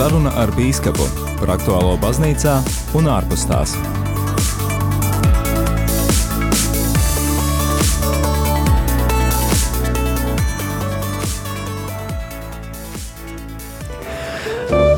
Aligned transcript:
Saruna 0.00 0.30
ar 0.40 0.48
Bīskapu 0.56 1.04
par 1.36 1.50
aktuālo 1.58 1.90
baznīcā 2.00 2.54
un 2.96 3.08
ārpus 3.12 3.42
tās. 3.44 3.74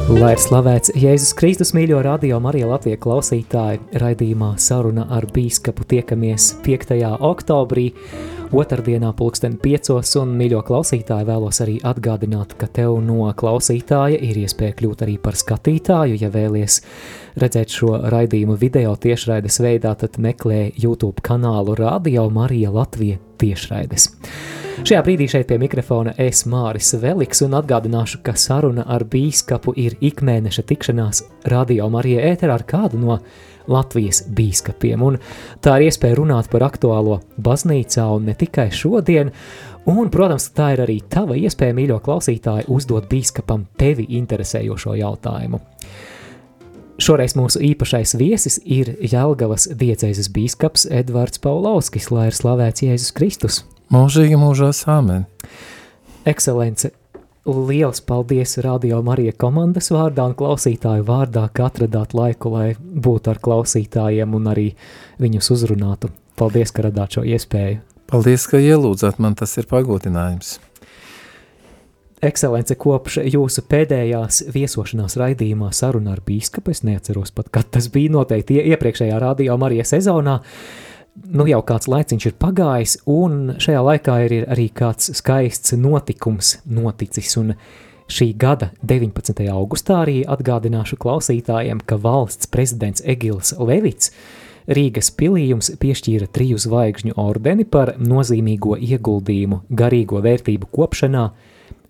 Lai 0.07 0.37
ir 0.37 0.43
slavēts 0.45 0.95
Jēzus 0.95 1.35
Kristus 1.35 1.75
mīļo 1.75 1.99
radio 2.07 2.39
Marija 2.45 2.71
Latvija 2.71 3.03
klausītāji, 3.03 3.83
raidījumā 3.99 4.53
saruna 4.63 5.09
ar 5.19 5.27
bīskapu 5.35 5.83
tiekamies 5.97 6.53
5. 6.63 6.95
oktobrī, 7.33 7.89
otrdienā 8.53 9.13
pulksten 9.17 9.57
piecos, 9.63 10.13
un 10.21 10.35
mīļo 10.37 10.61
klausītāji 10.69 11.27
vēlos 11.29 11.61
arī 11.65 11.79
atgādināt, 11.89 12.55
ka 12.61 12.69
tev 12.69 12.99
no 13.05 13.27
klausītāja 13.37 14.21
ir 14.21 14.43
iespēja 14.45 14.77
kļūt 14.79 15.05
arī 15.07 15.17
par 15.23 15.39
skatītāju, 15.41 16.19
ja 16.21 16.31
vēlies 16.33 16.81
redzēt 17.41 17.73
šo 17.73 17.97
raidījumu 18.13 18.59
video 18.61 18.95
tiešraides 18.97 19.61
veidā, 19.65 19.95
tad 19.99 20.19
meklē 20.21 20.67
YouTube 20.77 21.25
kanālu 21.25 21.77
Radio 21.81 22.29
Marija 22.31 22.73
Latvija 22.75 23.21
tiešraides. 23.41 24.11
Šajā 24.83 25.01
brīdī 25.05 25.29
šeit 25.31 25.47
pie 25.51 25.59
mikrofona 25.61 26.15
es 26.21 26.47
Māris 26.49 26.95
Veliks 26.99 27.43
un 27.45 27.57
atgādināšu, 27.59 28.23
ka 28.25 28.33
saruna 28.41 28.87
ar 28.89 29.05
bīskapu 29.09 29.75
ir 29.79 29.99
ikmēneša 30.01 30.65
tikšanās 30.69 31.25
Radio 31.53 31.89
Marija 31.93 32.25
ēterā 32.33 32.57
ar 32.57 32.65
kādu 32.69 33.01
no 33.01 33.19
Latvijas 33.71 34.23
bīskapiem. 34.33 35.03
Un 35.03 35.19
tā 35.63 35.77
ir 35.79 35.89
iespēja 35.91 36.19
runāt 36.19 36.51
par 36.53 36.67
aktuālo 36.67 37.21
baznīcā 37.43 38.07
un 38.17 38.31
ne 38.31 38.37
tikai 38.39 38.69
šodien, 38.75 39.33
un, 39.91 40.11
protams, 40.13 40.51
tā 40.57 40.73
ir 40.77 40.85
arī 40.87 41.01
tava 41.11 41.37
iespēja, 41.39 41.77
mīļo 41.79 41.99
klausītāji, 42.05 42.69
uzdot 42.73 43.11
bīskapam 43.11 43.67
tevi 43.79 44.09
interesējošo 44.19 44.97
jautājumu. 45.01 45.63
Šoreiz 47.03 47.33
mūsu 47.35 47.59
īpašais 47.67 48.15
viesis 48.21 48.61
ir 48.63 48.93
Jelgavas 49.01 49.65
diecēzes 49.75 50.29
bīskaps 50.31 50.85
Edvards 50.93 51.41
Paulovskis, 51.43 52.11
lai 52.15 52.29
ir 52.31 52.37
slavēts 52.37 52.85
Jēzus 52.85 53.15
Kristus. 53.17 53.63
Mūžīgi 53.93 54.39
mūžās 54.39 54.85
āmen. 54.89 55.25
Ekscelence, 56.29 56.93
liels 57.47 58.01
paldies 58.01 58.59
Radio 58.59 59.03
Marija 59.03 59.33
komandas 59.33 59.91
vārdā 59.91 60.29
un 60.31 60.35
klausītāju 60.39 61.05
vārdā, 61.07 61.49
ka 61.55 61.67
atradāt 61.67 62.15
laiku, 62.15 62.53
lai 62.55 62.75
būtu 62.79 63.33
ar 63.33 63.41
klausītājiem 63.43 64.35
un 64.39 64.51
arī 64.53 64.69
viņus 65.23 65.51
uzrunātu. 65.57 66.13
Paldies, 66.39 66.73
ka 66.73 66.87
radāt 66.87 67.19
šo 67.19 67.25
iespēju. 67.27 67.81
Paldies, 68.13 68.47
ka 68.47 68.61
ielūdzat 68.63 69.19
man, 69.23 69.35
tas 69.39 69.57
ir 69.59 69.67
pagodinājums. 69.71 70.59
Ekscelence, 72.23 72.77
kopš 72.79 73.19
jūsu 73.27 73.65
pēdējās 73.67 74.45
viesošanās 74.55 75.19
raidījumā 75.19 75.73
saruna 75.75 76.15
ar 76.15 76.23
bīskapu, 76.23 76.71
es 76.71 76.85
neatceros 76.87 77.35
pat, 77.35 77.51
kad 77.51 77.73
tas 77.75 77.89
bija 77.91 78.13
noteikti 78.15 78.61
iepriekšējā 78.63 79.19
Radio 79.19 79.57
Marija 79.59 79.89
sezonā, 79.89 80.39
uh, 80.39 80.92
nu 81.15 81.47
jau 81.49 81.61
kāds 81.67 81.89
laiciņš 81.91 82.29
ir 82.29 82.37
pagājis, 82.41 82.99
un 83.11 83.57
šajā 83.63 83.81
laikā 83.89 84.19
ir 84.27 84.37
arī 84.53 84.69
kāds 84.75 85.13
skaists 85.19 85.75
notikums 85.79 86.57
noticis, 86.65 87.37
un 87.41 87.55
šī 88.13 88.33
gada 88.37 88.73
19. 88.83 89.45
augustā 89.53 90.03
arī 90.05 90.23
atgādināšu 90.29 90.99
klausītājiem, 91.01 91.83
ka 91.87 92.01
valsts 92.01 92.51
prezidents 92.53 93.05
Egils 93.05 93.55
Levits 93.59 94.13
Rīgas 94.71 95.09
pilījums 95.19 95.73
piešķīra 95.83 96.29
triju 96.31 96.59
zvaigžņu 96.63 97.17
ordeni 97.19 97.65
par 97.67 97.97
nozīmīgo 97.99 98.77
ieguldījumu 98.79 99.65
garīgo 99.75 100.21
vērtību 100.23 100.69
kopšanā, 100.71 101.25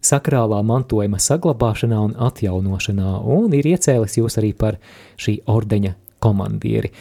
sakrālā 0.02 0.62
mantojuma 0.64 1.20
saglabāšanā 1.20 1.98
un 2.00 2.14
atjaunošanā, 2.28 3.18
un 3.36 3.52
ir 3.58 3.68
iecēlis 3.74 4.16
jūs 4.18 4.38
arī 4.40 4.54
par 4.56 4.80
šī 5.20 5.42
ordeņa 5.52 5.92
komandieri. 6.22 6.92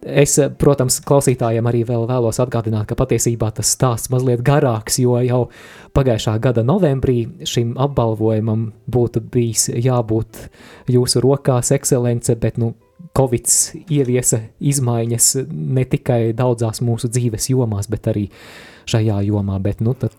Es, 0.00 0.38
protams, 0.56 0.96
klausītājiem 1.04 1.66
arī 1.68 1.82
vēl 1.84 2.06
vēlos 2.08 2.38
atgādināt, 2.40 2.86
ka 2.88 2.96
patiesībā 2.96 3.50
tas 3.52 3.68
stāsts 3.74 4.08
mazliet 4.08 4.40
garāks, 4.40 4.96
jo 5.02 5.18
jau 5.20 5.40
pagājušā 5.96 6.38
gada 6.40 6.64
novembrī 6.64 7.26
šim 7.44 7.74
apbalvojumam 7.76 8.70
būtu 8.88 9.20
bijis 9.34 9.68
jābūt 9.74 10.46
jūsu 10.88 11.20
rokās 11.20 11.74
ekscelence, 11.76 12.32
bet, 12.40 12.56
nu, 12.56 12.72
Covid 13.16 13.48
ieviesa 13.90 14.38
izmaiņas 14.60 15.28
ne 15.50 15.84
tikai 15.88 16.32
daudzās 16.36 16.82
mūsu 16.84 17.08
dzīves 17.10 17.48
jomās, 17.50 17.88
bet 17.90 18.08
arī 18.12 18.26
šajā 18.88 19.20
jomā, 19.26 19.58
bet, 19.62 19.80
nu, 19.84 19.94
tad 19.98 20.14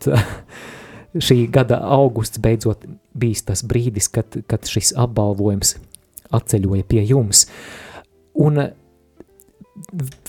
šī 1.27 1.45
gada 1.53 1.79
augusts 1.97 2.41
beidzot 2.41 2.85
bijis 3.17 3.45
tas 3.47 3.63
brīdis, 3.67 4.11
kad, 4.13 4.37
kad 4.49 4.67
šis 4.67 4.93
apbalvojums 4.99 5.75
atceļoja 6.31 6.87
pie 6.89 7.05
jums. 7.09 7.45
Un 8.41 8.61
eh, 8.61 8.71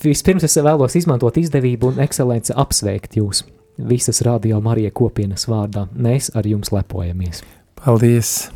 vispirms 0.03 0.45
es 0.47 0.57
vēlos 0.57 0.97
izmantot 0.99 1.37
izdevību 1.41 1.93
un 1.93 2.01
ekscelenci 2.05 2.55
apsveikt 2.57 3.17
jūs 3.19 3.45
visas 3.79 4.23
radio 4.23 4.61
Marija 4.61 4.91
kopienas 4.95 5.49
vārdā. 5.49 5.87
Mēs 5.93 6.31
ar 6.37 6.47
jums 6.47 6.73
lepojamies. 6.73 7.43
Paldies! 7.83 8.51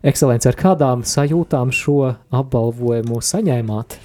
Ekscelence, 0.00 0.48
ar 0.48 0.56
kādām 0.56 1.02
sajūtām 1.04 1.68
šo 1.76 2.14
apbalvojumu 2.32 3.20
saņēmāt? 3.20 3.98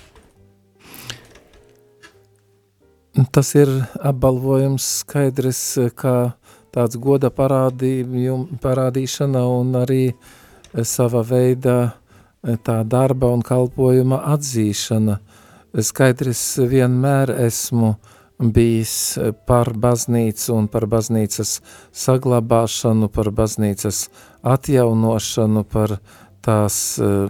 Tas 3.31 3.55
ir 3.55 3.69
apbalvojums 4.03 4.83
skaidrs, 5.05 5.61
kā 5.95 6.35
tāds 6.75 6.99
goda 6.99 7.31
parādīšana 7.31 9.45
un 9.47 9.71
arī 9.79 10.11
sava 10.83 11.23
veida 11.23 11.95
tā 12.43 12.83
darba 12.83 13.31
un 13.31 13.39
kalpojuma 13.45 14.19
atzīšana. 14.35 15.19
Skaidrs 15.75 16.43
vienmēr 16.71 17.33
esmu 17.47 17.95
bijis 18.39 19.17
par 19.47 19.71
baznīcu 19.79 20.53
un 20.55 20.67
par 20.71 20.85
baznīcas 20.91 21.57
saglabāšanu, 21.95 23.09
par 23.11 23.31
baznīcas 23.35 24.05
atjaunošanu, 24.43 25.63
par 25.63 25.97
tās 26.45 26.99
eh, 26.99 27.27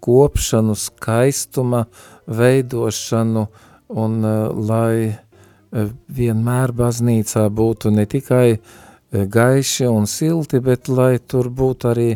kopšanu, 0.00 0.76
skaistuma 0.78 1.84
veidošanu 2.26 3.46
un 3.88 4.24
eh, 4.24 4.38
lai 4.70 4.96
eh, 5.08 5.90
vienmēr 6.08 6.72
baznīcā 6.76 7.48
būtu 7.48 7.92
ne 7.92 8.06
tikai 8.06 8.46
gaiši 9.12 9.84
un 9.92 10.06
silti, 10.08 10.56
bet 10.64 10.88
lai 10.88 11.18
tur 11.18 11.50
būtu 11.52 11.90
arī 11.90 12.06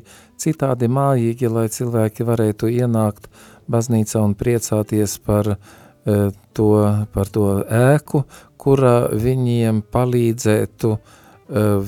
citādi 0.41 0.88
mājīgi, 0.88 1.50
lai 1.53 1.66
cilvēki 1.69 2.25
varētu 2.25 2.70
ienākt 2.72 3.28
baznīcā 3.71 4.22
un 4.22 4.34
priecāties 4.38 5.19
par, 5.25 5.56
e, 5.56 6.16
to, 6.56 6.71
par 7.12 7.31
to 7.32 7.49
ēku, 7.65 8.25
kura 8.56 9.09
viņiem 9.12 9.82
palīdzētu 9.93 10.93
e, 10.94 11.00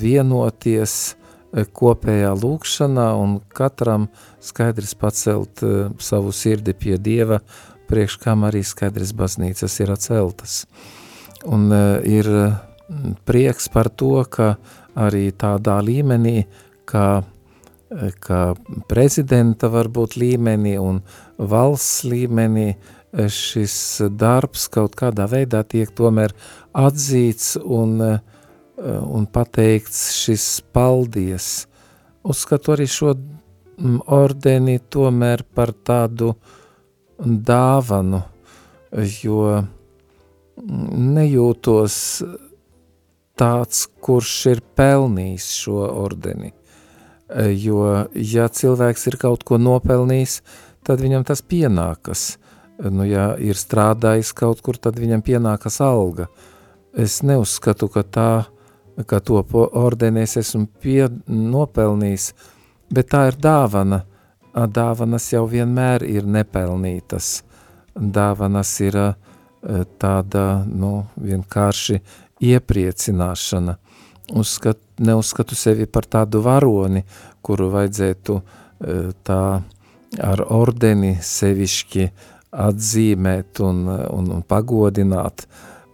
vienoties 0.03 0.95
e, 1.09 1.65
kopējā 1.65 2.35
lūkšanā 2.39 3.09
un 3.19 3.39
katram 3.55 4.09
skaidrs 4.45 4.95
pacelt 4.99 5.65
savu 6.03 6.33
sirdi 6.33 6.75
pie 6.75 6.99
Dieva, 6.99 7.41
priekš 7.89 8.19
kam 8.23 8.45
arī 8.49 8.63
skaidrs 8.67 9.15
baznīcas 9.17 9.81
ir 9.81 9.95
atceltas. 9.95 10.63
Un 11.49 11.71
ir 12.05 12.27
prieks 13.25 13.69
par 13.71 13.89
to, 13.89 14.25
ka 14.29 14.57
arī 14.99 15.31
tādā 15.37 15.79
līmenī, 15.85 16.43
kā 16.89 17.23
kā 18.21 18.43
prezidenta 18.89 19.71
varbūt 19.73 20.19
līmenī 20.21 20.77
un 20.81 21.01
valsts 21.39 22.05
līmenī 22.05 22.75
šis 23.33 23.77
darbs 24.13 24.67
kaut 24.69 24.97
kādā 24.99 25.25
veidā 25.31 25.63
tiek 25.65 25.91
tomēr 25.97 26.35
atzīts 26.77 27.57
un, 27.63 27.97
un 28.77 29.27
pateikts 29.33 30.03
šis 30.19 30.61
paldies. 30.73 31.67
Uzskatu 32.29 32.77
arī 32.77 32.89
šo 32.91 33.15
ordeni 34.13 34.79
tomēr 34.91 35.47
par 35.55 35.73
tādu 35.73 36.35
dāvanu, 37.19 38.21
jo 39.23 39.65
nejūtos 40.59 41.97
tāds, 43.39 43.87
kurš 44.03 44.37
ir 44.53 44.65
pelnījis 44.77 45.51
šo 45.63 45.83
ordeni 45.89 46.58
jo, 47.37 47.83
ja 48.15 48.49
cilvēks 48.49 49.07
ir 49.11 49.17
kaut 49.21 49.45
ko 49.45 49.59
nopelnījis, 49.61 50.41
tad 50.87 51.03
viņam 51.05 51.27
tas 51.29 51.43
pienākas. 51.45 52.39
Nu, 52.79 53.03
ja 53.05 53.33
ir 53.43 53.59
strādājis 53.59 54.31
kaut 54.39 54.63
kur, 54.63 54.79
tad 54.79 55.01
viņam 55.01 55.25
pienākas 55.27 55.81
alga. 55.83 56.29
Es 56.95 57.21
neuzskatu, 57.27 57.89
ka 57.91 58.05
tā, 58.07 58.31
ka 59.07 59.19
to 59.21 59.43
ordenī 59.67 60.25
es 60.27 60.37
esmu 60.41 60.69
pie, 60.81 61.09
nopelnījis, 61.27 62.33
bet 62.95 63.11
tā 63.13 63.27
ir 63.33 63.41
dāvana. 63.43 64.05
Dāvanas 64.59 65.27
jau 65.31 65.45
vienmēr 65.47 66.03
ir 66.09 66.25
nepelnītas. 66.27 67.43
Dāvanas 67.95 68.73
ir 68.83 68.97
tāda, 69.99 70.45
nu, 70.67 70.93
vienkārši 71.19 72.01
iepriecināšana. 72.49 73.77
Uzskat, 74.39 74.81
neuzskatu 74.99 75.57
sevi 75.59 75.87
par 75.87 76.07
tādu 76.11 76.43
varoni, 76.45 77.05
kuru 77.43 77.71
vajadzētu 77.75 78.41
tā 79.27 79.43
ar 80.25 80.43
ordeni 80.55 81.17
sevišķi 81.23 82.09
atzīmēt 82.69 83.61
un, 83.61 83.83
un, 83.89 84.31
un 84.39 84.45
pagodināt 84.49 85.45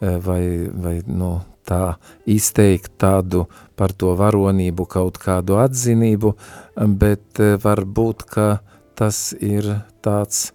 vai, 0.00 0.42
vai 0.70 0.98
nu, 1.06 1.38
tā 1.64 1.96
izteikt 2.28 2.92
tādu 3.00 3.46
par 3.76 3.94
to 3.96 4.12
varonību 4.18 4.86
kaut 4.90 5.18
kādu 5.22 5.58
atzinību, 5.62 6.34
bet 7.00 7.40
varbūt, 7.64 8.26
ka 8.28 8.48
tas 8.98 9.32
ir 9.40 9.70
tāds, 10.04 10.52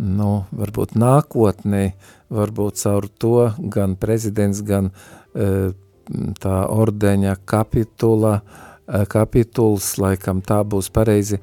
nu, 0.00 0.46
varbūt 0.50 0.96
nākotnē, 0.98 1.84
varbūt 2.32 2.80
caur 2.82 3.08
to 3.20 3.36
gan 3.76 3.94
prezidents, 4.00 4.64
gan 4.64 4.90
tā 6.40 6.62
ordeņa 6.72 7.36
kapitula, 7.48 8.40
kapituls, 9.12 9.96
laikam 10.00 10.40
tā 10.44 10.62
būs 10.64 10.88
pareizi, 10.94 11.40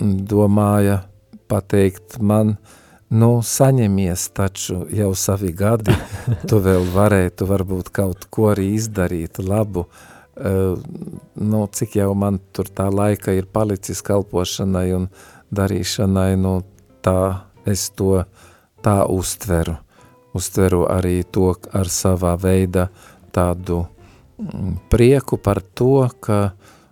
domāja 0.00 1.00
pateikt 1.50 2.20
man, 2.22 2.54
nu, 3.10 3.30
saņemies 3.42 4.28
taču 4.36 4.84
jau 4.94 5.10
savi 5.18 5.52
gadi, 5.56 5.96
tu 6.48 6.60
vēl 6.62 6.86
varētu 6.94 7.48
varbūt 7.48 7.90
kaut 7.96 8.28
ko 8.30 8.50
arī 8.52 8.70
izdarīt 8.76 9.40
labu, 9.42 9.86
uh, 9.86 10.78
nu, 11.34 11.66
cik 11.66 11.96
jau 12.00 12.12
man 12.14 12.40
tur 12.54 12.70
tā 12.70 12.88
laika 12.92 13.34
ir 13.34 13.48
palicis 13.50 14.02
kalpošanai 14.06 14.88
un 14.96 15.08
darīšanai, 15.50 16.34
nu, 16.40 16.60
tā 17.02 17.50
es 17.66 17.90
to 17.96 18.24
tā 18.84 19.02
uztveru. 19.10 19.76
Uztveru 20.36 20.84
arī 20.86 21.24
to 21.26 21.50
ar 21.74 21.90
savā 21.90 22.36
veida 22.38 22.88
tādu 23.32 23.84
mm, 24.38 24.76
prieku 24.92 25.38
par 25.40 25.62
to, 25.74 26.08
ka 26.20 26.42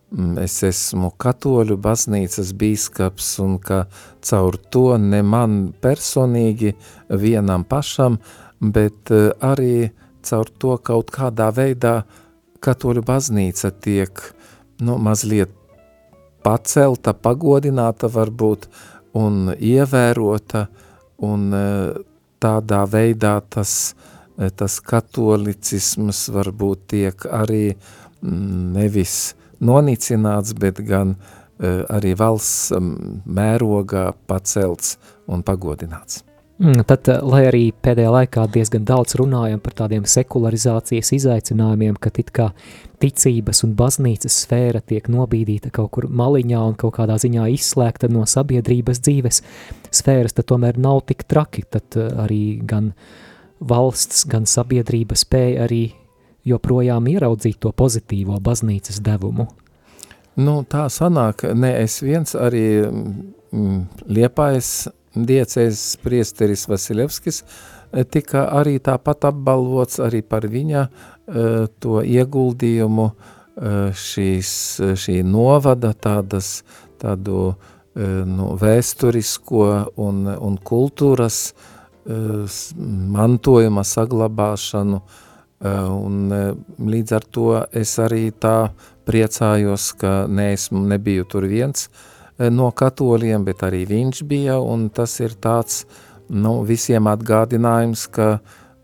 Mm, 0.09 0.39
es 0.41 0.55
esmu 0.65 1.11
katoļu 1.21 1.77
baznīcas 1.85 2.55
bīskaps 2.57 3.27
un 3.45 3.59
ka 3.61 3.83
caur 4.25 4.57
to 4.73 4.97
ne 4.97 5.21
man 5.21 5.59
personīgi 5.85 6.73
vienam 7.13 7.67
pašam, 7.69 8.17
bet 8.59 9.13
eh, 9.13 9.29
arī 9.45 9.91
caur 10.25 10.49
to 10.49 10.79
kaut 10.81 11.13
kādā 11.13 11.51
veidā 11.53 11.93
katoļu 12.65 13.05
baznīca 13.05 13.69
tiek 13.85 14.23
nu, 14.81 14.97
mazliet 14.97 15.53
pacelta, 16.41 17.13
pagodināta 17.13 18.09
varbūt 18.09 18.65
un 19.13 19.53
ievērota 19.53 20.67
un 21.21 21.49
eh, 21.53 22.01
tādā 22.41 22.87
veidā 22.89 23.43
tas, 23.45 23.93
eh, 23.93 24.18
tas 24.57 24.79
katolicisms 24.85 26.29
varbūt 26.35 26.87
tiek 26.95 27.27
arī 27.27 27.65
mm, 27.73 28.71
nevis 28.79 29.17
nonicināts, 29.59 30.55
bet 30.55 30.79
gan 30.87 31.17
uh, 31.17 31.83
arī 31.91 32.15
valsts 32.19 32.73
mērogā 33.27 34.13
pacelts 34.31 34.97
un 35.27 35.43
pagodināts. 35.43 36.23
Mm, 36.59 36.83
tad, 36.83 37.07
eh, 37.07 37.21
lai 37.23 37.45
arī 37.47 37.61
pēdējā 37.71 38.11
laikā 38.11 38.49
diezgan 38.51 38.83
daudz 38.83 39.15
runājam 39.15 39.61
par 39.63 39.77
tādiem 39.79 40.03
sekularizācijas 40.03 41.13
izaicinājumiem, 41.15 41.95
ka 42.03 42.11
it 42.19 42.33
kā 42.35 42.49
ticības 42.99 43.63
un 43.63 43.77
baznīcas 43.79 44.41
sfēra 44.43 44.83
tiek 44.83 45.07
nobīdīta 45.07 45.71
kaut 45.71 45.93
kur 45.95 46.09
maliņā 46.11 46.65
un 46.67 46.75
kaut 46.75 46.97
kādā 46.97 47.15
ziņā 47.15 47.47
izslēgta 47.55 48.11
no 48.11 48.27
sabiedrības 48.27 48.99
dzīves 49.07 49.41
sfēras, 49.95 50.35
tad 50.35 50.51
tomēr 50.51 50.83
nav 50.83 51.05
tik 51.07 51.23
traki, 51.31 51.63
tad 51.71 51.95
eh, 51.95 52.11
arī 52.25 52.43
gan 52.67 52.91
valsts, 53.61 54.25
gan 54.29 54.47
sabiedrība 54.47 55.17
spēja 55.19 55.65
arī 55.67 55.83
joprojām 56.49 57.09
ieraudzīt 57.11 57.59
to 57.63 57.73
pozitīvo 57.77 58.39
baznīcas 58.41 59.01
devumu? 59.05 59.49
Nu, 60.39 60.63
tā 60.63 60.87
sanāk, 60.93 61.43
ne 61.55 61.73
es 61.83 61.99
viens 62.05 62.37
arī 62.39 62.87
mm, 62.87 63.81
liepājas 64.07 64.89
diecēs 65.19 65.97
priesteris 66.05 66.69
Vasiljevskis 66.71 67.43
eh, 67.43 68.05
tika 68.05 68.47
arī 68.55 68.77
tāpat 68.79 69.33
apbalvots 69.33 69.99
arī 70.05 70.23
par 70.23 70.47
viņa 70.47 70.85
uh, 70.87 71.67
to 71.83 72.05
ieguldījumu 72.05 73.09
uh, 73.09 73.17
šīs, 73.91 74.53
šī 74.95 75.17
novada 75.27 75.91
tādas, 75.99 76.61
tādu 77.03 77.41
uh, 77.49 77.75
nu, 77.99 78.53
vēsturisko 78.61 79.67
un, 80.07 80.23
un 80.29 80.59
kultūras 80.63 81.41
mantojuma 82.09 83.83
saglabāšanu 83.85 85.03
Eh, 85.59 85.91
un 85.91 86.31
eh, 86.31 86.53
līdz 86.79 87.15
ar 87.17 87.25
to 87.35 87.49
es 87.75 87.97
arī 87.99 88.29
tā 88.31 88.71
priecājos, 89.09 89.91
ka 89.99 90.29
neesmu, 90.31 90.85
nebiju 90.93 91.27
tur 91.27 91.49
viens 91.51 91.89
no 92.39 92.69
katoļiem, 92.71 93.43
bet 93.43 93.65
arī 93.67 93.81
viņš 93.89 94.21
bija, 94.31 94.61
un 94.63 94.85
tas 94.95 95.17
ir 95.19 95.33
tāds, 95.43 95.81
nu, 96.31 96.61
visiem 96.63 97.09
atgādinājums, 97.11 98.05
ka, 98.15 98.29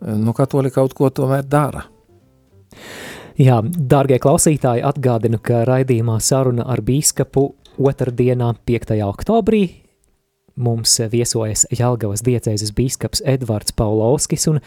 nu, 0.03 0.35
katoļi 0.35 0.73
kaut 0.75 0.97
ko 0.99 1.07
tomēr 1.15 1.45
dara. 1.47 1.85
Jā, 3.39 3.61
dārgie 3.63 4.19
klausītāji, 4.19 4.83
atgādinu, 4.83 5.39
ka 5.39 5.63
raidījumā 5.71 6.17
saruna 6.19 6.67
ar 6.67 6.83
bīskapu 6.83 7.47
otrdienā 7.79 8.51
5. 8.67 8.97
oktobrī 9.07 9.63
mums 10.57 10.99
viesojas 11.13 11.67
Jelgavas 11.75 12.23
diecēzes 12.27 12.75
bīskaps 12.77 13.25
Edvards 13.27 13.75
Paulovskis, 13.77 14.47
un 14.53 14.61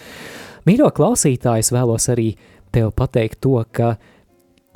Mīļo 0.67 0.89
klausītājs 0.91 1.71
vēlos 1.71 2.09
arī 2.11 2.33
tev 2.75 2.89
pateikt 2.97 3.39
to, 3.45 3.61
ka 3.71 3.93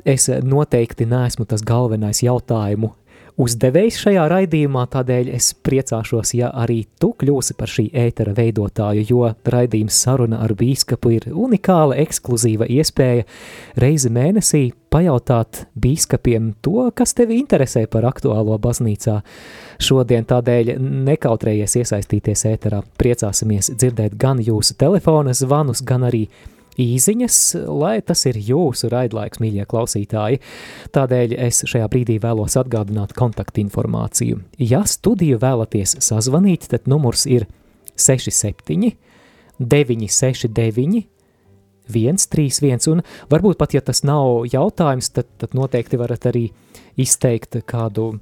es 0.08 0.30
noteikti 0.42 1.04
neesmu 1.04 1.44
tas 1.48 1.64
galvenais 1.68 2.22
jautājumu 2.24 2.94
uzdevējs 3.42 3.98
šajā 4.02 4.26
raidījumā, 4.30 4.84
tādēļ 4.92 5.30
es 5.36 5.52
priecāšos, 5.66 6.34
ja 6.38 6.50
arī 6.62 6.82
tu 7.00 7.12
kļūsi 7.18 7.56
par 7.58 7.70
šī 7.70 7.88
ētera 8.04 8.34
veidotāju, 8.36 9.04
jo 9.08 9.32
raidījums 9.54 9.98
saruna 10.04 10.42
ar 10.44 10.54
bīskapu 10.58 11.16
ir 11.16 11.26
unikāla, 11.32 11.98
ekskluzīva 12.02 12.68
iespēja 12.70 13.26
reizi 13.82 14.12
mēnesī 14.12 14.62
pajautāt 14.92 15.64
bīskapiem 15.78 16.52
to, 16.64 16.88
kas 16.94 17.16
tevi 17.16 17.38
interesē 17.40 17.86
par 17.90 18.06
aktuālo 18.10 18.58
baznīcā 18.62 19.18
šodien, 19.82 20.26
tādēļ 20.28 20.74
nekautrējies 21.08 21.78
iesaistīties 21.82 22.46
ēterā. 22.52 22.82
Priecāsimies 23.00 23.72
dzirdēt 23.74 24.18
gan 24.20 24.42
jūsu 24.42 24.76
telefona 24.80 25.34
zvanus, 25.36 25.82
gan 25.86 26.06
arī 26.10 26.26
īziņas, 26.80 27.38
lai 27.68 27.96
tas 28.06 28.24
ir 28.30 28.38
jūsu 28.40 28.90
raidlaiks, 28.92 29.40
mīļie 29.42 29.66
klausītāji. 29.68 30.40
Tādēļ 30.94 31.36
es 31.48 31.62
šajā 31.68 31.88
brīdī 31.92 32.18
vēlos 32.22 32.56
atgādināt 32.60 33.14
kontaktinformāciju. 33.18 34.42
Ja 34.62 34.84
studiju 34.88 35.40
vēlaties 35.42 35.98
sazvanīt, 36.04 36.68
tad 36.72 36.88
numurs 36.90 37.26
ir 37.28 37.48
67 37.96 38.94
969 39.62 41.06
131, 41.92 42.88
un 42.92 43.02
varbūt 43.30 43.58
pat, 43.60 43.74
ja 43.74 43.82
tas 43.84 44.02
nav 44.06 44.46
jautājums, 44.50 45.10
tad, 45.12 45.28
tad 45.42 45.56
noteikti 45.58 45.98
varat 46.00 46.28
arī 46.30 46.46
izteikt 47.00 47.58
kādu 47.68 48.14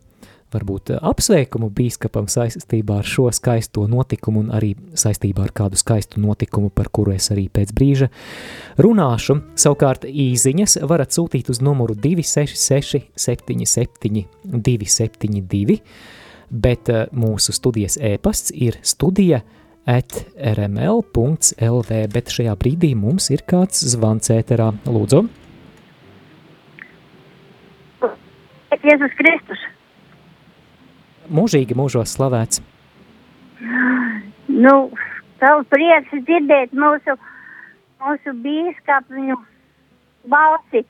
varbūt 0.52 0.92
eh, 0.94 1.00
apsveikumu 1.10 1.70
bīskapam 1.74 2.28
saistībā 2.30 3.00
ar 3.00 3.08
šo 3.08 3.28
skaisto 3.34 3.86
notikumu 3.90 4.44
un 4.44 4.52
arī 4.56 4.72
saistībā 4.98 5.46
ar 5.46 5.54
kādu 5.56 5.78
skaistu 5.80 6.22
notikumu, 6.22 6.70
par 6.74 6.90
kuru 6.92 7.14
es 7.16 7.30
arī 7.34 7.48
pēc 7.52 7.74
brīža 7.76 8.10
runāšu. 8.80 9.40
Savukārt 9.60 10.06
īziņas 10.08 10.80
varat 10.90 11.14
sūtīt 11.16 11.50
uz 11.52 11.62
numuru 11.64 11.96
266 11.98 13.10
77 13.16 14.26
272, 14.44 15.80
bet 16.50 16.92
eh, 16.92 17.06
mūsu 17.12 17.54
studijas 17.56 17.98
e-pasts 18.00 18.54
ir 18.54 18.78
studija 18.82 19.42
at 19.88 20.12
rml.lv, 20.36 22.00
bet 22.14 22.32
šajā 22.34 22.54
brīdī 22.60 22.92
mums 22.94 23.30
ir 23.32 23.42
kāds 23.48 23.80
zvans 23.94 24.30
ēterā. 24.34 24.70
Lūdzu! 24.86 25.24
Jēzus 28.80 29.12
Kristus! 29.18 29.60
Mūžīgi 31.30 31.76
mūžos 31.78 32.14
slavēts. 32.16 32.62
Nu, 34.50 34.74
tavu 35.40 35.64
prieks 35.72 36.12
dzirdēt 36.26 36.74
mūsu, 36.76 37.16
mūsu 38.02 38.34
bīskapu 38.44 39.16
viņu 39.16 39.38
balsi. 40.28 40.84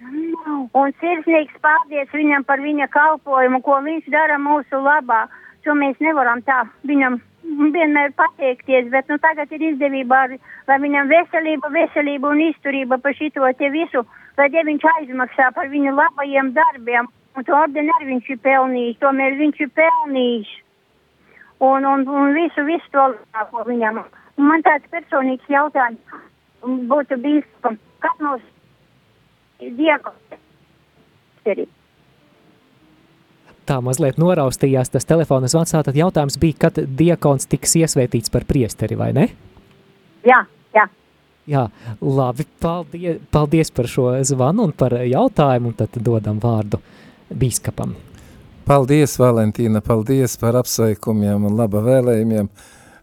Un 0.75 0.95
sirsnīgs 1.01 1.61
paldies 1.63 2.11
viņam 2.15 2.47
par 2.49 2.63
viņa 2.63 2.91
kalpojumu, 2.95 3.63
ko 3.63 3.81
viņš 3.85 4.11
dara 4.11 4.39
mūsu 4.43 4.83
labā. 4.83 5.27
Šo 5.65 5.77
mēs 5.77 5.99
nevaram 6.01 6.41
tā 6.43 6.65
viņam 6.89 7.21
vienmēr 7.75 8.13
pateikties, 8.17 8.89
bet 8.91 9.09
nu 9.09 9.19
tagad 9.19 9.53
ir 9.53 9.63
izdevība, 9.73 10.25
ar, 10.25 10.35
lai 10.69 10.79
viņam 10.81 11.11
veselība, 11.11 11.71
veselība 11.75 12.33
un 12.33 12.43
izturība 12.49 12.99
par 12.99 13.17
šito 13.19 13.49
te 13.59 13.71
visu, 13.75 14.05
lai 14.39 14.49
ja 14.55 14.65
viņš 14.65 14.87
aizmaksā 14.95 15.51
par 15.57 15.69
viņu 15.69 15.95
labajiem 15.97 16.53
darbiem. 16.57 17.09
Un 17.39 17.47
to 17.47 17.55
ordeni 17.55 17.93
arī 17.95 18.09
viņš 18.15 18.31
ir 18.35 18.41
pelnījis, 18.45 18.99
tomēr 19.03 19.39
viņš 19.39 19.61
ir 19.65 19.71
pelnījis. 19.79 20.53
Un, 21.61 21.85
un, 21.85 22.07
un 22.09 22.35
visu, 22.35 22.65
visu 22.67 22.95
to 22.95 23.07
labāko 23.13 23.67
viņam. 23.69 24.03
Un 24.41 24.49
man 24.49 24.65
tāds 24.67 24.89
personīgs 24.93 25.51
jautājums 25.53 26.23
būtu 26.91 27.21
bijis, 27.21 27.47
kad 27.65 28.25
mums 28.25 28.47
diagnostika? 29.61 30.41
tā 33.71 33.79
mazliet 33.85 34.19
noraustījās 34.21 34.91
tas 34.91 35.07
telefona 35.07 35.49
zvans, 35.51 35.73
tad 35.73 35.97
jautājums 35.97 36.39
bija, 36.43 36.67
kad 36.67 36.81
diakons 36.99 37.47
tiks 37.51 37.77
iesvētīts 37.83 38.33
par 38.33 38.47
priesteri, 38.49 38.99
vai 38.99 39.13
ne? 39.17 39.29
Jā, 40.27 40.43
jā. 40.75 40.87
Jā, 41.51 41.67
labi, 42.03 42.47
paldies, 42.63 43.21
paldies 43.33 43.73
par 43.75 43.89
šo 43.91 44.13
zvanu 44.27 44.69
un 44.69 44.75
par 44.77 44.95
jautājumu, 45.07 45.73
un 45.73 45.79
tad 45.79 45.97
dodam 46.05 46.41
vārdu 46.43 46.81
bīskapam. 47.31 47.95
Paldies, 48.67 49.17
Valentīna, 49.19 49.83
paldies 49.83 50.37
par 50.39 50.61
apsveikumiem 50.61 51.49
un 51.49 51.57
laba 51.59 51.83
vēlējumiem. 51.85 52.51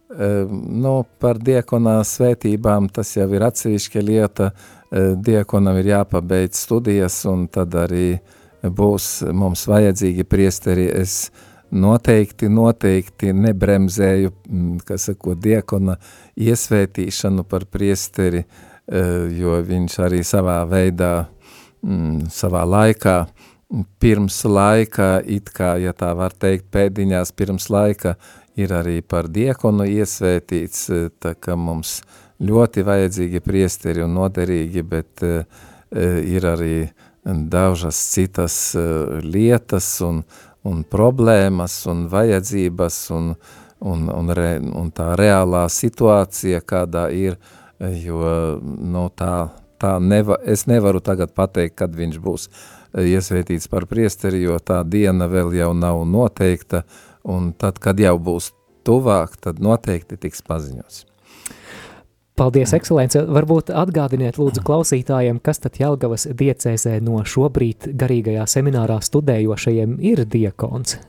Uh, 0.07 0.47
nu, 0.51 1.01
par 1.19 1.41
diekonā 1.43 1.97
svētībām 2.07 2.87
tas 2.95 3.11
jau 3.17 3.27
ir 3.35 3.43
atsevišķa 3.49 4.03
lieta. 4.07 4.51
Uh, 4.53 5.13
diekonam 5.19 5.81
ir 5.81 5.91
jāpabeidz 5.91 6.63
studijas 6.63 7.19
un 7.27 7.49
tad 7.51 7.75
arī 7.75 8.15
būs 8.63 9.27
mums 9.35 9.65
vajadzīgi 9.67 10.23
priesteri, 10.27 10.87
es 10.87 11.27
noteikti, 11.71 12.49
noteikti 12.49 13.33
nebremzēju, 13.33 14.31
mm, 14.49 14.77
kas 14.87 15.09
sako, 15.09 15.35
diekona 15.35 15.97
iesvētīšanu 16.37 17.43
par 17.43 17.65
priesteri, 17.65 18.43
e, 18.87 19.01
jo 19.39 19.61
viņš 19.61 19.99
arī 19.99 20.23
savā 20.23 20.61
veidā, 20.69 21.27
mm, 21.83 22.29
savā 22.29 22.63
laikā, 22.65 23.27
pirms 23.99 24.43
laika, 24.47 25.17
it 25.25 25.51
kā, 25.55 25.75
ja 25.81 25.93
tā 25.93 26.13
var 26.15 26.35
teikt, 26.35 26.69
pēdiņās 26.71 27.33
pirms 27.35 27.69
laika, 27.73 28.15
ir 28.57 28.73
arī 28.73 29.01
par 29.01 29.27
diekonu 29.27 29.85
iesvētīts, 29.87 30.85
e, 30.89 31.01
tā 31.19 31.33
ka 31.35 31.57
mums 31.59 31.99
ļoti 32.39 32.85
vajadzīgi 32.87 33.41
priesteri 33.43 34.05
un 34.05 34.13
noderīgi, 34.13 34.83
bet 34.85 35.23
uh, 35.25 35.41
ir 36.21 36.45
arī 36.45 36.75
uh, 36.85 37.07
dažas 37.27 37.95
citas 38.13 38.75
uh, 38.75 39.19
lietas 39.23 40.01
un, 40.01 40.23
un 40.63 40.83
problēmas 40.83 41.85
un 41.87 42.07
vajadzības 42.07 42.99
un, 43.11 43.33
un, 43.79 44.09
un, 44.09 44.29
re, 44.31 44.57
un 44.59 44.91
tā 44.91 45.13
reālā 45.19 45.67
situācija, 45.69 46.61
kādā 46.61 47.07
ir, 47.11 47.37
jo 47.79 48.21
nu, 48.61 49.07
tā, 49.15 49.49
tā 49.79 49.97
neva, 49.99 50.39
es 50.45 50.65
nevaru 50.67 51.01
tagad 51.03 51.33
pateikt, 51.35 51.75
kad 51.77 51.95
viņš 51.95 52.19
būs. 52.23 52.47
eh, 52.47 52.76
iesvētīts 52.97 53.69
par 53.71 53.87
priesteri, 53.89 54.41
jo 54.45 54.57
tā 54.59 54.81
diena 54.87 55.29
vēl 55.31 55.53
jau 55.57 55.73
nav 55.77 56.03
noteikta, 56.09 56.83
un 57.27 57.51
tad, 57.53 57.79
kad 57.83 57.99
jau 57.99 58.15
būs 58.19 58.51
tuvāk, 58.87 59.37
tad 59.43 59.61
noteikti 59.63 60.17
tiks 60.17 60.41
paziņots. 60.47 61.05
Paldies, 62.37 62.69
ekscelence. 62.77 63.23
Varbūt 63.33 63.71
atgādiniet 63.73 64.37
lūdzu 64.37 64.61
klausītājiem, 64.65 65.39
kas 65.41 65.57
tad 65.63 65.79
Jelgavas 65.81 66.27
diecēzē 66.37 66.99
no 67.01 67.23
šobrīd 67.25 67.89
garīgajā 67.97 68.43
seminārā 68.51 68.99
studējošajiem 69.01 69.95
ir 70.05 70.21
diakons? 70.29 70.99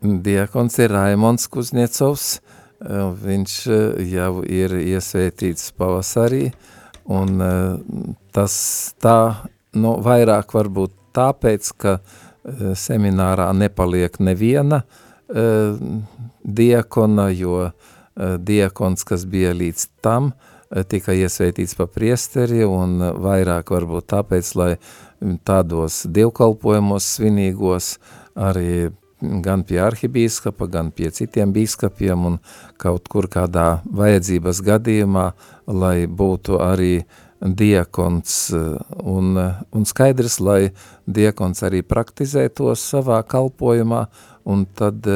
Diakons 0.00 0.78
ir 0.80 0.96
Raimons 0.96 1.44
Kuzniecovs. 1.52 2.30
Viņš 3.22 3.58
eh, 3.70 3.82
jau 4.10 4.40
ir 4.42 4.72
iesvētīts 4.80 5.68
pavasarī, 5.78 6.48
un 7.12 7.44
eh, 7.44 8.16
tas 8.34 8.56
tā, 9.04 9.18
nu, 9.74 9.96
vairāk 10.04 10.52
varbūt 10.54 10.94
tāpēc, 11.16 11.72
ka 11.76 11.98
eh, 11.98 12.72
seminārā 12.74 13.52
nepaliek 13.56 14.20
neviena 14.20 14.82
diakona, 16.42 17.30
jo 17.32 17.54
uh, 17.62 17.92
Eh, 18.16 18.36
diakons, 18.38 19.06
kas 19.08 19.24
bija 19.24 19.54
līdz 19.56 19.86
tam, 20.04 20.34
tika 20.88 21.14
iesveitīts 21.16 21.76
pa 21.76 21.86
priesteri 21.88 22.60
un 22.64 22.98
vairāk 23.00 23.72
varbūt 23.72 24.06
tāpēc, 24.12 24.50
lai 24.56 24.72
tādos 25.48 26.02
dievkalpojumos 26.08 27.08
svinīgos 27.16 27.94
arī 28.36 28.90
gan 29.20 29.64
pie 29.64 29.78
arhibīskapa, 29.84 30.68
gan 30.68 30.90
pie 30.92 31.08
citiem 31.12 31.52
bīskapiem 31.56 32.28
un 32.28 32.38
kaut 32.80 33.08
kur 33.08 33.30
kādā 33.32 33.80
vajadzības 33.84 34.60
gadījumā, 34.64 35.26
lai 35.68 36.04
būtu 36.04 36.60
arī 36.60 36.94
diakons 37.42 38.36
un, 39.02 39.34
un 39.72 39.88
skaidrs, 39.88 40.38
lai 40.40 40.70
diakons 41.06 41.64
arī 41.66 41.82
praktizē 41.82 42.46
to 42.54 42.70
savā 42.78 43.22
kalpojumā 43.26 44.06
un 44.46 44.64
tad 44.78 45.06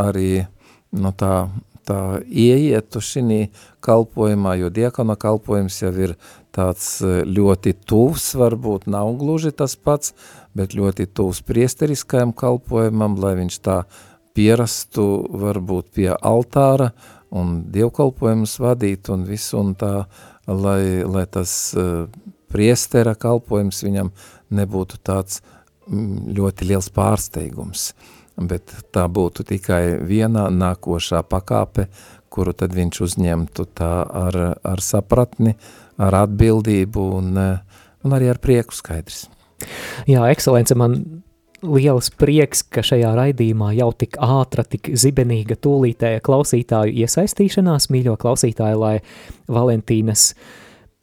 arī 0.00 0.46
no 0.94 1.10
nu, 1.10 1.12
tā 1.12 1.36
tā 1.84 2.20
ieietu 2.24 3.02
šī 3.04 3.48
kalpojumā, 3.84 4.56
jo 4.60 4.70
diakona 4.72 5.16
kalpojums 5.20 5.82
jau 5.82 5.92
ir 5.92 6.14
tāds 6.54 7.02
ļoti 7.04 7.74
tuvs, 7.84 8.32
varbūt 8.38 8.88
nav 8.90 9.14
gluži 9.20 9.52
tas 9.52 9.76
pats, 9.76 10.14
bet 10.54 10.74
ļoti 10.74 11.06
tuvs 11.12 11.42
priesteriskajam 11.44 12.32
kalpojumam, 12.32 13.18
lai 13.20 13.34
viņš 13.42 13.58
tā 13.60 13.82
pierastu 14.34 15.26
varbūt 15.30 15.92
pie 15.94 16.10
altāra 16.14 16.92
un 17.34 17.64
dievkalpojumus 17.74 18.58
vadīt 18.62 19.10
un 19.10 19.26
visu 19.26 19.58
un 19.60 19.74
tā, 19.78 20.06
lai, 20.46 21.02
lai 21.04 21.24
tas 21.30 21.52
uh, 21.78 22.06
priestera 22.52 23.14
kalpojums 23.18 23.82
viņam 23.84 24.12
nebūtu 24.54 25.00
tāds 25.02 25.40
mm, 25.88 26.34
ļoti 26.36 26.70
liels 26.70 26.90
pārsteigums. 26.94 27.92
Bet 28.34 28.72
tā 28.94 29.06
būtu 29.06 29.44
tikai 29.46 30.00
viena 30.02 30.48
nākošā 30.50 31.22
pakāpe, 31.30 31.86
kuru 32.34 32.54
tad 32.56 32.74
viņš 32.74 33.00
uzņemtu 33.06 33.66
tā 33.78 33.92
ar, 34.02 34.38
ar 34.58 34.82
sapratni, 34.82 35.54
ar 36.02 36.16
atbildību 36.24 37.04
un, 37.20 37.38
un 37.38 38.16
arī 38.16 38.32
ar 38.32 38.40
prieku 38.42 38.74
skaidrs. 38.74 39.28
Jā, 40.10 40.24
ekscelence, 40.34 40.74
man 40.74 40.98
liels 41.64 42.10
prieks, 42.18 42.62
ka 42.68 42.84
šajā 42.84 43.14
raidījumā 43.16 43.72
jau 43.78 43.90
tik 43.96 44.18
ātra, 44.22 44.64
tik 44.68 44.92
zibenīga 45.00 45.56
tūlītēja 45.60 46.22
klausītāju 46.24 46.94
iesaistīšanās, 47.04 47.90
mīļo 47.92 48.16
klausītāju, 48.20 48.80
lai 48.80 48.98
Valentīnas 49.50 50.32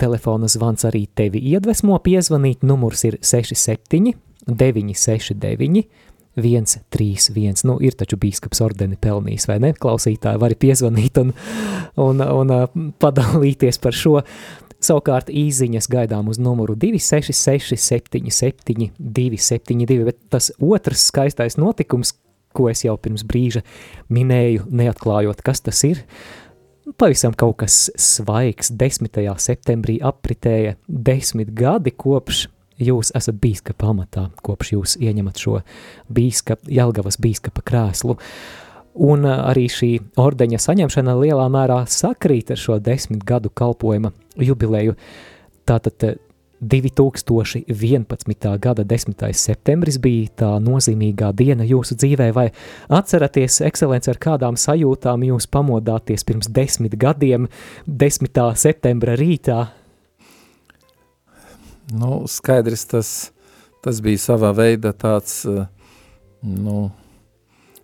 telefona 0.01 0.50
zvans 0.50 0.86
arī 0.89 1.06
tevi 1.15 1.41
iedvesmo 1.53 2.00
piezvanīt, 2.03 2.65
numurs 2.65 3.06
ir 3.10 3.20
67 3.22 4.15
969 4.48 5.86
131. 6.36 7.65
Nu, 7.68 7.75
ir 7.84 7.96
taču 8.00 8.18
bīskaps 8.20 8.62
ordeni 8.63 8.98
pelnījis, 9.00 9.48
vai 9.50 9.60
ne? 9.63 9.74
Klausītāji 9.75 10.39
var 10.39 10.56
piezvanīt 10.60 11.20
un, 11.22 11.34
un, 12.00 12.24
un 12.24 12.53
uh, 12.56 12.68
padalīties 13.03 13.82
par 13.84 13.98
šo. 13.98 14.22
Savukārt 14.82 15.30
īziņas 15.30 15.86
gaidām 15.92 16.32
uz 16.32 16.40
numuru 16.42 16.74
266 16.80 17.78
77 17.78 18.90
272, 18.98 20.06
bet 20.08 20.18
tas 20.34 20.50
otrs 20.58 21.06
skaistais 21.12 21.60
notikums, 21.62 22.16
ko 22.52 22.66
es 22.72 22.82
jau 22.84 22.96
pirms 23.00 23.24
brīža 23.28 23.62
minēju, 24.12 24.66
neatklājot, 24.74 25.44
kas 25.46 25.62
tas 25.64 25.84
ir, 25.88 26.02
pavisam 26.98 27.36
kaut 27.38 27.60
kas 27.62 27.86
svaigs. 28.00 28.74
10. 28.74 29.22
septembrī 29.38 30.00
apritēja 30.02 30.76
desmit 30.88 31.54
gadi 31.56 31.94
kopš 31.94 32.48
jūs 32.82 33.14
esat 33.18 33.38
bīskapa 33.42 33.92
amatā, 33.94 34.28
kopš 34.42 34.74
jūs 34.76 34.98
ieņemat 35.02 35.42
šo 35.42 35.60
bīskap, 36.10 36.66
Jelgavas 36.72 37.20
bīskapa 37.22 37.64
krēslu. 37.66 38.18
Un 38.93 39.24
arī 39.24 39.67
šī 39.71 39.91
ordeņa 40.19 40.60
saņemšana 40.60 41.15
lielā 41.15 41.48
mērā 41.51 41.83
sakrīt 41.88 42.51
ar 42.51 42.60
šo 42.60 42.79
desmit 42.83 43.24
gadu 43.24 43.50
kalpojuma 43.50 44.12
jubileju. 44.36 44.98
Tātad 45.67 46.19
2011. 46.62 48.50
gada 48.62 48.83
10. 48.86 49.24
septembris 49.33 49.98
bija 49.98 50.29
tā 50.43 50.50
nozīmīgā 50.62 51.31
diena 51.33 51.65
jūsu 51.65 51.95
dzīvē, 51.98 52.29
vai 52.36 52.50
atceraties, 52.91 53.62
ekscelence, 53.65 54.12
ar 54.12 54.19
kādām 54.21 54.60
sajūtām 54.60 55.24
jūs 55.31 55.48
pamodāties 55.50 56.27
pirms 56.27 56.51
desmit 56.51 57.00
gadiem, 57.00 57.48
10. 57.88 58.43
septembra 58.60 59.15
rītā, 59.17 59.69
Nu, 61.91 62.24
skaidrs, 62.27 62.86
tas, 62.88 63.10
tas 63.83 64.00
bija 64.03 64.19
savā 64.21 64.53
veidā 64.55 64.93
tāds, 64.95 65.41
eh, 65.50 65.65
nu, 66.41 66.91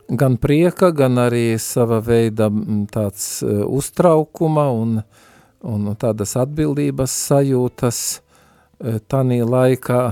gan 0.10 0.38
prieka, 0.38 0.92
gan 0.92 1.18
arī 1.20 1.58
sava 1.60 2.00
veida 2.04 2.50
mm, 2.50 2.86
tāds 2.94 3.42
uh, 3.44 3.66
uztraukuma 3.68 4.70
un, 4.72 5.02
un 5.64 5.94
tādas 6.00 6.36
atbildības 6.40 7.16
sajūtas 7.28 8.02
uh, 8.18 9.00
tanī 9.08 9.42
laikā, 9.44 10.04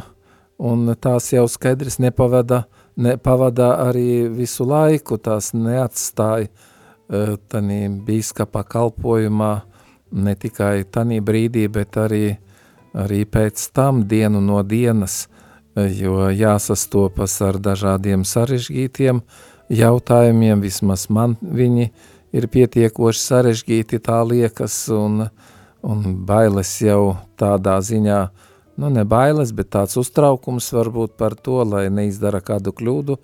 un 0.60 0.94
tās 1.00 1.32
jau 1.34 1.48
skaidrs 1.52 2.00
nepavada, 2.04 2.66
nepavada 2.96 3.76
arī 3.88 4.28
visu 4.32 4.68
laiku, 4.68 5.18
tās 5.18 5.54
neatstāja 5.56 6.50
uh, 6.50 7.36
tanī 7.48 7.86
bīskapa 8.06 8.66
kalpojumā, 8.68 9.54
ne 10.16 10.36
tikai 10.40 10.86
tanī 10.92 11.22
brīdī, 11.24 11.68
bet 11.72 11.98
arī 12.00 12.26
arī 12.96 13.26
pēc 13.28 13.60
tam 13.76 14.06
dienu 14.08 14.42
no 14.42 14.62
dienas, 14.64 15.26
jo 15.76 16.30
jāsastopas 16.32 17.36
ar 17.44 17.60
dažādiem 17.60 18.24
sarežģītiem 18.24 19.20
jautājumiem, 19.72 20.62
vismaz 20.64 21.08
man 21.10 21.36
viņi 21.42 21.90
ir 22.36 22.48
pietiekoši 22.52 23.22
sarežģīti, 23.22 24.02
tā 24.04 24.20
liekas, 24.28 24.78
un, 24.94 25.28
un 25.86 26.04
bailes 26.28 26.74
jau 26.84 27.16
tādā 27.40 27.78
ziņā, 27.82 28.20
nu 28.82 28.92
ne 28.92 29.06
bailes, 29.08 29.54
bet 29.56 29.72
tāds 29.76 29.98
uztraukums 30.02 30.72
varbūt 30.76 31.16
par 31.18 31.38
to, 31.40 31.62
lai 31.64 31.88
neizdara 31.90 32.44
kādu 32.44 32.76
kļūdu, 32.76 33.18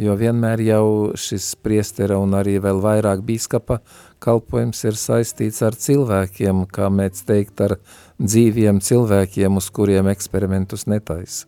jo 0.00 0.16
vienmēr 0.18 0.62
jau 0.64 0.86
šis 1.18 1.52
priestera 1.62 2.18
un 2.18 2.34
arī 2.34 2.56
vēl 2.62 2.80
vairāk 2.82 3.22
bīskapa 3.26 3.78
kalpojums 4.24 4.80
ir 4.88 4.98
saistīts 4.98 5.62
ar 5.62 5.76
cilvēkiem, 5.78 6.64
kā 6.72 6.88
mēs 6.90 7.26
teikt, 7.28 7.60
ar 7.60 7.76
dzīviem 8.18 8.80
cilvēkiem, 8.82 9.60
uz 9.60 9.70
kuriem 9.74 10.08
eksperimentus 10.10 10.88
netaisa. 10.90 11.46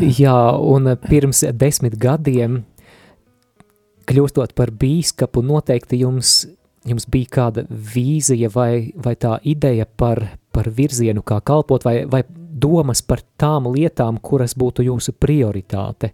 Jā, 0.00 0.56
un 0.56 0.86
pirms 1.08 1.42
desmit 1.60 1.96
gadiem, 2.00 2.60
kļūstot 4.10 4.54
par 4.58 4.72
bīskapu, 4.74 5.42
noteikti 5.46 6.00
jums, 6.02 6.44
jums 6.88 7.06
bija 7.10 7.34
kāda 7.36 7.64
vīzija 7.70 8.50
vai, 8.54 8.90
vai 8.96 9.14
tā 9.20 9.38
ideja 9.46 9.86
par, 9.86 10.22
par 10.52 10.70
virzienu, 10.74 11.22
kā 11.26 11.40
kalpot, 11.46 11.86
vai, 11.86 12.02
vai 12.10 12.24
domas 12.60 13.02
par 13.02 13.22
tām 13.40 13.70
lietām, 13.70 14.18
kuras 14.22 14.56
būtu 14.58 14.86
jūsu 14.88 15.14
prioritāte. 15.16 16.12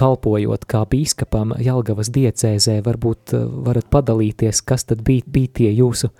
Kalpojot 0.00 0.64
kā 0.70 0.84
bīskapam 0.88 1.52
Jelgavas 1.60 2.08
diecēzē, 2.14 2.78
varbūt 2.86 3.34
eh, 3.36 3.48
varat 3.66 3.90
padalīties, 3.92 4.62
kas 4.64 4.86
tad 4.88 5.04
bija, 5.04 5.26
bija 5.26 5.56
tie 5.60 5.72
jūsu 5.74 6.12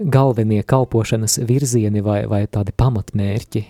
galvenie 0.00 0.62
kalpošanas 0.62 1.40
virzieni 1.48 2.04
vai, 2.04 2.22
vai 2.30 2.46
tādi 2.48 2.72
pamatmērķi? 2.76 3.64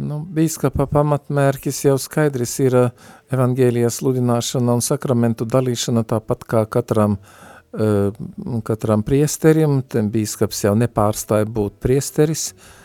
Nu, 0.00 0.22
bīskapa 0.24 0.86
pamatmērķis 0.88 1.84
jau 1.84 1.96
skaidrs 2.00 2.56
ir 2.64 2.76
eh, 2.78 2.90
evangēlijas 3.34 4.00
sludināšana 4.00 4.78
un 4.78 4.84
sakramentu 4.84 5.44
dalīšana 5.44 6.06
tāpat 6.08 6.44
kā 6.48 6.64
katram, 6.66 7.18
uh, 7.76 8.20
katram 8.66 9.04
priesterim, 9.06 9.82
bīskaps 9.84 10.64
jau 10.64 10.72
nepārstāja 10.78 11.46
būt 11.46 11.76
priesteris, 11.84 12.50
uh, 12.54 12.76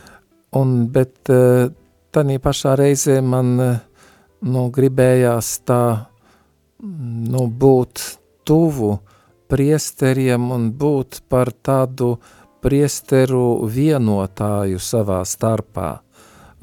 Un, 0.56 0.86
bet 0.88 1.28
eh, 1.32 1.68
tādā 2.16 2.38
pašā 2.40 2.78
reizē 2.80 3.20
man 3.20 3.50
eh, 3.60 3.74
nu, 4.48 4.70
gribējās 4.72 5.50
tā 5.68 5.82
nu, 6.80 7.48
būt 7.50 8.04
tuvu 8.48 8.94
priesteriem 9.52 10.48
un 10.56 10.70
būt 10.72 11.26
par 11.30 11.52
tādu 11.52 12.16
priesteru 12.64 13.68
vienotāju 13.70 14.80
savā 14.82 15.20
starpā, 15.28 15.90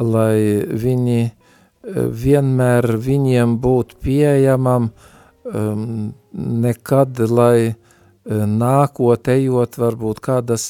lai 0.03 0.63
viņi 0.67 1.21
eh, 1.23 1.33
vienmēr 2.25 2.97
viņiem 2.97 3.59
būtu 3.63 4.01
pieejamam, 4.03 4.91
um, 5.45 6.13
nekad, 6.33 7.19
lai 7.29 7.75
nākot, 8.23 9.27
ejot 9.27 9.75
varbūt 9.83 10.21
kādas 10.23 10.69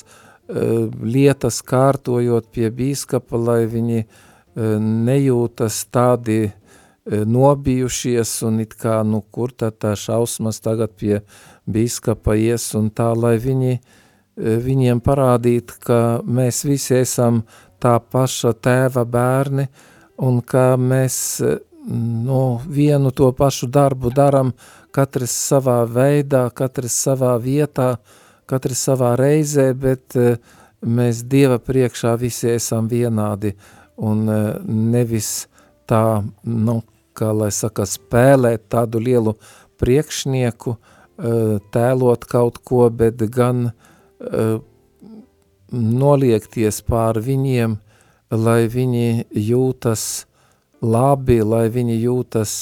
Eh, 0.52 0.88
lietas 1.00 1.62
kārtojot 1.62 2.48
pie 2.52 2.66
bīskapa, 2.74 3.38
lai 3.38 3.62
viņi 3.70 4.00
eh, 4.02 4.08
nejūtas 5.06 5.76
tādi 5.94 6.40
eh, 6.44 7.22
nobijušies 7.24 8.32
un 8.48 8.58
it 8.64 8.74
kā, 8.76 8.98
nu, 9.06 9.22
kur 9.22 9.54
tad 9.56 9.78
tā 9.80 9.94
šausmas 9.96 10.60
tagad 10.60 10.92
pie 10.98 11.22
bīskapa 11.64 12.34
ies 12.36 12.66
un 12.74 12.90
tā, 12.90 13.12
lai 13.16 13.36
viņi, 13.40 13.78
viņiem 14.36 15.00
parādīt, 15.04 15.76
ka 15.84 16.20
mēs 16.24 16.64
visi 16.64 16.98
esam 16.98 17.44
tā 17.82 17.98
paša 17.98 18.54
tēva 18.62 19.02
bērni 19.04 19.66
un 20.22 20.40
ka 20.46 20.76
mēs, 20.78 21.16
nu, 21.90 22.42
vienu 22.70 23.10
to 23.10 23.32
pašu 23.34 23.66
darbu 23.66 24.14
daram, 24.14 24.54
katrs 24.94 25.34
savā 25.50 25.82
veidā, 25.90 26.46
katrs 26.54 26.94
savā 27.08 27.34
vietā, 27.42 27.94
uh, 27.96 28.18
katrs 28.52 28.84
savā 28.88 29.14
reizē, 29.18 29.70
bet 29.78 30.16
eh, 30.18 30.36
mēs 30.82 31.22
Dieva 31.28 31.58
priekšā 31.62 32.14
visi 32.20 32.50
esam 32.52 32.88
vienādi. 32.90 33.54
Un 34.02 34.26
eh, 34.28 34.48
nevis 34.66 35.46
tā, 35.88 36.22
nu, 36.44 36.80
kā 37.16 37.30
lai 37.36 37.52
saka, 37.54 37.86
spēlēt 37.88 38.68
tādu 38.72 39.02
lielu 39.02 39.36
priekšnieku, 39.80 40.76
eh, 40.76 41.54
tēlot 41.74 42.28
kaut 42.28 42.60
ko, 42.64 42.88
bet 42.90 43.24
gan 43.32 43.70
noliekties 45.72 46.82
pār 46.86 47.20
viņiem, 47.22 47.78
lai 48.32 48.68
viņi 48.68 49.26
jūtas 49.32 50.26
labi, 50.82 51.40
lai 51.42 51.66
viņi 51.72 51.98
jūtas 52.02 52.54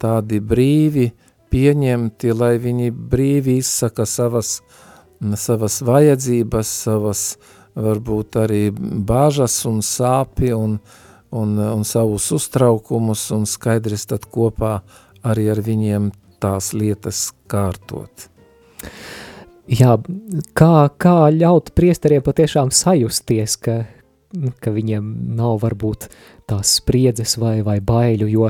tādi 0.00 0.40
brīvi, 0.40 1.10
pieņemti, 1.50 2.32
lai 2.36 2.54
viņi 2.62 2.90
brīvi 2.90 3.58
izsaka 3.60 4.06
savas 4.06 4.60
savas 5.36 5.80
vajadzības, 5.84 6.68
savas 6.86 7.24
varbūt 7.76 8.38
arī 8.40 8.70
bāžas 8.72 9.60
un 9.68 9.80
sāpi 9.84 10.52
un, 10.56 10.78
un, 11.30 11.58
un 11.58 11.84
savus 11.84 12.30
uztraukumus 12.34 13.28
un 13.36 13.46
skaidrs 13.46 14.08
tad 14.10 14.26
kopā 14.32 14.80
arī 15.22 15.50
ar 15.52 15.60
viņiem 15.64 16.10
tās 16.40 16.72
lietas 16.72 17.30
kārtot. 17.50 18.28
Jā, 19.70 19.94
kā, 20.58 20.74
kā 20.98 21.16
ļaut 21.30 21.70
priesteriem 21.78 22.24
patiešām 22.26 22.72
sajusties, 22.74 23.54
ka, 23.62 23.76
ka 24.58 24.72
viņiem 24.74 25.04
nav 25.38 25.60
varbūt 25.62 26.08
tās 26.50 26.72
spriedzes 26.80 27.36
vai, 27.38 27.60
vai 27.62 27.78
baiļu, 27.78 28.26
jo 28.32 28.48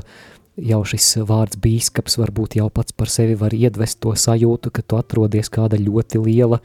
jau 0.61 0.80
šis 0.92 1.11
vārds 1.28 1.61
bīskaps 1.61 2.16
varbūt 2.20 2.56
jau 2.61 2.70
pats 2.72 2.96
par 2.96 3.12
sevi 3.12 3.37
var 3.37 3.52
iedvest 3.52 4.00
to 4.00 4.14
sajūtu, 4.16 4.72
ka 4.72 4.83
tu 4.83 4.96
atrodies 4.96 5.52
kāda 5.52 5.80
ļoti 5.80 6.22
liela 6.24 6.61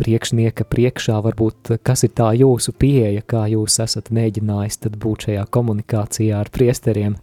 priekšnieka 0.00 0.64
priekšā, 0.70 1.18
varbūt 1.26 1.74
kas 1.84 2.06
ir 2.06 2.14
tā 2.16 2.30
jūsu 2.38 2.72
pieeja, 2.78 3.24
kā 3.26 3.48
jūs 3.50 3.80
esat 3.82 4.12
mēģinājis 4.14 4.84
tad 4.86 4.96
būt 5.02 5.26
šajā 5.28 5.48
komunikācijā 5.50 6.38
ar 6.40 6.52
priesteriem? 6.54 7.18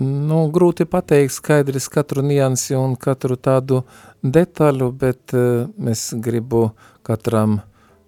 Nu, 0.00 0.46
grūti 0.48 0.86
pateikt 0.88 1.34
skaidrs 1.34 1.90
katru 1.92 2.22
niansi 2.24 2.72
un 2.72 2.94
katru 2.96 3.36
tādu 3.36 3.82
detaļu, 4.24 4.86
bet 4.96 5.34
uh, 5.36 5.66
es 5.92 6.06
gribu 6.16 6.70
katram, 7.04 7.58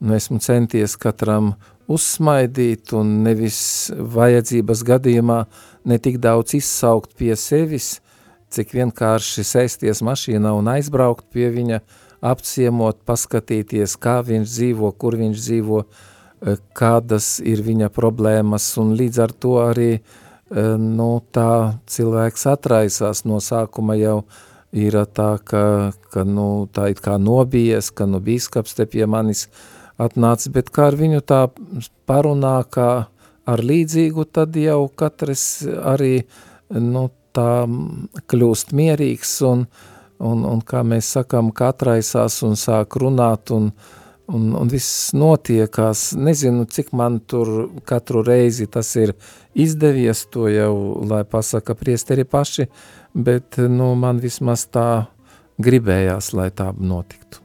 nu, 0.00 0.14
esmu 0.16 0.40
centies 0.40 0.94
katram 0.96 1.50
uzsmaidīt 1.92 2.94
un 2.96 3.10
nevis 3.26 3.58
vajadzības 3.92 4.84
gadījumā 4.88 5.36
ne 5.84 6.00
tik 6.00 6.16
daudz 6.22 6.56
izsaukt 6.56 7.12
pie 7.18 7.34
sevis, 7.36 7.98
cik 8.48 8.72
vienkārši 8.72 9.44
sēsties 9.44 10.00
mašīnā 10.00 10.54
un 10.56 10.72
aizbraukt 10.72 11.28
pie 11.28 11.50
viņa, 11.52 11.82
apciemot, 12.24 13.02
paskatīties, 13.04 13.98
kā 14.00 14.22
viņš 14.24 14.48
dzīvo, 14.48 14.94
kur 14.96 15.20
viņš 15.20 15.44
dzīvo, 15.44 15.84
eh, 15.84 16.56
kādas 16.72 17.34
ir 17.44 17.60
viņa 17.68 17.92
problēmas, 17.92 18.72
un 18.80 18.96
līdz 18.96 19.24
ar 19.28 19.36
to 19.36 19.56
arī 19.60 19.92
eh, 19.98 20.21
nu, 20.78 21.10
tā 21.32 21.78
cilvēks 21.88 22.46
atraisās. 22.52 23.24
No 23.28 23.40
sākuma 23.40 23.96
jau 23.96 24.22
ir 24.72 24.96
tā, 25.12 25.36
ka, 25.44 25.92
ka 26.12 26.24
nu, 26.28 26.66
tā 26.72 26.90
it 26.92 27.00
kā 27.04 27.18
nobijies, 27.20 27.92
ka 27.92 28.08
nu 28.08 28.20
bīskaps 28.24 28.76
te 28.76 28.86
pie 28.88 29.06
manis 29.06 29.48
atnācis, 30.00 30.52
bet 30.52 30.70
kā 30.72 30.90
ar 30.90 30.98
viņu 30.98 31.22
tā 31.24 31.46
parunā, 32.08 32.62
kā 32.68 32.90
ar 33.48 33.62
līdzīgu, 33.62 34.26
tad 34.32 34.56
jau 34.56 34.86
katrs 34.96 35.64
arī, 35.66 36.22
nu, 36.72 37.08
tā 37.32 37.64
kļūst 38.28 38.74
mierīgs 38.76 39.34
un, 39.48 39.66
un, 40.20 40.44
un 40.48 40.60
kā 40.64 40.82
mēs 40.84 41.14
sakām, 41.16 41.50
katraisās 41.56 42.42
un 42.46 42.58
sāk 42.60 42.98
runāt 43.00 43.52
un, 43.54 43.70
un, 44.32 44.50
un 44.58 44.70
viss 44.72 45.12
notiekās. 45.16 46.12
Nezinu, 46.18 46.66
cik 46.70 46.92
man 46.96 47.20
tur 47.28 47.68
katru 47.88 48.24
reizi 48.26 48.66
tas 48.70 48.94
ir 48.96 49.14
izdevies, 49.54 50.26
to 50.32 50.48
jau, 50.52 50.74
lai 51.08 51.22
pasaka 51.28 51.76
priesteri 51.78 52.24
paši, 52.24 52.68
bet, 53.14 53.60
nu, 53.68 53.92
man 53.98 54.22
vismaz 54.22 54.66
tā 54.72 55.06
gribējās, 55.62 56.32
lai 56.36 56.50
tā 56.54 56.72
notiktu. 56.78 57.42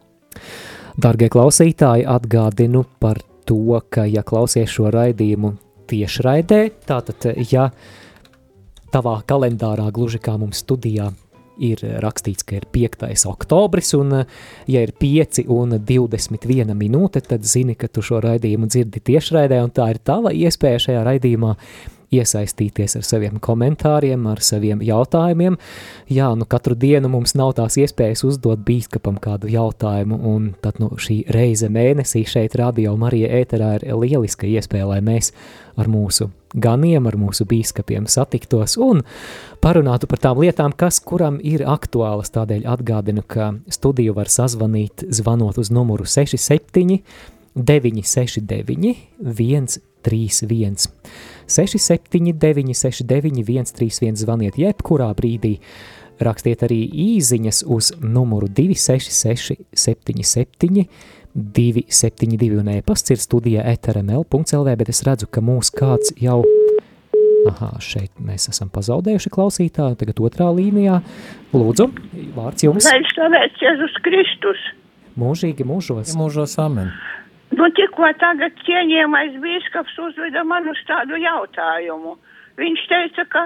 Dargie 0.98 1.30
klausītāji, 1.30 2.08
atgādinu 2.10 2.84
par 3.02 3.22
to, 3.46 3.78
ka, 3.90 4.08
ja 4.10 4.24
klausies 4.26 4.72
šo 4.74 4.90
raidījumu 4.94 5.54
tiešraidē, 5.88 6.62
tātad, 6.88 7.30
ja 7.52 7.70
tavā 8.92 9.20
kalendārā, 9.28 9.88
gluži 9.94 10.20
kā 10.24 10.38
mums 10.40 10.64
studijā, 10.64 11.12
ir 11.60 11.84
rakstīts, 12.04 12.46
ka 12.48 12.58
ir 12.60 12.68
5. 12.74 13.26
oktobris, 13.30 13.94
un 13.98 14.24
ja 14.70 14.86
ir 14.86 14.94
5 15.00 15.44
un 15.54 15.78
21 15.80 16.74
minūte, 16.78 17.22
tad 17.26 17.46
zini, 17.48 17.76
ka 17.80 17.90
tu 17.92 18.06
šo 18.06 18.22
raidījumu 18.24 18.70
dzirdi 18.70 19.04
tiešraidē, 19.12 19.62
un 19.66 19.74
tā 19.74 19.90
ir 19.94 20.02
tava 20.04 20.34
iespēja 20.36 20.88
šajā 20.88 21.06
raidījumā 21.08 21.56
iesaistīties 22.14 22.98
ar 23.00 23.06
saviem 23.06 23.40
komentāriem, 23.44 24.26
ar 24.32 24.42
saviem 24.44 24.82
jautājumiem. 24.86 25.58
Jā, 26.14 26.30
nu 26.40 26.48
katru 26.50 26.78
dienu 26.80 27.12
mums 27.12 27.36
nav 27.38 27.56
tās 27.60 27.78
iespējas 27.80 28.24
uzdot 28.28 28.64
bīskapam 28.68 29.20
kādu 29.24 29.52
jautājumu, 29.52 30.20
un 30.32 30.50
tad 30.64 30.80
nu, 30.84 30.94
šī 30.96 31.24
reize 31.34 31.70
mēnesī 31.74 32.24
šeit 32.28 32.56
radio 32.60 32.96
Marija 33.00 33.32
ēterā 33.42 33.76
ir 33.80 33.88
lieliska 33.98 34.48
iespēja, 34.48 34.88
lai 34.94 35.02
mēs 35.04 35.34
ar 35.78 35.90
mūsu 35.92 36.32
ganiem, 36.58 37.06
ar 37.10 37.18
mūsu 37.20 37.46
bīskapiem 37.48 38.08
satiktos 38.10 38.78
un 38.82 39.04
parunātu 39.62 40.10
par 40.10 40.22
tām 40.24 40.40
lietām, 40.42 40.74
kas 40.74 41.00
kuram 41.04 41.42
ir 41.44 41.66
aktuālas. 41.68 42.32
Tādēļ 42.34 42.66
atgādinu, 42.72 43.24
ka 43.28 43.52
studiju 43.70 44.16
var 44.18 44.32
sazvanīt, 44.32 45.06
zvanot 45.12 45.60
uz 45.62 45.74
numuru 45.74 46.08
67 46.08 47.02
969 47.58 48.96
131. 49.24 50.88
679 51.48 52.74
691 52.78 53.66
131 53.74 54.16
zvaniet 54.22 54.58
jebkurā 54.62 55.10
brīdī, 55.18 55.58
rakstiet 56.22 56.64
arī 56.68 56.84
īziņas 57.18 57.64
uz 57.66 57.92
numuru 58.02 58.50
266 58.50 59.58
77 59.74 60.86
272 61.38 62.58
un 62.58 62.70
e-pasts 62.74 63.14
ir 63.14 63.20
studija 63.22 63.66
etrml.lv, 63.70 64.78
bet 64.80 64.90
es 64.90 65.04
redzu, 65.06 65.28
ka 65.30 65.44
mūs 65.46 65.70
kāds 65.70 66.16
jau, 66.18 66.40
aha, 67.52 67.76
šeit 67.84 68.10
mēs 68.18 68.50
esam 68.50 68.72
pazaudējuši 68.74 69.32
klausītāju, 69.36 70.00
tagad 70.02 70.24
otrā 70.26 70.50
līnijā. 70.58 70.98
Lūdzu, 71.54 71.92
vārds 72.34 72.66
jums. 72.66 72.90
Lai 72.90 73.04
slavēts 73.14 73.62
Jēzus 73.62 74.02
Kristus. 74.06 74.66
Mūžīgi 75.18 75.66
mūžos. 75.66 76.18
Mūžos 76.18 76.58
amen. 76.62 76.90
Nu, 77.56 77.70
tikko 77.72 78.10
tagad 78.20 78.58
cienījamais 78.68 79.38
bīskaps 79.44 79.96
uzveda 80.10 80.44
man 80.44 80.68
uz 80.68 80.80
tādu 80.90 81.16
jautājumu. 81.22 82.18
Viņš 82.60 82.84
teica, 82.90 83.24
ka 83.32 83.46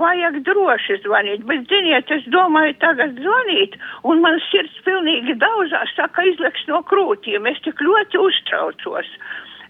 vajag 0.00 0.38
droši 0.46 0.98
zvanīt, 1.04 1.44
bet, 1.48 1.66
ziniet, 1.68 2.10
es 2.16 2.24
domāju 2.32 2.76
tagad 2.80 3.18
zvanīt, 3.20 3.76
un 4.08 4.22
man 4.24 4.40
sirds 4.48 4.78
pilnīgi 4.86 5.36
daudzās 5.42 5.92
saka 5.98 6.24
izleks 6.30 6.64
no 6.70 6.80
krūtīm, 6.88 7.48
es 7.50 7.60
tik 7.66 7.82
ļoti 7.84 8.20
uztraucos. 8.22 9.10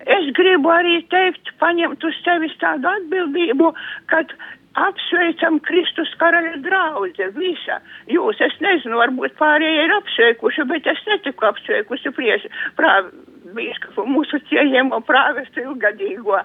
Es 0.03 0.31
gribu 0.37 0.71
arī 0.75 1.01
teikt, 1.11 1.53
paņemt 1.62 2.05
uz 2.07 2.16
sevis 2.23 2.55
tādu 2.62 2.90
atbildību, 2.90 3.71
kad 4.11 4.31
apsveicam 4.79 5.59
Kristus 5.66 6.11
karaļa 6.21 6.57
draudze, 6.64 7.29
visa. 7.37 7.79
Jūs, 8.11 8.40
es 8.42 8.55
nezinu, 8.64 8.99
varbūt 8.99 9.37
pārējie 9.40 9.85
ir 9.87 9.95
apsveikuši, 9.99 10.66
bet 10.71 10.88
es 10.90 11.03
netiku 11.11 11.51
apsveikusi 11.51 12.14
priesi, 12.16 12.51
prāv, 12.79 13.12
bīskapu, 13.57 14.07
mūsu 14.09 14.41
cienījamo 14.51 15.03
prāvestu 15.09 15.65
ilgadīgo. 15.67 16.38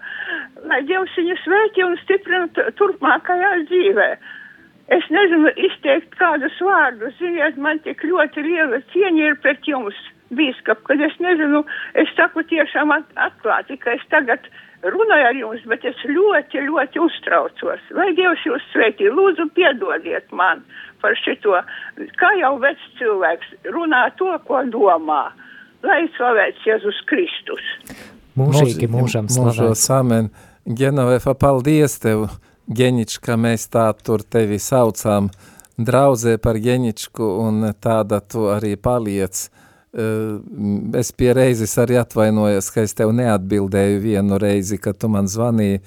Lai 0.69 0.81
Dievs 0.89 1.15
viņu 1.19 1.37
svētī 1.43 1.85
un 1.85 1.95
stiprina 2.03 2.67
turpmākajā 2.79 3.53
dzīvē. 3.71 4.09
Es 4.97 5.07
nezinu 5.11 5.51
izteikt 5.59 6.13
kādus 6.19 6.55
vārdus, 6.63 7.17
ziniet, 7.19 7.57
man 7.59 7.81
tik 7.83 8.05
ļoti 8.07 8.45
liela 8.45 8.79
cieņa 8.93 9.25
ir 9.25 9.35
pret 9.43 9.67
jums, 9.67 9.97
bīskap, 10.31 10.83
kad 10.87 11.01
es 11.03 11.15
nezinu, 11.23 11.63
es 11.99 12.11
saku 12.15 12.43
tiešām 12.47 12.93
at 12.95 13.11
atklāti, 13.27 13.75
ka 13.83 13.95
es 13.95 14.05
tagad 14.11 14.47
runāju 14.83 15.27
ar 15.29 15.39
jums, 15.39 15.63
bet 15.67 15.85
es 15.87 15.99
ļoti, 16.05 16.63
ļoti 16.69 17.01
uztraucos. 17.03 17.83
Lai 17.97 18.11
Dievs 18.17 18.45
jūs 18.47 18.63
svētī, 18.71 19.09
lūdzu 19.11 19.49
piedodiet 19.57 20.31
man 20.31 20.63
par 21.01 21.17
šito, 21.19 21.59
kā 22.19 22.31
jau 22.39 22.55
vecs 22.61 22.87
cilvēks 22.99 23.53
runā 23.75 24.07
to, 24.19 24.31
ko 24.47 24.63
domā. 24.73 25.27
Lai 25.87 26.03
slavēts 26.17 26.65
Jēzus 26.67 26.99
Kristus. 27.07 27.67
Mūžīgi 28.37 28.89
mūžam 28.91 29.29
slavēts. 29.31 29.87
amen. 29.95 30.29
Genovefa, 30.67 31.33
paldies 31.33 31.95
tev, 32.03 32.27
Geņič, 32.67 33.21
ka 33.23 33.37
mēs 33.39 33.69
tā 33.71 33.87
tur 34.03 34.25
tevi 34.27 34.59
saucām 34.59 35.29
draudzē 35.77 36.35
par 36.43 36.59
Geņičku 36.59 37.29
un 37.45 37.69
tāda 37.79 38.19
tu 38.19 38.49
arī 38.51 38.75
paliec. 38.75 39.47
Uh, 39.47 39.63
Es 40.97 41.13
pie 41.15 41.31
reizes 41.33 41.71
arī 41.79 41.95
atvainojos, 41.97 42.67
ka 42.73 42.83
es 42.85 42.93
tev 42.93 43.13
neatbildēju 43.15 44.01
vienu 44.03 44.37
reizi, 44.37 44.77
kad 44.77 44.99
tu 44.99 45.07
man 45.09 45.29
zvanīji, 45.31 45.79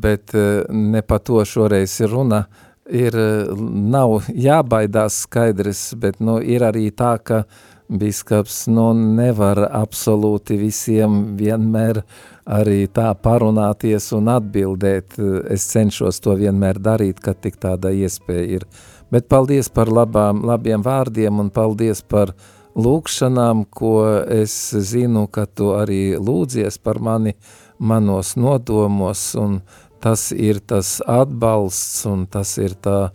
bet 0.00 0.32
uh, 0.38 0.62
ne 0.70 1.02
pa 1.02 1.18
to 1.18 1.42
šoreiz 1.44 1.98
ir 2.00 2.14
runa. 2.14 2.44
Ir, 2.88 3.16
uh, 3.16 3.50
nav 3.90 4.30
jābaidās 4.30 5.24
skaidrs, 5.26 5.90
bet 6.00 6.22
nu, 6.24 6.38
ir 6.40 6.64
arī 6.64 6.86
tā, 6.94 7.16
ka 7.18 7.42
biskaps 7.88 8.64
nu, 8.72 8.92
nevar 8.94 9.60
absolūti 9.68 10.56
visiem 10.58 11.36
vienmēr 11.38 12.02
arī 12.44 12.86
tā 12.92 13.10
parunāties 13.14 14.10
un 14.16 14.30
atbildēt. 14.32 15.18
Es 15.52 15.68
cenšos 15.72 16.20
to 16.24 16.36
vienmēr 16.40 16.80
darīt, 16.80 17.20
kad 17.20 17.40
tik 17.44 17.60
tāda 17.60 17.92
iespēja 17.92 18.60
ir. 18.60 18.66
Bet 19.12 19.28
paldies 19.28 19.68
par 19.70 19.92
labām, 19.92 20.42
labiem 20.48 20.82
vārdiem 20.82 21.40
un 21.40 21.50
paldies 21.54 22.02
par 22.02 22.34
lūkšanām, 22.74 23.66
ko 23.70 24.24
es 24.32 24.54
zinu, 24.74 25.28
ka 25.30 25.46
tu 25.46 25.70
arī 25.76 26.16
lūdzies 26.18 26.80
par 26.82 26.98
mani 26.98 27.36
manos 27.78 28.34
nodomos, 28.36 29.34
un 29.38 29.60
tas 30.02 30.30
ir 30.32 30.60
tas 30.60 30.98
atbalsts, 31.06 32.04
un 32.10 32.26
tas 32.26 32.56
ir 32.58 32.74
tā, 32.80 33.12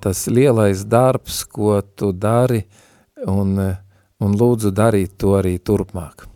tas 0.00 0.26
lielais 0.26 0.86
darbs, 0.88 1.44
ko 1.44 1.80
tu 1.94 2.12
dari, 2.12 2.64
un, 3.26 3.58
un 4.20 4.36
lūdzu 4.38 4.72
darīt 4.74 5.16
to 5.20 5.36
arī 5.38 5.56
turpmāk. 5.58 6.26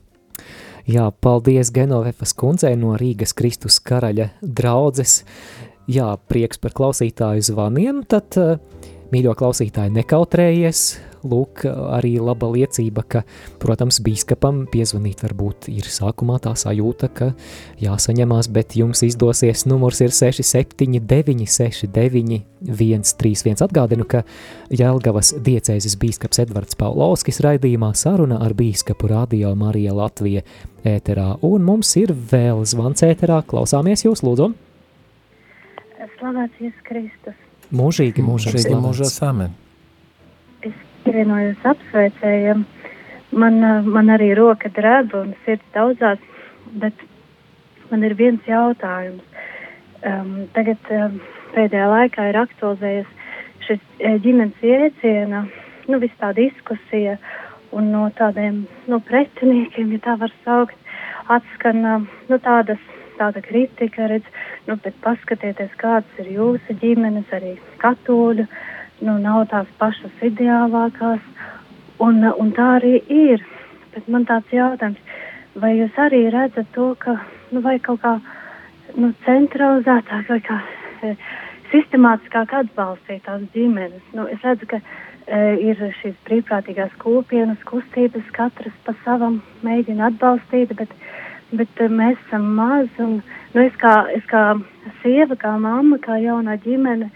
Jā, 0.90 1.10
paldies 1.22 1.70
Genovefas 1.74 2.32
kundzei 2.34 2.74
no 2.78 2.96
Rīgas 2.98 3.34
Kristus 3.36 3.78
karaļa 3.84 4.30
draudzes. 4.42 5.20
Jā, 5.90 6.14
prieks 6.30 6.58
par 6.58 6.74
klausītāju 6.74 7.44
zvaniem, 7.46 8.02
tad, 8.08 8.36
eh, 8.36 8.58
mīļo 9.12 9.34
klausītāji, 9.38 9.94
nekautrējies. 9.94 11.09
Lūk, 11.26 11.64
arī 11.68 12.14
laba 12.22 12.48
liecība, 12.52 13.04
ka, 13.04 13.22
protams, 13.60 14.00
bīskapam 14.04 14.62
piezvanīt 14.70 15.24
varbūt 15.24 15.68
ir 15.72 15.88
sākumā 15.90 16.38
tā 16.44 16.54
sajūta, 16.56 17.10
ka 17.12 17.30
jāsaņemās, 17.82 18.48
bet 18.54 18.76
jums 18.78 19.04
izdosies. 19.04 19.66
Numurs 19.68 20.00
ir 20.04 20.14
679 20.16 21.44
69 21.50 22.40
131. 22.64 23.64
Atgādinu, 23.66 24.06
ka 24.08 24.24
Jelgavas 24.72 25.34
diecēzes 25.44 25.98
bīskaps 26.00 26.42
Edvards 26.44 26.78
Paulovskis 26.80 27.42
raidījumā 27.44 27.92
saruna 27.98 28.40
ar 28.44 28.56
bīskapu 28.56 29.10
Radio 29.12 29.52
Marija 29.58 29.94
Latvija 29.96 30.44
ēterā. 30.84 31.34
Un 31.46 31.64
mums 31.68 31.92
ir 32.00 32.12
vēl 32.12 32.64
zvans 32.68 33.04
ēterā. 33.06 33.42
Klausāmies 33.48 34.06
jūs, 34.06 34.24
lūdzu. 34.24 34.52
Slavēts 36.20 36.60
Jēzus 36.60 36.84
Kristus. 36.84 37.36
Mūžīgi, 37.72 38.20
mūžīgi 38.20 38.58
Mūžīgi 38.58 38.80
mūžos 38.82 39.20
amen. 39.24 39.54
Pievienojos 41.04 41.64
apsveicējiem. 41.64 42.64
Man, 43.32 43.62
eh, 43.64 43.86
man 43.86 44.10
arī 44.10 44.32
roka 44.36 44.68
drēb 44.68 45.14
un 45.14 45.34
sirds 45.44 45.66
daudzās, 45.74 46.18
bet 46.82 46.94
man 47.90 48.04
ir 48.04 48.14
viens 48.18 48.46
jautājums. 48.46 49.22
Um, 50.00 50.48
tagad 50.56 50.90
um, 50.96 51.18
pēdējā 51.52 51.86
laikā 51.90 52.30
ir 52.30 52.38
aktualizējies 52.40 53.10
šis 53.66 53.82
eh, 54.00 54.16
ģimenes 54.24 54.62
jēdziena, 54.64 55.44
nu, 55.90 55.98
viss 56.02 56.16
tā 56.20 56.32
diskusija 56.36 57.18
un 57.76 57.90
no 57.92 58.06
tādiem, 58.16 58.64
nu, 58.90 59.00
pretiniekiem, 59.06 59.92
ja 59.94 60.02
tā 60.06 60.16
var 60.22 60.32
saukt, 60.44 60.90
atskan, 61.30 61.84
um, 61.84 62.08
nu, 62.30 62.40
tādas, 62.42 62.80
tāda 63.20 63.42
kritika, 63.44 64.08
redz, 64.10 64.26
nu, 64.66 64.78
bet 64.82 64.96
paskatieties, 65.04 65.76
kādas 65.78 66.22
ir 66.22 66.32
jūsu 66.38 66.78
ģimenes, 66.80 67.28
arī 67.36 67.54
katoļu, 67.82 68.48
nu, 69.00 69.16
nav 69.22 69.46
tās 69.52 69.68
pašas 69.80 70.24
ideālākās, 70.24 71.22
un, 72.04 72.24
un 72.24 72.52
tā 72.56 72.76
arī 72.78 72.98
ir. 73.08 73.44
Bet 73.94 74.08
man 74.08 74.26
tāds 74.28 74.52
jautājums, 74.54 75.00
vai 75.58 75.74
jūs 75.78 75.96
arī 75.98 76.26
redzat 76.30 76.68
to, 76.76 76.92
ka, 77.02 77.16
nu, 77.50 77.62
kaut 77.82 78.02
kā, 78.04 78.16
nu, 78.96 79.12
centralizētāk 79.26 80.30
vai 80.30 80.40
kā 80.46 80.58
e, 81.02 81.14
sistemātiskāk 81.72 82.54
atbalstīt 82.62 83.24
tās 83.26 83.42
ģimenes? 83.54 84.04
Nu, 84.16 84.28
es 84.30 84.42
redzu, 84.46 84.68
ka 84.70 84.80
e, 84.80 85.40
ir 85.70 85.82
šīs 86.00 86.14
brīvprātīgās 86.28 86.94
kopienas 87.02 87.60
kustības, 87.68 88.30
katras 88.36 88.76
pa 88.86 88.94
savam 89.04 89.40
mēģina 89.66 90.12
atbalstīt, 90.12 90.76
bet, 90.78 90.94
bet 91.50 91.82
e, 91.82 91.90
mēs 91.90 92.20
esam 92.28 92.46
maz, 92.58 92.88
un, 93.02 93.18
nu, 93.56 93.64
es 93.64 93.74
kā, 93.82 94.04
es 94.14 94.26
kā 94.30 94.44
sieva, 95.02 95.38
kā 95.40 95.56
mamma, 95.58 95.98
kā 96.04 96.20
jaunā 96.22 96.60
ģimene, 96.62 97.10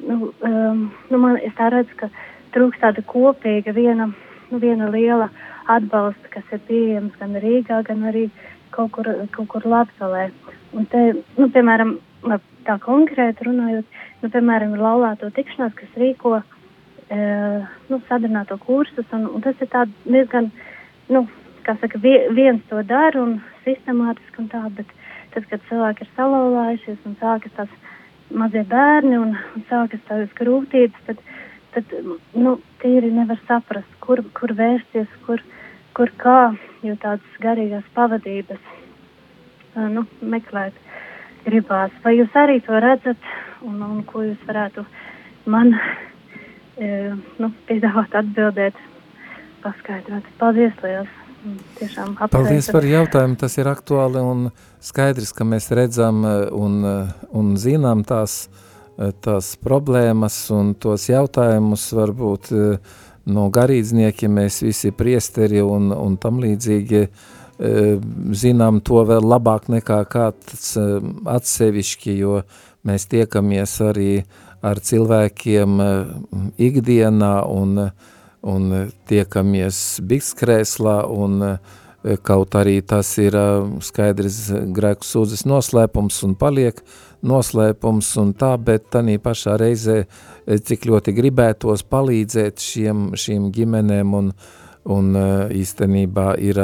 nu, 0.00 0.32
um, 0.44 0.82
nu 1.10 1.20
man, 1.22 1.38
es 1.44 1.54
tā 1.58 1.70
redzu, 1.72 1.96
ka 2.00 2.10
trūkst 2.56 2.82
tāda 2.82 3.04
kopīga 3.06 3.74
viena, 3.76 4.10
nu, 4.50 4.60
viena 4.62 4.90
liela 4.92 5.30
atbalsta, 5.72 6.30
kas 6.32 6.52
ir 6.54 6.62
pieejams 6.68 7.16
gan 7.20 7.38
Rīgā, 7.42 7.82
gan 7.86 8.04
arī 8.10 8.28
kaut 8.74 8.92
kur, 8.96 9.08
kaut 9.34 9.48
kur 9.52 9.66
Latgalē. 9.66 10.28
Un 10.76 10.86
te, 10.92 11.02
nu, 11.38 11.48
piemēram, 11.52 11.96
tā 12.66 12.76
konkrēti 12.82 13.46
runājot, 13.46 13.98
nu, 14.22 14.30
piemēram, 14.32 14.74
ir 14.76 14.84
laulāto 14.84 15.30
tikšanās, 15.34 15.74
kas 15.78 15.98
rīko, 16.00 16.40
e, 17.08 17.18
nu, 17.90 18.00
sadarbināto 18.08 18.58
kursus, 18.62 19.06
un, 19.16 19.28
un 19.36 19.44
tas 19.44 19.58
ir 19.62 19.70
diezgan, 20.04 20.50
nu, 21.12 21.26
kā 21.66 21.76
saka, 21.80 22.00
vie, 22.02 22.18
viens 22.34 22.62
to 22.70 22.82
dara 22.86 23.22
un 23.22 23.38
sistemātiski 23.64 24.42
un 24.42 24.50
tā, 24.52 24.62
bet 24.76 24.90
tad, 25.34 25.46
kad 25.50 25.64
cilvēki 25.70 26.04
ir 26.04 26.12
salauzājušies 26.18 27.08
un 27.08 27.16
sākas 27.22 27.56
tās 27.58 27.72
mazie 28.30 28.64
bērni 28.68 29.18
un, 29.18 29.34
un 29.56 29.66
sākas 29.70 30.02
tādas 30.08 30.32
grūtības, 30.38 31.02
tad, 31.06 31.20
tad 31.74 31.92
nu, 32.34 32.56
tīri 32.82 33.12
nevar 33.14 33.40
saprast, 33.46 33.92
kur, 34.00 34.22
kur 34.36 34.54
vērsties, 34.58 35.10
kur, 35.26 35.42
kur 35.96 36.12
kā, 36.22 36.40
jo 36.86 36.96
tādas 37.02 37.40
garīgās 37.42 37.86
pavadības 37.94 38.72
nu, 39.92 40.06
meklēt 40.20 40.76
gribās. 41.46 41.94
Vai 42.04 42.16
jūs 42.18 42.34
arī 42.38 42.60
to 42.66 42.80
redzat 42.82 43.30
un, 43.66 43.78
un 43.82 44.02
ko 44.08 44.24
jūs 44.26 44.48
varētu 44.48 44.86
man 45.52 45.74
e, 45.76 47.12
nu, 47.42 47.52
piedāvāt 47.68 48.16
atbildēt, 48.22 48.82
paskaidrot? 49.64 50.34
Paldies 50.40 50.84
liels! 50.84 51.25
Tiešām 51.78 52.14
Paldies 52.18 52.66
apsveicu. 52.66 52.72
par 52.72 52.86
jautājumu, 52.90 53.36
tas 53.40 53.56
ir 53.58 53.68
aktuāli 53.70 54.22
un 54.22 54.46
skaidrs, 54.82 55.32
ka 55.36 55.46
mēs 55.48 55.70
redzam 55.74 56.24
eh, 56.26 56.46
un, 56.54 56.78
eh, 56.84 57.26
un 57.36 57.54
zinām 57.60 58.04
tās, 58.06 58.46
eh, 58.98 59.12
tās 59.24 59.54
problēmas 59.62 60.38
un 60.54 60.74
tos 60.74 61.08
jautājumus 61.10 61.88
varbūt 61.96 62.52
no 63.26 63.48
garīdzniekiem 63.50 64.38
mēs 64.40 64.60
visi 64.62 64.92
priesteri 64.94 65.62
un, 65.62 65.90
un 65.92 66.16
tam 66.16 66.38
līdzīgi 66.42 67.08
zinām 68.36 68.82
to 68.84 69.00
vēl 69.08 69.24
labāk 69.24 69.70
nekā 69.72 70.02
kāds 70.12 70.74
atsevišķi, 70.76 72.16
jo 72.20 72.42
mēs 72.84 73.08
tiekamies 73.08 73.78
arī 73.80 74.10
ar 74.60 74.76
cilvēkiem 74.76 75.80
ikdienā 76.60 77.32
un, 77.48 77.88
un 78.46 78.90
tiekamies 79.10 79.80
bikskrēslā 80.06 81.00
un 81.10 81.56
kaut 82.22 82.54
arī 82.54 82.78
tas 82.86 83.08
ir 83.18 83.34
skaidrs 83.82 84.38
grēku 84.76 85.06
sūdzes 85.06 85.42
noslēpums 85.48 86.20
un 86.26 86.36
paliek 86.38 86.78
noslēpums 87.26 88.12
un 88.22 88.30
tā, 88.38 88.52
bet 88.62 88.86
tanī 88.94 89.16
pašā 89.22 89.56
reizē 89.58 90.04
cik 90.46 90.86
ļoti 90.86 91.16
gribētos 91.16 91.82
palīdzēt 91.90 92.62
šiem, 92.62 93.08
šīm 93.18 93.50
ģimenēm 93.56 94.14
un, 94.20 94.30
un 94.96 95.18
īstenībā 95.64 96.36
ir 96.46 96.62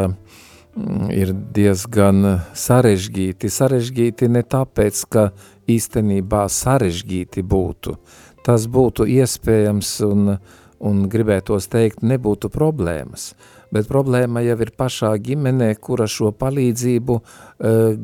ir 1.12 1.32
diezgan 1.52 2.24
sarežģīti. 2.56 3.50
Sarežģīti 3.52 4.28
ne 4.32 4.40
tāpēc, 4.40 5.04
ka 5.12 5.24
īstenībā 5.68 6.46
sarežģīti 6.48 7.44
būtu. 7.44 7.96
Tas 8.42 8.66
būtu 8.66 9.06
iespējams 9.06 9.90
un, 10.08 10.36
un 10.82 11.06
gribētos 11.10 11.68
teikt, 11.72 12.02
nebūtu 12.02 12.50
problēmas. 12.52 13.32
Bet 13.72 13.88
problēma 13.88 14.42
jau 14.44 14.58
ir 14.60 14.72
pašā 14.76 15.14
ģimenē, 15.24 15.70
kura 15.80 16.08
šo 16.10 16.32
palīdzību 16.36 17.14
uh, 17.16 17.94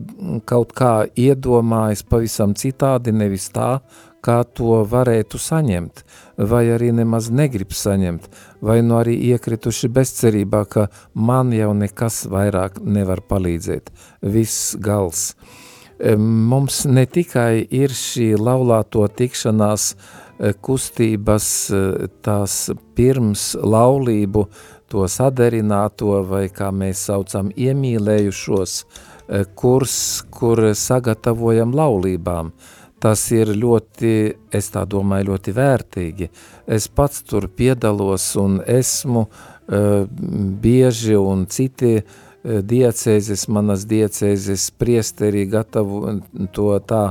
kaut 0.48 0.72
kā 0.76 0.92
iedomājas 1.12 2.06
pavisam 2.08 2.54
citādi, 2.56 3.12
nevis 3.12 3.50
tā, 3.52 3.80
kā 4.24 4.40
to 4.44 4.82
varētu 4.88 5.38
saņemt, 5.38 6.02
vai 6.50 6.64
arī 6.74 6.90
nemaz 6.96 7.30
negrib 7.30 7.74
saņemt, 7.76 8.26
vai 8.64 8.80
nu 8.82 8.98
arī 8.98 9.14
iekrituši 9.30 9.90
bezcerībā, 9.94 10.64
ka 10.66 10.88
man 11.14 11.52
jau 11.54 11.72
nekas 11.76 12.24
vairāk 12.30 12.80
nevar 12.82 13.22
palīdzēt. 13.28 13.92
Viss 14.22 14.74
gals. 14.80 15.32
Mums 15.98 16.84
ne 16.86 17.06
tikai 17.10 17.66
ir 17.74 17.90
šī 17.90 18.36
laulāto 18.38 19.02
tikšanās 19.18 19.90
e, 19.90 19.96
kustības 20.38 21.46
e, 21.70 21.82
tās 22.22 22.68
pirms 22.96 23.52
laulību, 23.58 24.44
to 24.88 25.04
saderināto 25.10 26.22
vai 26.28 26.46
kā 26.54 26.70
mēs 26.72 27.08
saucam 27.10 27.50
iemīlējušos 27.56 28.76
e, 28.80 29.42
kurs, 29.58 29.96
kur 30.30 30.62
sagatavojam 30.78 31.74
laulībām, 31.76 32.52
tas 33.02 33.26
ir 33.34 33.52
ļoti, 33.54 34.14
es 34.54 34.70
tā 34.74 34.84
domāju, 34.88 35.32
ļoti 35.32 35.54
vērtīgi. 35.54 36.30
Es 36.66 36.88
pats 36.88 37.22
tur 37.26 37.46
piedalos 37.48 38.32
un 38.40 38.58
esmu 38.66 39.22
uh, 39.22 40.08
bieži 40.64 41.14
un 41.14 41.44
citi 41.46 41.92
uh, 42.00 42.16
diecēzes, 42.44 43.46
manas 43.52 43.84
diecēzes 43.88 44.70
priesterī 44.78 45.46
gatavu 45.50 46.18
to 46.54 46.70
tā 46.86 47.02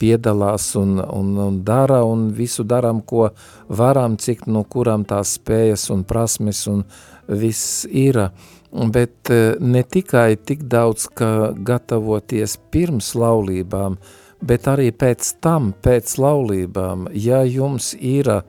piedalās 0.00 0.72
un, 0.80 0.98
un, 0.98 1.34
un 1.38 1.60
dara 1.64 2.00
un 2.08 2.30
visu 2.34 2.64
daram, 2.64 3.02
ko 3.04 3.28
varam, 3.68 4.16
cik 4.16 4.46
no 4.48 4.64
kuram 4.64 5.04
tās 5.04 5.36
spējas 5.38 5.90
un 5.94 6.04
prasmes 6.08 6.64
un 6.70 6.84
viss 7.28 7.84
ir. 7.86 8.28
Bet 8.70 9.32
uh, 9.34 9.58
ne 9.60 9.82
tikai 9.82 10.38
tik 10.46 10.64
daudz, 10.70 11.08
ka 11.18 11.50
gatavoties 11.66 12.56
pirms 12.70 13.12
laulībām, 13.18 13.98
bet 14.46 14.68
arī 14.70 14.90
pēc 14.94 15.34
tam, 15.42 15.72
pēc 15.82 16.16
laulībām, 16.20 17.08
ja 17.12 17.42
jums 17.44 17.92
ir 17.94 18.30
eh, 18.30 18.44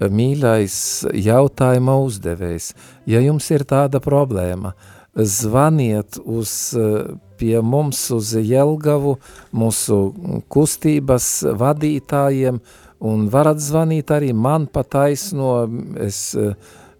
mīļais 0.00 0.78
jautājuma 1.14 1.98
uzdevējs, 2.06 2.72
ja 3.06 3.22
jums 3.22 3.50
ir 3.54 3.66
tāda 3.68 4.00
problēma, 4.02 4.74
zvaniet 5.18 6.18
uz 6.24 6.74
pie 7.38 7.60
mums 7.62 8.00
uz 8.10 8.34
Jelgavu, 8.34 9.16
mūsu 9.54 9.98
kustības 10.50 11.28
vadītājiem, 11.58 12.60
un 12.98 13.28
varat 13.30 13.62
zvanīt 13.62 14.10
arī 14.14 14.32
man 14.34 14.66
pa 14.66 14.82
taisno, 14.82 15.68
es 16.02 16.34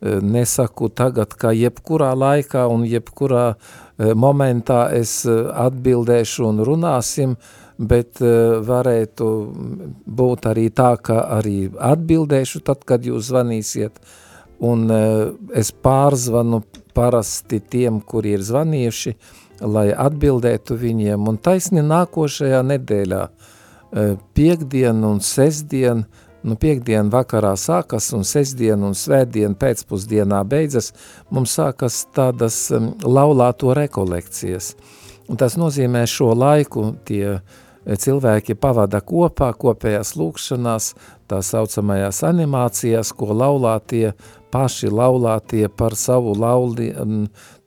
nesaku 0.01 0.93
tagad, 0.95 1.35
ka 1.35 1.51
jebkurā 1.51 2.13
laikā 2.15 2.69
un 2.71 2.85
jebkurā 2.87 3.57
momentā 3.99 4.85
es 4.95 5.25
atbildēšu 5.27 6.47
un 6.47 6.63
runāsim, 6.67 7.35
bet 7.79 8.23
varētu 8.69 9.27
būt 10.07 10.47
arī 10.51 10.69
tā, 10.71 10.95
ka 11.03 11.21
arī 11.39 11.69
atbildēšu 11.75 12.63
tad, 12.67 12.87
kad 12.87 13.07
jūs 13.07 13.31
zvanīsiet, 13.33 13.99
un 14.65 14.87
uh, 14.91 15.35
es 15.55 15.71
pārzvanu 15.73 16.63
parasti 16.97 17.61
tiem, 17.61 18.01
kuri 18.01 18.37
ir 18.37 18.45
zvanījuši, 18.47 19.15
lai 19.67 19.89
atbildētu 19.95 20.77
viņiem, 20.79 21.29
un 21.31 21.39
taisni 21.43 21.83
nākošajā 21.87 22.63
nedēļā, 22.73 23.21
uh, 23.29 24.17
piekdien 24.35 25.05
un 25.07 25.23
sestdien, 25.25 26.05
nu 26.43 26.57
piekdien 26.59 27.11
vakarā 27.11 27.55
sākas 27.59 28.13
un 28.15 28.27
sestdien 28.27 28.83
un 28.87 28.95
svētdien 28.99 29.57
pēcpusdienā 29.59 30.43
beidzas, 30.49 30.93
mums 31.31 31.55
sākas 31.59 32.05
tādas 32.15 32.69
laulāto 33.03 33.75
rekolekcijas. 33.77 34.75
Un 35.29 35.37
tas 35.37 35.59
nozīmē 35.61 36.07
šo 36.09 36.31
laiku 36.39 36.93
tie 37.05 37.25
uh, 37.37 37.57
cilvēki 37.97 38.57
pavada 38.59 39.01
kopā, 39.01 39.53
kopējās 39.57 40.15
lūkšanās, 40.19 40.93
tā 41.29 41.41
saucamajās 41.45 42.21
animācijās, 42.27 43.13
ko 43.17 43.33
laulātie, 43.33 44.13
paši 44.51 44.91
laulātie 44.91 45.69
par 45.69 45.97
savu 45.97 46.35
lauli, 46.39 46.93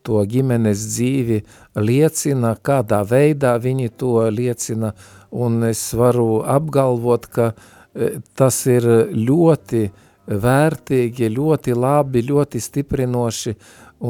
to 0.06 0.22
ģimenes 0.26 0.86
dzīvi 0.96 1.42
liecina, 1.78 2.56
kādā 2.58 3.02
veidā 3.08 3.56
viņi 3.62 3.92
to 4.02 4.16
liecina, 4.34 4.94
un 5.32 5.64
es 5.70 5.84
varu 5.98 6.42
apgalvot, 6.48 7.28
ka 7.32 7.52
e, 7.52 8.18
tas 8.38 8.64
ir 8.70 8.88
ļoti 9.14 9.86
vērtīgi, 10.32 11.32
ļoti 11.36 11.78
labi, 11.78 12.26
ļoti 12.28 12.62
stiprinoši, 12.62 13.56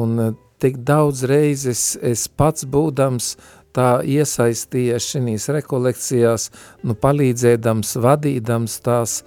un 0.00 0.36
tik 0.62 0.80
daudz 0.86 1.24
reizes 1.28 1.92
es 2.00 2.26
pats 2.28 2.66
būdams 2.68 3.34
tā 3.76 4.02
iesaistījies 4.04 5.12
šīs 5.14 5.48
rekolekcijās, 5.56 6.50
nu, 6.84 6.94
palīdzēdams, 6.94 7.96
vadīdams 8.04 8.76
tās 8.84 9.22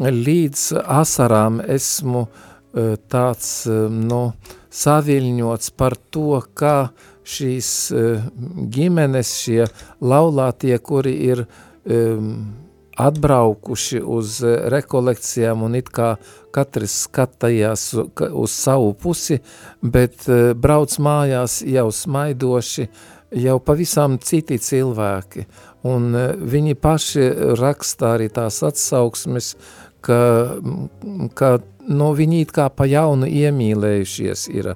līdz 0.00 0.70
asarām 0.80 1.60
esmu 1.60 2.24
e, 2.24 2.51
tāds, 3.12 3.66
e, 3.66 3.76
nu, 3.92 4.32
saviļņots 4.72 5.72
par 5.76 5.96
to, 6.10 6.40
kā 6.56 6.76
šīs 7.28 7.68
e, 7.92 8.04
ģimenes, 8.72 9.36
šie 9.44 9.66
laulātie, 10.00 10.74
kuri 10.82 11.14
ir 11.28 11.46
atbraukuši 13.02 13.98
uz 14.06 14.36
rekolekcijām 14.70 15.64
un 15.66 15.74
it 15.74 15.88
kā 15.90 16.12
katrs 16.54 16.94
skatījās 17.08 17.88
uz 18.30 18.54
savu 18.54 18.92
pusi, 18.94 19.40
bet 19.82 20.28
brauc 20.62 20.94
mājās 21.02 21.58
jau 21.66 21.88
smaidoši, 21.90 22.86
jau 23.42 23.58
pavisam 23.66 24.18
citi 24.22 24.60
cilvēki, 24.62 25.46
un 25.90 26.12
viņi 26.54 26.78
paši 26.78 27.28
rakstā 27.58 28.14
arī 28.18 28.28
tās 28.30 28.62
atsauksmes, 28.62 29.56
ka, 30.02 30.20
ka 31.38 31.54
no 31.88 32.12
viņi 32.16 32.42
it 32.46 32.52
kā 32.54 32.68
pa 32.70 32.86
jaunu 32.88 33.28
iemīlējušies 33.28 34.44
ir, 34.52 34.72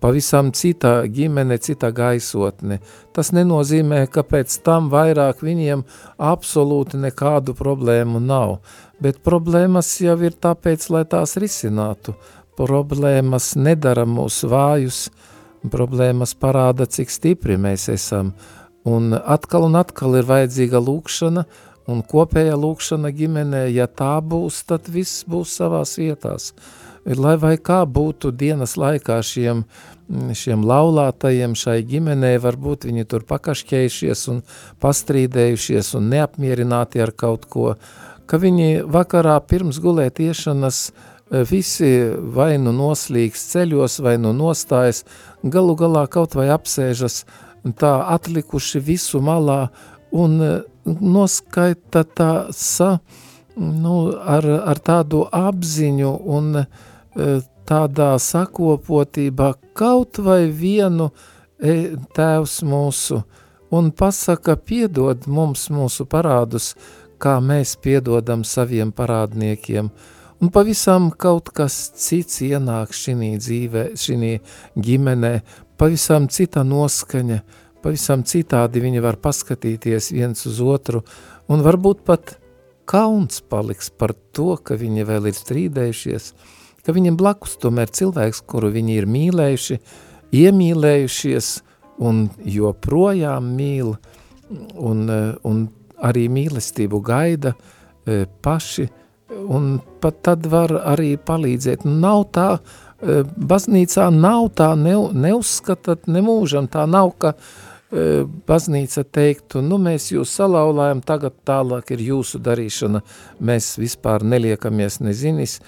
pavisam 0.00 0.50
cita 0.54 1.02
ģimene, 1.10 1.58
cita 1.62 1.90
gaisotne. 1.94 2.80
Tas 3.14 3.32
nenozīmē, 3.34 4.04
ka 4.12 4.24
pēc 4.26 4.58
tam 4.66 4.90
vairāk 4.92 5.42
viņiem 5.44 5.84
absolūti 6.18 7.00
nekādu 7.02 7.54
problēmu 7.58 8.22
nav, 8.22 8.58
bet 9.02 9.22
problēmas 9.26 9.90
jau 10.02 10.18
ir 10.22 10.36
tāpēc, 10.38 10.90
lai 10.94 11.04
tās 11.08 11.36
risinātu. 11.40 12.14
Problēmas 12.58 13.52
nedara 13.54 14.06
mūs 14.06 14.42
vājus, 14.48 15.08
problēmas 15.70 16.34
parāda, 16.38 16.86
cik 16.86 17.10
stipri 17.10 17.58
mēs 17.58 17.86
esam, 17.92 18.32
un 18.86 19.14
atkal 19.14 19.68
un 19.68 19.78
atkal 19.78 20.16
ir 20.18 20.26
vajadzīga 20.26 20.80
lūkšana, 20.82 21.44
un 21.88 22.02
kopējā 22.04 22.56
lūkšana 22.58 23.12
ģimenē, 23.16 23.64
ja 23.72 23.88
tā 23.88 24.18
būs, 24.20 24.62
tad 24.68 24.90
viss 24.92 25.24
būs 25.28 25.56
savās 25.60 25.96
vietās. 26.00 26.52
Lai 27.08 27.38
vai 27.40 27.54
kā 27.56 27.80
būtu 27.88 28.34
dienas 28.36 28.76
laikā 28.76 29.16
šiem, 29.24 29.62
šiem 30.36 30.64
laulātajiem 30.68 31.54
šai 31.56 31.80
ģimenē, 31.88 32.34
varbūt 32.44 32.84
viņi 32.88 33.06
tur 33.08 33.24
pakašķējušies 33.28 34.26
un 34.34 34.42
pastrīdējušies 34.84 35.94
un 35.96 36.10
neapmierināti 36.12 37.00
ar 37.00 37.14
kaut 37.16 37.48
ko, 37.48 37.74
ka 38.28 38.40
viņi 38.40 38.84
vakarā 38.84 39.38
pirms 39.48 39.80
gulēt 39.80 40.20
iešanas 40.20 40.90
visi 41.48 41.92
vai 42.36 42.56
nu 42.60 42.72
noslīgs 42.76 43.48
ceļos, 43.52 44.00
vai 44.04 44.16
nu 44.20 44.34
nostājas, 44.36 45.04
galu 45.42 45.76
galā 45.80 46.06
kaut 46.12 46.36
vai 46.36 46.48
apsēžas 46.52 47.22
tā 47.80 47.94
atlikuši 48.14 48.80
visu 48.84 49.20
malā 49.24 49.68
un 50.12 50.40
noskaita 51.00 52.04
tā 52.16 52.32
sa, 52.54 52.98
nu, 53.56 53.96
ar, 54.18 54.46
ar 54.72 54.78
tādu 54.84 55.24
apziņu 55.34 56.12
un 56.36 56.62
tādā 57.68 58.14
sakopotībā 58.22 59.52
kaut 59.76 60.20
vai 60.24 60.48
vienu 60.48 61.10
e, 61.58 61.96
tēvs 62.16 62.62
mūsu. 62.64 63.22
Un 63.68 63.90
pasaka 63.92 64.56
piedod 64.56 65.26
mums 65.28 65.66
mūsu 65.68 66.06
parādus, 66.08 66.72
kā 67.20 67.36
mēs 67.44 67.74
piedodam 67.82 68.44
saviem 68.46 68.94
parādniekiem, 68.96 69.90
un 70.40 70.52
pavisam 70.54 71.10
kaut 71.10 71.50
kas 71.52 71.76
cits 71.98 72.40
ienāk 72.46 72.94
šī 72.96 73.34
dzīvē, 73.36 73.84
šī 73.98 74.38
ģimenē, 74.86 75.34
pavisam 75.76 76.30
cita 76.32 76.64
noskaņa, 76.64 77.42
pavisam 77.82 78.24
citādi 78.26 78.82
viņi 78.82 79.02
var 79.04 79.18
paskatīties 79.22 80.12
viens 80.14 80.44
uz 80.48 80.60
otru, 80.64 81.02
un 81.48 81.62
varbūt 81.64 82.04
pat 82.06 82.36
kauns 82.88 83.42
paliks 83.44 83.90
par 83.90 84.14
to, 84.32 84.56
ka 84.56 84.78
viņi 84.80 85.06
vēl 85.08 85.28
ir 85.28 85.36
strīdējušies, 85.36 86.32
ka 86.84 86.94
viņam 86.96 87.18
blakus 87.20 87.58
tomēr 87.60 87.92
cilvēks, 87.92 88.42
kuru 88.48 88.72
viņi 88.72 89.00
ir 89.02 89.08
mīlējuši, 89.10 89.80
iemīlējušies 90.38 91.50
un 92.04 92.28
joprojām 92.46 93.52
mīl 93.58 93.94
un, 94.78 95.04
un 95.44 95.66
arī 96.08 96.28
mīlestību 96.32 97.00
gaida 97.04 97.52
e, 97.52 98.24
paši, 98.42 98.86
un 99.52 99.78
pat 100.00 100.22
tad 100.24 100.46
var 100.48 100.72
arī 100.94 101.16
palīdzēt. 101.20 101.84
Nav 101.84 102.28
tā, 102.32 102.48
e, 102.56 103.22
baznīcā 103.24 104.08
nav 104.14 104.52
tā, 104.56 104.70
ne, 104.78 104.94
neuzskatat 105.26 106.08
nemūžam, 106.08 106.70
tā 106.72 106.86
nav, 106.88 107.12
ka 107.20 107.34
e, 107.34 107.67
baznīca 107.90 109.04
teiktu, 109.04 109.62
nu 109.64 109.78
mēs 109.80 110.10
jūs 110.12 110.34
salaulājam, 110.36 111.00
tagad 111.00 111.38
tālāk 111.48 111.94
ir 111.96 112.02
jūsu 112.10 112.40
darīšana, 112.44 113.00
mēs 113.40 113.70
vispār 113.80 114.26
neliekamies 114.28 115.00
nezinis, 115.00 115.58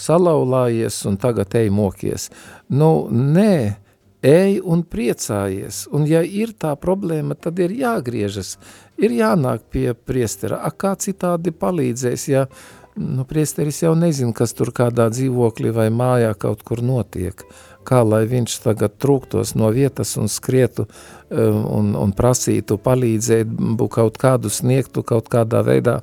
salaulājies 0.00 1.02
un 1.10 1.20
tagad 1.20 1.52
ej 1.60 1.68
mokies. 1.74 2.30
Nu, 2.72 3.08
nē, 3.12 3.76
ej 4.24 4.58
un 4.64 4.86
priecājies, 4.88 5.84
un 5.92 6.08
ja 6.08 6.24
ir 6.24 6.56
tā 6.56 6.72
problēma, 6.80 7.36
tad 7.36 7.60
ir 7.60 7.76
jāgriežas, 7.76 8.56
ir 8.96 9.14
jānāk 9.20 9.68
pie 9.70 9.92
priestera, 9.92 10.62
a 10.64 10.72
kā 10.72 10.96
citādi 10.96 11.52
palīdzēs, 11.52 12.28
ja 12.32 12.48
nu, 12.96 13.24
priesteris 13.28 13.82
jau 13.84 13.94
nezin, 13.94 14.32
kas 14.32 14.56
tur 14.56 14.72
kādā 14.74 15.10
dzīvoklī 15.12 15.76
vai 15.76 15.90
mājā 15.92 16.32
kaut 16.40 16.64
kur 16.66 16.82
notiek, 16.82 17.44
kā 17.88 18.02
lai 18.04 18.24
viņš 18.28 18.58
tagad 18.66 18.98
trūktos 19.00 19.54
no 19.58 19.70
vietas 19.74 20.16
un 20.20 20.28
skrietu 20.28 20.84
um, 20.84 21.62
un, 21.78 21.94
un 21.96 22.12
prasītu 22.16 22.78
palīdzēt, 22.84 23.56
kaut 23.94 24.20
kādu 24.20 24.52
sniegtu 24.52 25.02
kaut 25.06 25.30
kādā 25.32 25.64
veidā, 25.66 26.02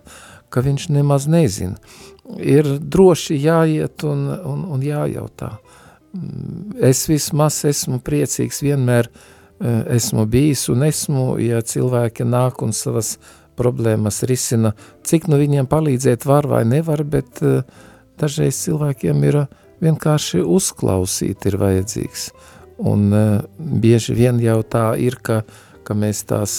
ka 0.49 0.65
viņš 0.65 0.89
nemaz 0.95 1.29
nezin. 1.29 1.77
Ir 2.41 2.67
droši 2.81 3.37
jāiet 3.37 4.03
un, 4.07 4.27
un, 4.33 4.65
un 4.73 4.83
jājautā. 4.83 5.55
Es 6.79 7.05
vismaz 7.11 7.59
esmu 7.67 7.99
priecīgs 8.01 8.63
vienmēr, 8.63 9.11
uh, 9.11 9.31
Eh, 9.59 9.95
esmu 9.95 10.25
bijis 10.25 10.67
un 10.69 10.83
esmu, 10.83 11.37
ja 11.39 11.61
cilvēki 11.63 12.25
nāk 12.27 12.59
un 12.65 12.73
savas 12.75 13.13
problēmas 13.55 14.17
risina, 14.27 14.73
cik 15.07 15.29
nu 15.31 15.39
viņiem 15.39 15.69
palīdzēt 15.71 16.25
var 16.27 16.43
vai 16.51 16.65
nevar, 16.67 17.05
bet 17.07 17.39
uh, 17.39 17.61
dažreiz 18.19 18.57
cilvēkiem 18.65 19.23
ir 19.23 19.37
vienkārši 19.83 20.43
uzklausīt 20.43 21.47
ir 21.49 21.57
vajadzīgs. 21.61 22.29
Un 22.85 23.07
uh, 23.15 23.43
bieži 23.57 24.15
vien 24.17 24.39
jau 24.43 24.59
tā 24.63 24.89
ir, 24.99 25.17
ka, 25.23 25.43
ka 25.87 25.95
mēs 25.95 26.25
tās, 26.27 26.55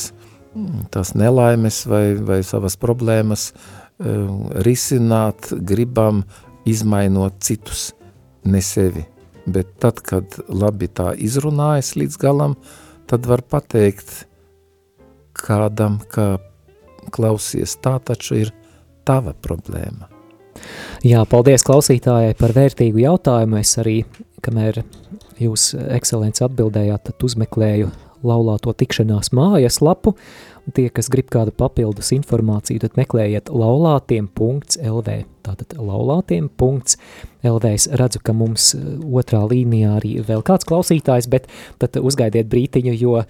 tās 0.92 1.12
nelaimes 1.18 1.82
vai, 1.90 2.16
vai 2.16 2.40
savas 2.46 2.78
problēmas 2.80 3.50
uh, 3.52 4.30
risināt 4.64 5.52
gribam, 5.68 6.24
izmainot 6.66 7.38
citus, 7.46 7.90
ne 8.44 8.62
sevi. 8.64 9.04
Bet 9.46 9.76
tad, 9.78 10.02
kad 10.02 10.40
labi 10.48 10.88
tā 10.90 11.12
izrunājas 11.14 11.94
līdz 11.94 12.18
galam, 12.18 12.56
tad 13.06 13.28
var 13.30 13.44
pateikt 13.46 14.24
kādam, 15.36 16.00
ka 16.10 16.36
klausies, 17.14 17.76
tā 17.78 17.98
taču 18.02 18.40
ir 18.42 18.52
tava 19.06 19.36
problēma. 19.36 20.15
Jā, 21.06 21.22
paldies 21.30 21.64
klausītājai 21.66 22.34
par 22.38 22.54
vērtīgu 22.56 23.02
jautājumu. 23.04 23.60
Es 23.60 23.76
arī, 23.82 24.00
kamēr 24.44 24.82
jūs, 25.42 25.70
ekscelents, 25.98 26.42
atbildējāt, 26.46 27.10
tad 27.10 27.26
uzmeklēju 27.28 27.92
laulāto 28.26 28.74
tikšanās 28.76 29.32
mājas 29.36 29.80
lapu. 29.84 30.16
Tie, 30.74 30.88
kas 30.90 31.06
grib 31.12 31.28
kādu 31.30 31.52
papildus 31.54 32.10
informāciju, 32.16 32.80
tad 32.82 32.96
meklējiet 32.98 33.52
laulātiem.lv. 33.54 35.18
Tātad 35.46 35.76
laulātiem.lv. 35.78 37.68
Es 37.70 37.86
redzu, 37.94 38.22
ka 38.26 38.34
mums 38.34 38.72
uh, 38.74 38.96
otrā 39.20 39.44
līnijā 39.46 39.94
arī 40.00 40.16
vēl 40.26 40.42
kāds 40.46 40.66
klausītājs, 40.66 41.30
bet 41.30 41.46
tad 41.78 42.00
uzgaidiet 42.02 42.50
brītiņu, 42.50 42.96
jo 42.98 43.22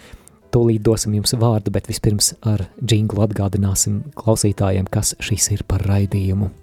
tūlīt 0.54 0.80
dosim 0.86 1.18
jums 1.18 1.36
vārdu, 1.36 1.74
bet 1.74 1.90
vispirms 1.92 2.32
ar 2.40 2.70
džinglu 2.80 3.26
atgādināsim 3.26 4.06
klausītājiem, 4.16 4.88
kas 4.88 5.12
šis 5.20 5.52
ir 5.58 5.66
par 5.68 5.84
raidījumu. 5.84 6.54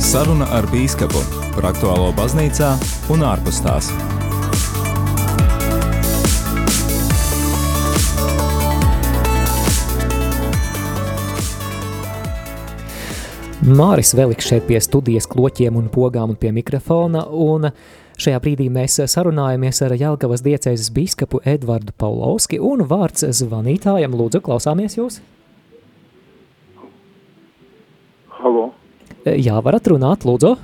Saruna 0.00 0.46
ar 0.56 0.64
bīskapu 0.72 1.20
par 1.52 1.66
aktuālo 1.68 2.08
baznīcā 2.16 2.70
un 3.12 3.20
ārpus 3.20 3.58
tās. 3.60 3.90
Māris 13.60 14.14
Veliks 14.16 14.48
šeit 14.48 14.64
pie 14.70 14.80
studijas 14.80 15.28
kloķiem 15.28 15.76
un 15.76 15.92
pogām 15.92 16.32
un 16.32 16.40
pie 16.40 16.48
mikrofona, 16.56 17.26
un 17.28 17.68
šajā 18.16 18.40
brīdī 18.40 18.70
mēs 18.72 18.96
sarunājamies 19.04 19.84
ar 19.84 19.98
Jelgavas 20.00 20.40
diecēzes 20.48 20.88
biskapu 20.96 21.44
Edvardu 21.44 21.92
Paulovski, 22.00 22.56
un 22.56 22.88
vārds 22.88 23.28
zvanītājam, 23.44 24.16
lūdzu, 24.16 24.40
klausāmies 24.48 24.96
jūs? 24.96 25.20
Halo. 28.40 28.70
Eh, 29.20 29.36
jā, 29.44 29.52
varat 29.60 29.84
runāt, 29.90 30.24
lūdzu. 30.24 30.54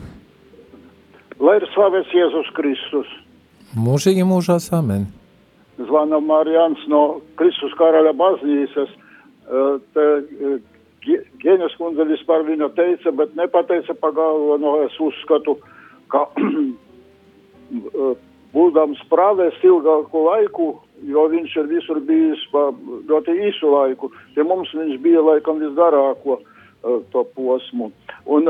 Lai 1.44 1.58
ir 1.58 1.66
slavēts 1.74 2.14
Jēzus 2.16 2.48
Kristus. 2.56 3.10
Mūžīgi 3.76 4.24
mūžās 4.24 4.70
amen. 4.72 5.04
Zvana 5.76 6.22
Marijans 6.24 6.80
no 6.88 7.20
Kristus 7.36 7.74
karaļa 7.76 8.14
baznīcas. 8.16 8.94
Eh, 8.96 9.76
te 9.92 10.06
eh, 10.22 10.56
Gēnes 11.42 11.76
kundze 11.76 12.08
vispār 12.08 12.46
viņa 12.48 12.70
teica, 12.78 13.12
bet 13.12 13.36
nepateica 13.36 13.94
pagalvo, 14.00 14.56
no 14.58 14.78
es 14.86 14.96
uzskatu, 14.98 15.58
ka 16.10 16.24
būdams 18.56 19.04
prāvēs 19.12 19.60
ilgāku 19.68 20.24
laiku, 20.24 20.72
jo 21.04 21.28
viņš 21.30 21.60
ir 21.60 21.66
visur 21.76 22.00
bijis 22.08 22.40
pa 22.50 22.70
ļoti 23.12 23.36
īsu 23.50 23.70
laiku, 23.70 24.10
pie 24.34 24.48
mums 24.48 24.72
viņš 24.74 24.96
bija 25.04 25.20
laikam 25.28 25.60
visgarāko. 25.60 26.40
Uh, 26.40 26.52
to 26.82 27.24
posmu. 27.36 27.90
Un 28.26 28.48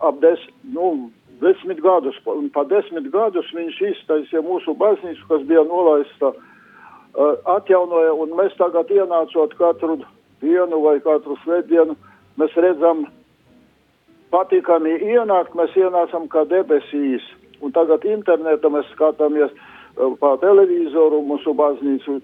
ap 0.00 0.20
des, 0.22 0.40
nu, 0.74 1.10
desmit 1.40 1.80
gadus, 1.84 2.16
un 2.26 2.48
pa 2.54 2.64
desmit 2.68 3.10
gadus 3.12 3.50
viņš 3.54 3.80
iztaisīja 3.90 4.42
mūsu 4.44 4.74
baznīcu, 4.78 5.26
kas 5.28 5.44
bija 5.48 5.64
nolaista, 5.68 6.32
atjaunoja, 7.56 8.14
un 8.18 8.34
mēs 8.38 8.56
tagad 8.58 8.90
ienācot 8.90 9.54
katru 9.58 10.00
dienu 10.42 10.80
vai 10.82 10.98
katru 11.04 11.36
svētdienu, 11.44 11.96
mēs 12.40 12.56
redzam, 12.58 13.04
patīkami 14.34 14.96
ienākt, 15.14 15.54
mēs 15.54 15.76
ienācam 15.78 16.26
kā 16.30 16.42
debesīs. 16.50 17.22
Un 17.62 17.72
tagad 17.72 18.04
internetā 18.08 18.68
mēs 18.72 18.88
skatāmies 18.92 19.52
pa 20.20 20.34
televizoru 20.42 21.22
mūsu 21.22 21.54
baznīcu, 21.56 22.18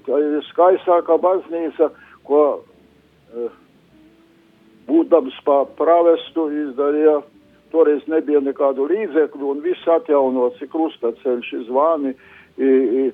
skaistākā 0.50 1.16
baznīca, 1.22 1.90
ko 2.26 2.42
būdams 4.90 5.38
pa 5.46 5.62
pravestu 5.78 6.48
izdarīja, 6.66 7.20
toreiz 7.70 8.02
nebija 8.10 8.42
nekādu 8.42 8.88
līdzekļu 8.90 9.50
un 9.54 9.64
viss 9.64 9.88
atjaunots, 9.88 10.60
ir 10.62 10.70
krustaceļš, 10.72 11.50
zvani, 11.70 12.14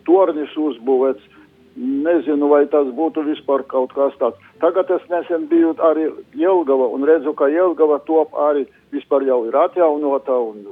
tornis 0.08 0.54
uzbūvēts. 0.56 1.34
Nezinu, 1.76 2.48
vai 2.48 2.62
tas 2.72 2.88
būtu 2.96 3.20
vispār 3.26 3.60
kaut 3.68 3.90
kas 3.92 4.14
tāds. 4.16 4.40
Tagad 4.62 4.88
es 4.94 5.02
nesen 5.12 5.44
biju 5.50 5.74
arī 5.84 6.06
Jelgava 6.32 6.86
un 6.88 7.04
redzu, 7.04 7.34
ka 7.36 7.50
Jelgava 7.52 7.98
top 8.08 8.32
arī 8.46 8.64
vispār 8.96 9.26
jau 9.28 9.42
ir 9.44 9.58
atjaunota 9.60 10.38
un 10.40 10.62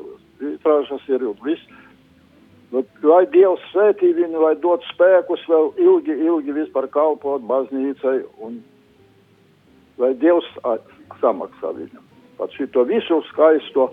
vitrāžas 0.40 1.04
ir 1.12 1.26
un 1.28 1.36
viss. 1.44 1.60
lai 3.02 3.26
Dievs 3.30 3.60
svētī 3.70 4.14
viņu, 4.16 4.40
lai 4.40 4.54
dot 4.62 4.82
spēkus 4.94 5.44
vēl 5.46 5.74
ilgi, 5.78 6.16
ilgi 6.24 6.56
vispār 6.56 6.88
kalpot 6.88 7.44
baznīcai 7.52 8.22
un 8.40 8.62
lai 9.98 10.14
Dievs 10.14 10.48
samaksā 11.24 11.72
viņam. 11.72 12.02
Pat 12.38 12.52
šito 12.58 12.84
visu 12.88 13.20
skaisto, 13.30 13.88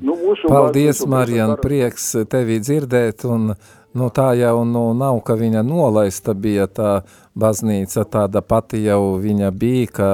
nu, 0.00 0.14
mūsu... 0.16 0.48
Paldies, 0.48 1.04
Marijan, 1.10 1.56
prieks 1.60 2.12
tevi 2.30 2.60
dzirdēt 2.62 3.26
un 3.28 3.52
nu, 3.52 4.10
tā 4.14 4.30
jau 4.38 4.62
nu, 4.64 4.90
nav, 4.96 5.18
ka 5.26 5.36
viņa 5.38 5.64
nolaista 5.66 6.34
bija 6.34 6.68
tā 6.70 7.00
baznīca, 7.38 8.06
tāda 8.06 8.42
pati 8.42 8.84
jau 8.84 9.18
viņa 9.22 9.50
bija, 9.50 9.90
ka 9.90 10.10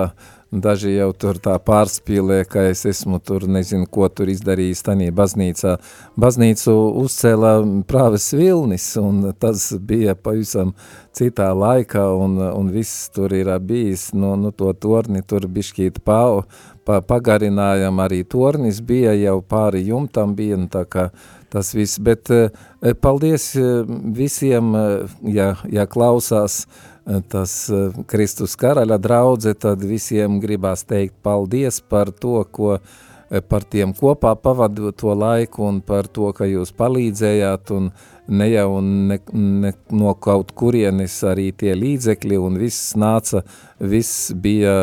daži 0.51 0.95
jau 0.95 1.11
tur 1.13 1.41
tā 1.43 1.57
pārspīlē, 1.63 2.45
ka 2.49 2.67
es 2.71 2.85
esmu 2.87 3.19
tur, 3.25 3.47
nezinu, 3.51 3.89
ko 3.91 4.09
tur 4.09 4.31
izdarījis 4.31 4.85
tanī 4.87 5.09
baznīcā. 5.15 5.77
Baznīcu 6.21 6.75
uzcēla 7.03 7.57
prāves 7.89 8.31
vilnis, 8.37 8.89
un 9.01 9.33
tas 9.39 9.73
bija 9.81 10.15
pavisam 10.15 10.75
citā 11.17 11.51
laikā, 11.57 12.05
un, 12.15 12.39
un 12.47 12.71
viss 12.73 13.11
tur 13.15 13.35
ir 13.35 13.51
bijis, 13.59 14.13
nu, 14.15 14.35
nu 14.37 14.53
to 14.53 14.73
torni 14.73 15.23
tur 15.27 15.49
bišķīt 15.51 16.03
pau, 16.07 16.45
pa, 16.87 17.01
pagarinājam, 17.03 17.99
arī 18.03 18.23
tornis 18.25 18.81
bija 18.81 19.17
jau 19.19 19.41
pāri 19.43 19.87
jumtam 19.89 20.37
bija, 20.39 20.59
tā 20.71 20.85
kā 20.89 21.11
tas 21.51 21.73
viss, 21.75 21.99
bet 22.03 22.31
eh, 22.31 22.51
paldies 23.01 23.55
eh, 23.57 23.87
visiem, 24.17 24.75
eh, 24.77 25.17
ja, 25.33 25.55
ja 25.73 25.87
klausās 25.91 26.67
tas 27.31 27.55
Kristus 28.11 28.57
karaļa 28.59 28.99
draudze, 28.99 29.55
tad 29.55 29.83
visiem 29.87 30.41
gribās 30.43 30.83
teikt 30.87 31.15
paldies 31.23 31.81
par 31.81 32.11
to, 32.11 32.41
ko 32.51 32.79
par 33.51 33.65
tiem 33.67 33.91
kopā 33.95 34.37
pavadu 34.39 34.93
to 34.95 35.15
laiku 35.15 35.65
un 35.67 35.81
par 35.83 36.07
to, 36.07 36.31
ka 36.35 36.47
jūs 36.47 36.71
palīdzējāt 36.79 37.73
un 37.75 37.89
ne 38.29 38.47
jau 38.51 38.81
ne, 38.83 39.19
ne, 39.33 39.73
no 39.91 40.15
kaut 40.15 40.53
kurienes 40.55 41.17
arī 41.27 41.49
tie 41.51 41.75
līdzekļi 41.79 42.39
un 42.39 42.59
viss 42.59 42.95
nāca, 42.99 43.43
viss 43.79 44.31
bija 44.31 44.77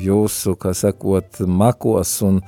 jūsu, 0.00 0.56
kā 0.60 0.72
sakot, 0.76 1.44
makos 1.44 2.16
un, 2.24 2.40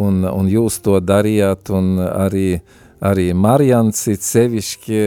un, 0.00 0.22
un 0.28 0.52
jūs 0.52 0.80
to 0.84 1.00
darījāt 1.00 1.72
un 1.72 1.96
arī 2.04 2.46
uh, 2.58 2.78
arī 3.02 3.32
Marijans 3.34 4.04
it 4.12 4.22
sevišķi 4.22 5.00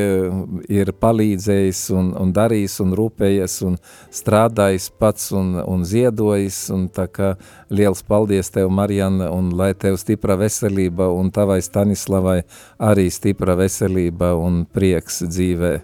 ir 0.75 0.91
palīdzējis 0.99 1.81
un, 1.95 2.11
un 2.19 2.33
darījis 2.35 2.79
un 2.83 2.93
rūpējies 2.99 3.57
un 3.67 3.77
strādājis 4.13 4.89
pats 4.99 5.31
un, 5.35 5.55
un 5.63 5.85
ziedojis, 5.87 6.59
un 6.75 6.87
tā 6.91 7.07
kā 7.07 7.33
liels 7.71 8.03
paldies 8.03 8.51
tev, 8.51 8.69
Marijana, 8.69 9.31
un 9.31 9.53
lai 9.55 9.71
tev 9.79 9.99
stipra 10.01 10.35
veselība 10.39 11.07
un 11.15 11.31
tavai 11.31 11.61
Stanislavai 11.63 12.41
arī 12.83 13.07
stipra 13.13 13.55
veselība 13.59 14.33
un 14.35 14.65
prieks 14.67 15.23
dzīvē. 15.29 15.75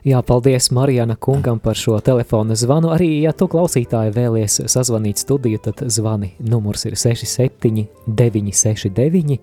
Jā, 0.00 0.22
paldies 0.24 0.70
Marijana 0.72 1.18
kungam 1.20 1.58
par 1.60 1.76
šo 1.76 1.98
telefona 2.00 2.54
zvanu. 2.56 2.88
Arī, 2.94 3.18
ja 3.20 3.34
tu 3.36 3.50
klausītāji 3.52 4.14
vēlies 4.16 4.62
sazvanīt 4.72 5.20
studiju, 5.20 5.60
tad 5.66 5.82
zvani 5.92 6.32
numurs 6.40 6.86
ir 6.88 6.96
67 6.96 7.84
969 8.06 9.36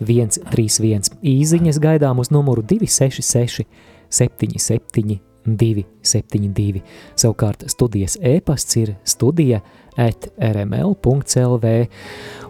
131. 0.00 1.18
Īziņas 1.22 1.80
gaidām 1.82 2.22
uz 2.22 2.32
numuru 2.34 2.62
266 2.62 3.66
77 4.08 5.18
272. 5.56 6.82
Savukārt 7.16 7.64
studijas 7.70 8.18
e-pasts 8.20 8.76
ir 8.76 8.94
studija 9.04 9.60
at 9.98 10.28
rml.lv. 10.38 11.70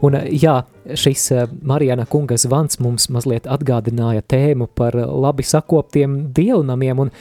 Un 0.05 0.17
jā, 0.35 0.57
šis 0.95 1.31
eh, 1.33 1.47
Marijana 1.63 2.07
kunga 2.11 2.37
zvans 2.41 2.81
mums 2.85 3.09
mazliet 3.15 3.49
atgādināja 3.49 4.25
tēmu 4.29 4.69
par 4.77 4.97
labi 4.97 5.47
sakoptiem 5.47 6.19
dievnamiem, 6.37 7.07
un 7.07 7.13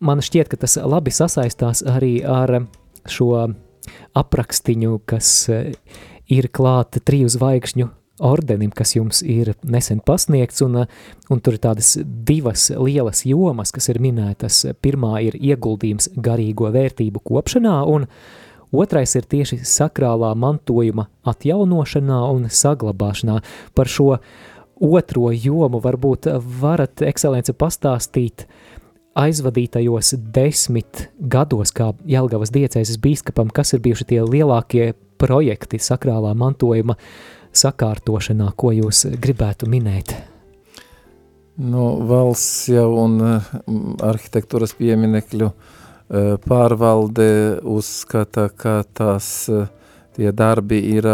man 0.00 0.22
šķiet, 0.22 0.52
ka 0.52 0.60
tas 0.60 0.78
labi 0.78 1.12
sasaistās 1.14 1.82
arī 1.86 2.20
ar 2.22 2.60
šo 3.10 3.32
aprakstiņu, 4.14 5.00
kas 5.08 5.32
eh, 5.50 5.72
ir 6.30 6.50
klāta 6.54 7.02
triju 7.02 7.30
zvaigžņu 7.32 7.90
ordenim, 8.20 8.70
kas 8.74 8.94
jums 8.96 9.22
ir 9.24 9.54
nesen 9.64 10.00
pasniegts, 10.04 10.62
un, 10.64 10.84
un 11.30 11.40
tur 11.40 11.56
ir 11.56 11.62
tādas 11.64 11.96
divas 12.04 12.68
lielas 12.76 13.24
jomas, 13.28 13.72
kas 13.74 13.90
ir 13.92 14.00
minētas. 14.02 14.62
Pirmā 14.82 15.16
ir 15.26 15.38
ieguldījums 15.40 16.10
garīgo 16.20 16.70
vērtību 16.74 17.22
kopšanā, 17.26 17.80
un 17.88 18.06
otrais 18.70 19.16
ir 19.18 19.28
tieši 19.30 19.62
sakrālā 19.66 20.34
mantojuma 20.38 21.08
atjaunošanā 21.32 22.22
un 22.34 22.48
saglabāšanā. 22.52 23.40
Par 23.74 23.90
šo 23.90 24.16
otro 24.80 25.32
jomu 25.34 25.80
varbūt 25.82 26.30
varat, 26.60 27.02
ekscelence, 27.08 27.56
pastāstīt 27.56 28.46
aizvadītajos 29.20 30.14
desmit 30.32 31.08
gados, 31.18 31.72
kā 31.74 31.90
Jelgavas 32.08 32.52
diecēzes 32.54 33.00
bīskapam, 33.02 33.50
kas 33.52 33.74
ir 33.74 33.82
bijuši 33.84 34.06
tie 34.12 34.20
lielākie 34.22 34.92
projekti 35.20 35.80
sakrālā 35.82 36.30
mantojuma 36.38 36.94
uh, 36.94 37.39
sakārtošanā, 37.56 38.50
ko 38.56 38.72
jūs 38.74 39.06
gribētu 39.20 39.68
minēt? 39.70 40.14
Nu, 41.60 41.98
valsts 42.08 42.70
jau 42.72 42.88
un 43.02 43.18
arhitektūras 43.20 44.72
pieminekļu 44.78 45.50
pārvalde 46.46 47.28
uzskata, 47.68 48.48
ka 48.48 48.80
tās 48.96 49.28
tie 50.16 50.32
darbi 50.32 50.80
ir 50.94 51.08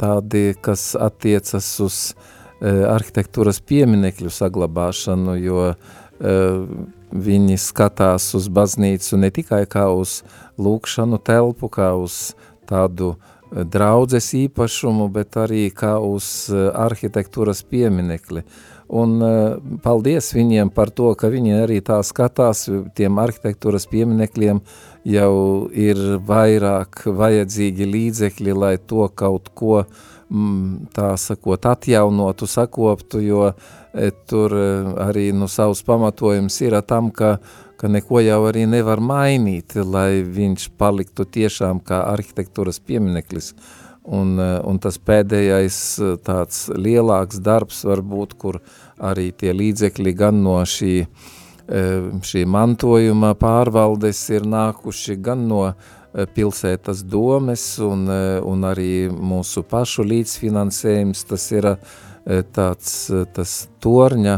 tādi, 0.00 0.44
kas 0.60 0.92
attiecas 0.98 1.68
uz 1.84 1.98
arhitektūras 2.62 3.60
pieminekļu 3.68 4.32
saglabāšanu, 4.34 5.36
jo 5.38 5.72
viņi 7.12 7.58
skatās 7.60 8.32
uz 8.38 8.48
baznīcu 8.48 9.20
ne 9.20 9.30
tikai 9.34 9.64
kā 9.70 9.88
uz 9.94 10.22
lūkšanu 10.58 11.20
telpu, 11.22 11.70
kā 11.70 11.92
uz 11.98 12.32
tādu 12.66 13.12
uh, 13.14 13.31
draudzes 13.52 14.32
īpašumu, 14.36 15.08
bet 15.12 15.36
arī 15.40 15.66
kā 15.74 15.96
uz 16.00 16.26
eh, 16.50 16.68
arhitektūras 16.72 17.64
pieminekli. 17.68 18.44
Un 18.92 19.14
uh, 19.24 19.54
paldies 19.80 20.26
viņiem 20.36 20.68
par 20.74 20.90
to, 20.92 21.14
ka 21.16 21.30
viņi 21.32 21.54
arī 21.62 21.78
tā 21.80 21.96
skatās, 22.04 22.66
tiem 22.92 23.16
arhitektūras 23.22 23.86
pieminekļiem 23.88 24.58
jau 25.08 25.36
ir 25.72 26.02
vairāk 26.28 27.06
vajadzīgi 27.06 27.88
līdzekļi, 27.88 28.52
lai 28.52 28.74
to 28.76 29.06
kaut 29.16 29.48
ko, 29.56 29.78
mm, 30.28 30.92
tā 30.92 31.14
sakot, 31.16 31.64
atjaunotu, 31.72 32.44
sakoptu, 32.44 33.22
jo 33.24 33.46
e, 33.48 34.10
tur 34.28 34.58
arī 35.06 35.30
nu, 35.32 35.48
savs 35.48 35.80
pamatojums 35.88 36.60
ir 36.60 36.76
tam, 36.84 37.08
ka 37.16 37.38
uh, 37.38 37.61
ka 37.82 37.88
neko 37.90 38.20
jau 38.22 38.44
arī 38.46 38.62
nevar 38.70 39.00
mainīt, 39.02 39.74
lai 39.74 40.22
viņš 40.22 40.68
paliktu 40.78 41.24
tiešām 41.26 41.80
kā 41.82 42.04
arhitektūras 42.12 42.78
piemineklis. 42.78 43.56
Un, 44.06 44.36
eh, 44.38 44.58
un 44.66 44.78
tas 44.82 45.00
pēdējais 45.02 45.78
eh, 45.98 46.12
tāds 46.22 46.68
lielāks 46.70 47.40
darbs 47.42 47.82
varbūt, 47.86 48.36
kur 48.38 48.60
arī 49.02 49.32
tie 49.34 49.50
līdzekļi 49.54 50.14
gan 50.14 50.38
no 50.44 50.60
šī, 50.62 50.94
eh, 51.02 52.06
šī 52.30 52.44
mantojuma 52.46 53.34
pārvaldes 53.34 54.22
ir 54.30 54.46
nākuši 54.46 55.18
gan 55.22 55.48
no 55.48 55.64
pilsētas 56.12 57.06
domes 57.08 57.62
un, 57.80 58.02
un 58.44 58.64
arī 58.68 59.08
mūsu 59.08 59.62
pašu 59.64 60.04
līdzfinansējums, 60.04 61.22
tas 61.24 61.46
ir 61.56 61.70
tāds 62.52 62.98
tas 63.32 63.54
torņa 63.80 64.34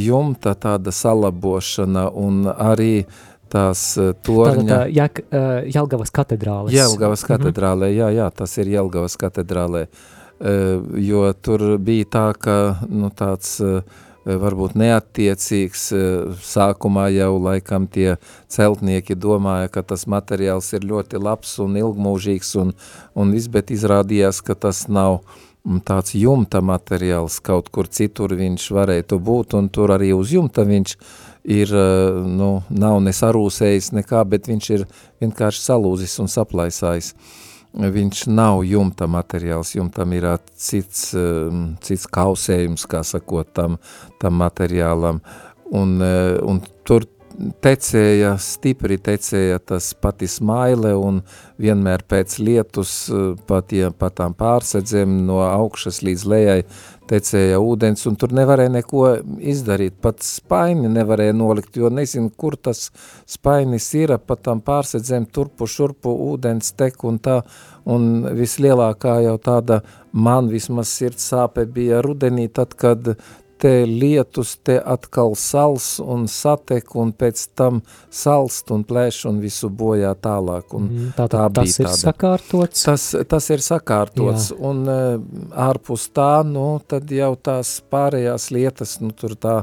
jumta 0.00 0.54
tāda 0.54 0.92
salabošana 0.94 2.08
un 2.10 2.46
arī 2.48 3.06
tās 3.52 3.82
eh, 4.00 4.12
torņa... 4.24 4.66
Tātad 4.68 4.96
Jāk, 4.96 5.22
eh, 5.30 5.70
Jelgavas 5.74 6.12
katedrāles. 6.14 6.74
Jelgavas 6.74 7.24
mhm. 7.24 7.32
katedrālē, 7.32 7.88
mm 7.88 7.94
-hmm. 7.94 8.00
jā, 8.00 8.10
jā, 8.16 8.30
tas 8.30 8.58
ir 8.58 8.74
Jelgavas 8.76 9.16
katedrālē, 9.16 9.86
jo 10.94 11.32
tur 11.42 11.78
bija 11.78 12.04
tā, 12.04 12.32
ka, 12.38 12.78
nu, 12.88 13.10
tāds 13.10 13.58
varbūt 14.24 14.76
neattiecīgs, 14.78 15.88
sākumā 16.44 17.08
jau 17.10 17.42
laikam 17.42 17.86
tie 17.86 18.16
celtnieki 18.46 19.14
domāja, 19.14 19.68
ka 19.68 19.82
tas 19.82 20.06
materiāls 20.06 20.72
ir 20.72 20.86
ļoti 20.86 21.18
labs 21.18 21.58
un 21.58 21.74
ilgmūžīgs 21.74 22.54
un, 22.60 22.72
un 23.14 23.32
viss, 23.32 23.48
bet 23.48 23.70
izrādījās, 23.70 24.40
ka 24.44 24.54
tas 24.54 24.86
nav 24.88 25.12
uh, 25.12 25.47
tāds 25.84 26.14
jumta 26.16 26.60
materiāls, 26.64 27.40
kaut 27.44 27.68
kur 27.72 27.88
citur 27.88 28.34
viņš 28.38 28.68
varētu 28.74 29.18
būt, 29.20 29.56
un 29.58 29.68
tur 29.68 29.92
arī 29.96 30.12
uz 30.16 30.32
jumta 30.32 30.64
viņš 30.68 30.94
ir, 31.48 31.72
eh, 31.72 32.22
nu, 32.24 32.62
nav 32.68 33.00
nesarūsējis 33.04 33.92
nekā, 34.00 34.24
bet 34.28 34.48
viņš 34.48 34.70
ir 34.76 34.86
vienkārši 35.22 35.64
salūzis 35.64 36.18
un 36.22 36.32
saplaisājis. 36.32 37.14
Viņš 37.78 38.26
nav 38.32 38.62
jumta 38.64 39.06
materiāls, 39.06 39.74
jumtam 39.76 40.12
ir 40.16 40.24
cits, 40.56 41.12
eh, 41.14 41.76
cits 41.80 42.06
kausējums, 42.06 42.86
kā 42.88 43.04
sakot, 43.04 43.52
tam, 43.52 43.78
tam 44.18 44.40
materiālam, 44.40 45.20
un, 45.70 46.00
eh, 46.02 46.38
un 46.42 46.62
tur 46.84 47.04
tecēja, 47.62 48.32
stipri 48.42 48.98
tecēja 49.02 49.58
tas 49.62 49.92
pati 50.00 50.26
smaile 50.30 50.94
un 50.98 51.20
vienmēr 51.60 52.02
pēc 52.08 52.38
lietus 52.42 52.92
pa, 53.46 53.60
tie, 53.62 53.88
pa 53.94 54.10
tām 54.10 54.34
pārsedzēm 54.38 55.20
no 55.26 55.40
augšas 55.46 56.02
līdz 56.06 56.24
lejai 56.32 56.58
tecēja 57.08 57.60
ūdens, 57.62 58.04
un 58.10 58.18
tur 58.20 58.34
nevarēja 58.36 58.72
neko 58.74 59.04
izdarīt, 59.38 59.96
pat 60.04 60.20
spaini 60.26 60.90
nevarēja 60.92 61.36
nolikt, 61.36 61.78
jo 61.80 61.88
nezinu, 61.92 62.30
kur 62.36 62.58
tas 62.60 62.88
spainis 63.28 63.88
ir, 63.96 64.12
pat 64.18 64.44
tam 64.50 64.60
pārsedzēm 64.64 65.30
turpu 65.32 65.68
šurpu 65.70 66.12
ūdens 66.28 66.74
tek 66.76 67.00
un 67.08 67.20
tā, 67.22 67.40
un 67.88 68.28
vislielākā 68.36 69.20
jau 69.24 69.36
tāda 69.40 69.80
man 70.12 70.50
vismaz 70.52 70.92
sirds 70.92 71.30
sāpe 71.32 71.64
bija 71.70 72.02
rudenī, 72.04 72.48
tad, 72.52 72.76
kad 72.76 73.14
te 73.58 73.72
lietus, 73.86 74.56
te 74.62 74.78
atkal 74.78 75.34
sals 75.38 75.98
un 76.02 76.26
satek 76.30 76.94
un 76.98 77.10
pēc 77.16 77.42
tam 77.58 77.80
salst 78.14 78.70
un 78.74 78.84
plēš 78.86 79.24
un 79.30 79.40
visu 79.42 79.70
bojā 79.70 80.12
tālāk. 80.22 80.74
Un 80.78 80.86
mm, 80.86 81.08
tā, 81.16 81.26
tā, 81.26 81.46
tā 81.48 81.48
tas 81.60 81.74
ir 81.78 81.88
tāda. 81.88 81.98
sakārtots? 82.04 82.84
Tas, 82.86 83.08
tas 83.30 83.50
ir 83.54 83.64
sakārtots 83.64 84.52
Jā. 84.52 84.60
un 84.70 84.84
uh, 84.86 85.02
ārpus 85.68 86.08
tā, 86.14 86.30
nu, 86.46 86.68
tad 86.86 87.10
jau 87.14 87.34
tās 87.34 87.78
pārējās 87.90 88.48
lietas, 88.54 88.98
nu, 89.02 89.12
tur 89.16 89.34
tā 89.38 89.58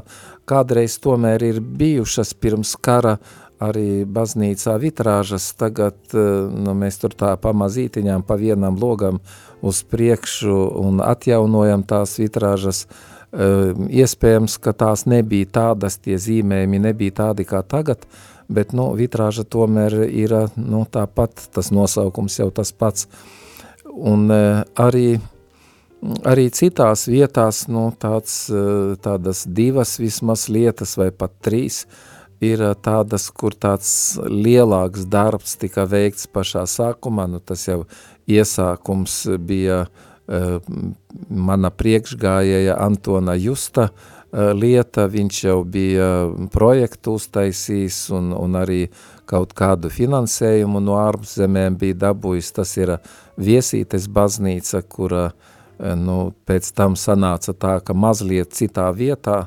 kādreiz 0.48 0.98
tomēr 1.02 1.48
ir 1.48 1.60
bijušas 1.60 2.36
pirms 2.40 2.76
kara 2.76 3.16
arī 3.62 4.04
baznīcā 4.04 4.74
vitrāžas, 4.82 5.48
tagad 5.56 5.96
uh, 6.12 6.46
nu, 6.52 6.76
mēs 6.76 7.00
tur 7.00 7.16
tā 7.16 7.32
pamazītiņām 7.40 8.26
pa 8.28 8.36
vienam 8.40 8.76
logam 8.76 9.22
uz 9.64 9.80
priekšu 9.88 10.56
un 10.82 11.00
atjaunojam 11.00 11.86
tās 11.88 12.18
vitrāžas, 12.20 12.84
uh, 12.84 13.12
iespējams, 13.36 14.56
ka 14.62 14.72
tās 14.72 15.04
nebija 15.08 15.48
tādas, 15.60 15.98
tie 16.00 16.16
zīmējumi 16.20 16.80
nebija 16.88 17.18
tādi 17.22 17.44
kā 17.44 17.62
tagad, 17.62 18.06
bet, 18.48 18.72
nu, 18.72 18.90
vitrāža 18.96 19.44
tomēr 19.44 20.06
ir, 20.08 20.34
nu, 20.56 20.84
tāpat, 20.88 21.48
tas 21.52 21.70
nosaukums 21.74 22.38
jau 22.40 22.50
tas 22.54 22.72
pats. 22.72 23.08
Un 23.96 24.30
eh, 24.32 24.62
arī, 24.80 25.18
arī 26.24 26.48
citās 26.54 27.06
vietās, 27.10 27.66
nu, 27.68 27.90
tāds, 27.98 28.46
eh, 28.48 28.96
tādas 29.02 29.44
divas 29.46 29.96
vismaz 30.00 30.48
lietas 30.48 30.96
vai 30.96 31.10
pat 31.10 31.36
trīs, 31.44 31.84
ir 32.40 32.60
tādas, 32.84 33.30
kur 33.32 33.56
tāds 33.56 34.16
lielāks 34.28 35.06
darbs 35.08 35.56
tika 35.56 35.86
veikts 35.88 36.28
pašā 36.28 36.66
sākumā, 36.68 37.28
nu, 37.32 37.40
tas 37.40 37.64
jau 37.68 37.84
iesākums 38.28 39.22
bija 39.40 39.86
uh, 39.86 40.04
Eh, 40.15 40.15
mana 40.26 41.70
priekšgājēja 41.70 42.76
Antona 42.82 43.36
Justa 43.38 43.88
eh, 43.90 44.52
lieta, 44.54 45.06
viņš 45.10 45.42
jau 45.44 45.58
bija 45.64 46.08
projektu 46.52 47.16
uztaisījis 47.20 48.00
un, 48.16 48.32
un 48.34 48.58
arī 48.58 48.86
kaut 49.26 49.54
kādu 49.58 49.90
finansējumu 49.90 50.82
no 50.82 50.98
ārzemēm 51.02 51.78
bija 51.78 52.00
dabūjis, 52.08 52.50
tas 52.58 52.74
ir 52.78 52.96
viesītes 53.38 54.08
baznīca, 54.10 54.82
kura 54.82 55.28
eh, 55.30 55.94
nu, 55.94 56.32
pēc 56.46 56.72
tam 56.74 56.98
sanāca 56.98 57.54
tā, 57.54 57.78
ka 57.80 57.94
mazliet 57.94 58.54
citā 58.56 58.90
vietā, 58.94 59.46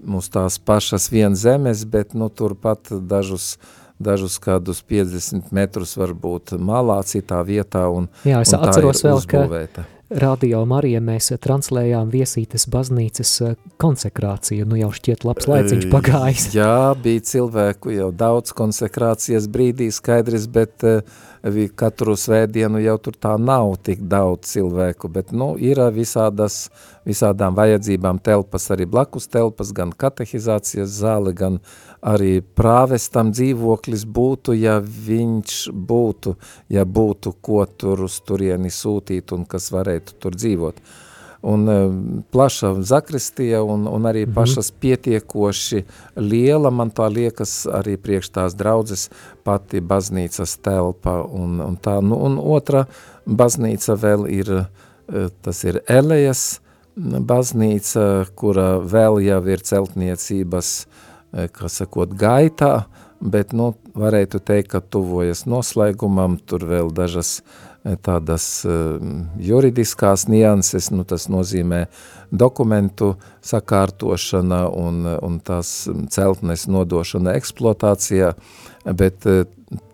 mums 0.00 0.30
tās 0.32 0.54
pašas 0.56 1.10
vien 1.12 1.34
zemes, 1.36 1.82
bet 1.84 2.14
nu, 2.16 2.30
turpat 2.32 2.88
dažus 2.88 3.58
dažus 4.00 4.40
kādus 4.42 4.82
50 4.88 5.54
metrus 5.54 5.96
varbūt 6.00 6.56
malā 6.58 7.00
citā 7.06 7.42
vietā 7.46 7.86
un, 7.92 8.10
Jā, 8.24 8.42
es 8.42 8.54
un 8.56 8.68
atceros 8.68 9.04
vēl, 9.06 9.22
uzbūvēta. 9.22 9.86
ka 9.86 10.00
Radio 10.10 10.64
Marija 10.66 10.98
mēs 10.98 11.28
translējām 11.38 12.08
viesītes 12.10 12.64
baznīcas 12.70 13.34
eh, 13.46 13.52
konsekrāciju, 13.78 14.66
nu 14.66 14.80
jau 14.80 14.88
šķiet 14.96 15.22
labs 15.22 15.46
laiciņš 15.46 15.86
pagājis. 15.92 16.46
Jā, 16.56 16.96
bija 16.98 17.22
cilvēku 17.28 17.92
jau 17.94 18.08
daudz 18.10 18.50
konsekrācijas 18.58 19.46
brīdī 19.46 19.86
skaidrs, 19.94 20.48
bet 20.50 20.82
uh, 20.82 21.06
katru 21.78 22.16
svētdienu 22.18 22.82
jau 22.82 22.96
tur 22.98 23.14
tā 23.22 23.36
nav 23.38 23.76
tik 23.86 24.02
daudz 24.10 24.50
cilvēku, 24.50 25.08
bet 25.14 25.30
nu, 25.30 25.54
ir 25.54 25.78
visādas, 25.94 26.72
visādām 27.06 27.56
vajadzībām 27.58 28.20
telpas, 28.24 28.70
arī 28.70 28.86
blakus 28.86 29.28
telpas, 29.30 29.72
gan 29.76 29.92
katehizācijas 29.92 30.90
zāle, 31.00 31.34
gan 31.36 31.60
arī 32.00 32.40
prāvestam 32.40 33.32
dzīvoklis 33.34 34.06
būtu, 34.06 34.56
ja 34.56 34.78
viņš 34.80 35.60
būtu, 35.72 36.36
ja 36.68 36.84
būtu 36.84 37.34
ko 37.40 37.64
tur 37.66 38.06
uz 38.08 38.20
turieni 38.24 38.72
sūtīt 38.72 39.32
un 39.36 39.46
kas 39.48 39.70
varētu 39.74 40.18
tur 40.20 40.36
dzīvot 40.36 40.82
un 41.42 41.68
e, 41.68 41.90
plaša 42.30 42.82
zakristija 42.82 43.62
un, 43.62 43.88
un 43.88 44.02
arī 44.02 44.26
mm 44.26 44.30
-hmm. 44.30 44.34
pašas 44.34 44.70
pietiekoši 44.70 45.84
liela, 46.16 46.70
man 46.70 46.90
tā 46.90 47.12
liekas, 47.12 47.66
arī 47.66 47.96
priekš 47.96 48.28
tās 48.28 48.54
draudzes 48.54 49.10
pati 49.44 49.80
baznīcas 49.80 50.58
telpa 50.62 51.22
un, 51.22 51.60
un 51.60 51.76
tā. 51.76 52.00
Nu, 52.00 52.16
un 52.16 52.38
otra 52.42 52.84
baznīca 53.26 53.94
vēl 53.96 54.28
ir, 54.28 54.50
e, 55.08 55.28
tas 55.42 55.64
ir 55.64 55.80
Elejas 55.88 56.60
baznīca, 57.00 58.26
kura 58.36 58.74
vēl 58.82 59.20
jau 59.24 59.40
ir 59.48 59.64
celtniecības, 59.64 60.74
e, 61.32 61.48
kā 61.54 61.70
sakot, 61.72 62.12
gaitā, 62.18 62.86
bet, 63.20 63.52
nu, 63.56 63.72
varētu 63.94 64.40
teikt, 64.40 64.70
ka 64.74 64.80
tuvojas 64.80 65.46
noslēgumam, 65.48 66.38
tur 66.48 66.64
vēl 66.68 66.92
dažas 66.96 67.40
uh, 67.40 67.70
tādas 68.04 68.66
juridiskās 69.40 70.26
nianses, 70.28 70.90
nu 70.92 71.04
tas 71.08 71.28
nozīmē 71.32 71.86
dokumentu 72.30 73.14
sakārtošana 73.42 74.66
un, 74.68 75.06
un 75.08 75.40
tās 75.40 75.88
celtnes 76.12 76.66
nodošana 76.68 77.34
eksploatācijā, 77.40 78.34
bet 78.84 79.24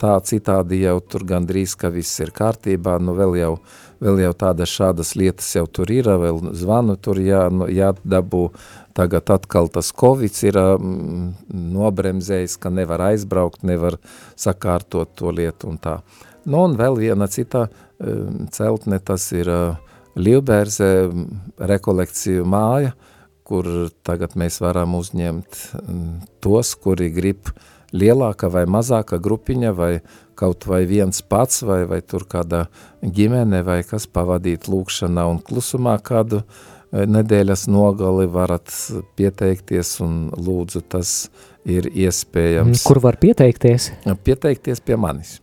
tā 0.00 0.14
citādi 0.26 0.82
jau 0.82 0.98
tur 1.00 1.26
gandrīz, 1.28 1.76
ka 1.78 1.92
viss 1.94 2.20
ir 2.20 2.34
kārtībā, 2.34 2.98
nu 2.98 3.14
vēl 3.16 3.38
jau, 3.38 3.52
vēl 4.02 4.20
jau 4.24 4.32
tādas 4.36 4.72
šādas 4.72 5.14
lietas 5.18 5.48
jau 5.56 5.66
tur 5.66 5.90
ir, 5.92 6.08
vēl 6.08 6.40
zvanu 6.56 6.96
tur 7.00 7.20
jā, 7.22 7.46
nu, 7.52 7.68
jādabū, 7.70 8.48
tagad 8.96 9.32
atkal 9.34 9.70
tas 9.72 9.92
Covid 9.96 10.38
ir 10.46 10.60
mm, 10.60 11.32
nobremzējis, 11.76 12.58
ka 12.60 12.72
nevar 12.72 13.08
aizbraukt, 13.10 13.64
nevar 13.66 13.98
sakārtot 14.36 15.16
to 15.16 15.32
lietu 15.34 15.72
un 15.72 15.80
tā. 15.82 15.98
Nu, 16.46 16.62
un 16.68 16.76
vēl 16.78 17.00
viena 17.00 17.28
cita 17.28 17.66
um, 17.66 18.46
celtne, 18.54 19.00
tas 19.02 19.26
ir 19.34 19.50
uh, 19.50 19.86
Lielbērze 20.16 20.88
rekolekciju 21.60 22.46
māja, 22.48 22.94
kur 23.46 23.66
tagad 24.06 24.32
mēs 24.38 24.58
varam 24.64 24.96
uzņemt 24.96 25.58
tos, 26.42 26.72
kuri 26.80 27.10
grib 27.12 27.50
lielāka 27.92 28.48
vai 28.50 28.64
mazāka 28.66 29.20
grupiņa, 29.22 29.74
vai 29.76 29.90
kaut 30.36 30.68
vai 30.68 30.84
viens 30.88 31.24
pats, 31.24 31.64
vai, 31.66 31.82
vai 31.88 32.02
tur 32.04 32.28
kāda 32.28 32.66
ģimene, 33.02 33.64
vai 33.66 33.82
kas 33.88 34.06
pavadīt 34.06 34.68
lūkšanā 34.70 35.26
un 35.30 35.42
klusumā 35.44 35.96
kādu 36.04 36.42
uh, 36.44 36.64
nedēļas 36.92 37.66
nogali 37.70 38.26
varat 38.30 38.70
pieteikties 39.18 39.96
un 40.04 40.28
lūdzu 40.32 40.82
tas 40.88 41.16
ir 41.66 41.88
iespējams. 41.90 42.84
Kur 42.86 43.00
var 43.02 43.18
pieteikties? 43.20 43.90
Pieteikties 44.24 44.82
pie 44.84 44.98
manis. 45.00 45.40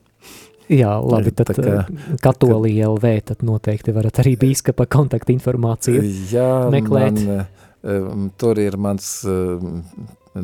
Jā, 0.71 0.95
labi, 1.03 1.33
tad 1.35 1.51
kā, 1.51 1.83
eh, 1.83 2.17
katolī 2.23 2.77
LV, 2.85 3.09
tad 3.27 3.43
noteikti 3.43 3.93
varat 3.93 4.21
arī 4.23 4.37
bīskapa 4.39 4.87
kontakta 4.87 5.33
informāciju 5.35 6.01
jā, 6.31 6.69
meklēt. 6.71 7.19
Man, 7.19 7.47
um, 7.83 8.29
tur 8.39 8.61
ir 8.63 8.77
mans 8.79 9.25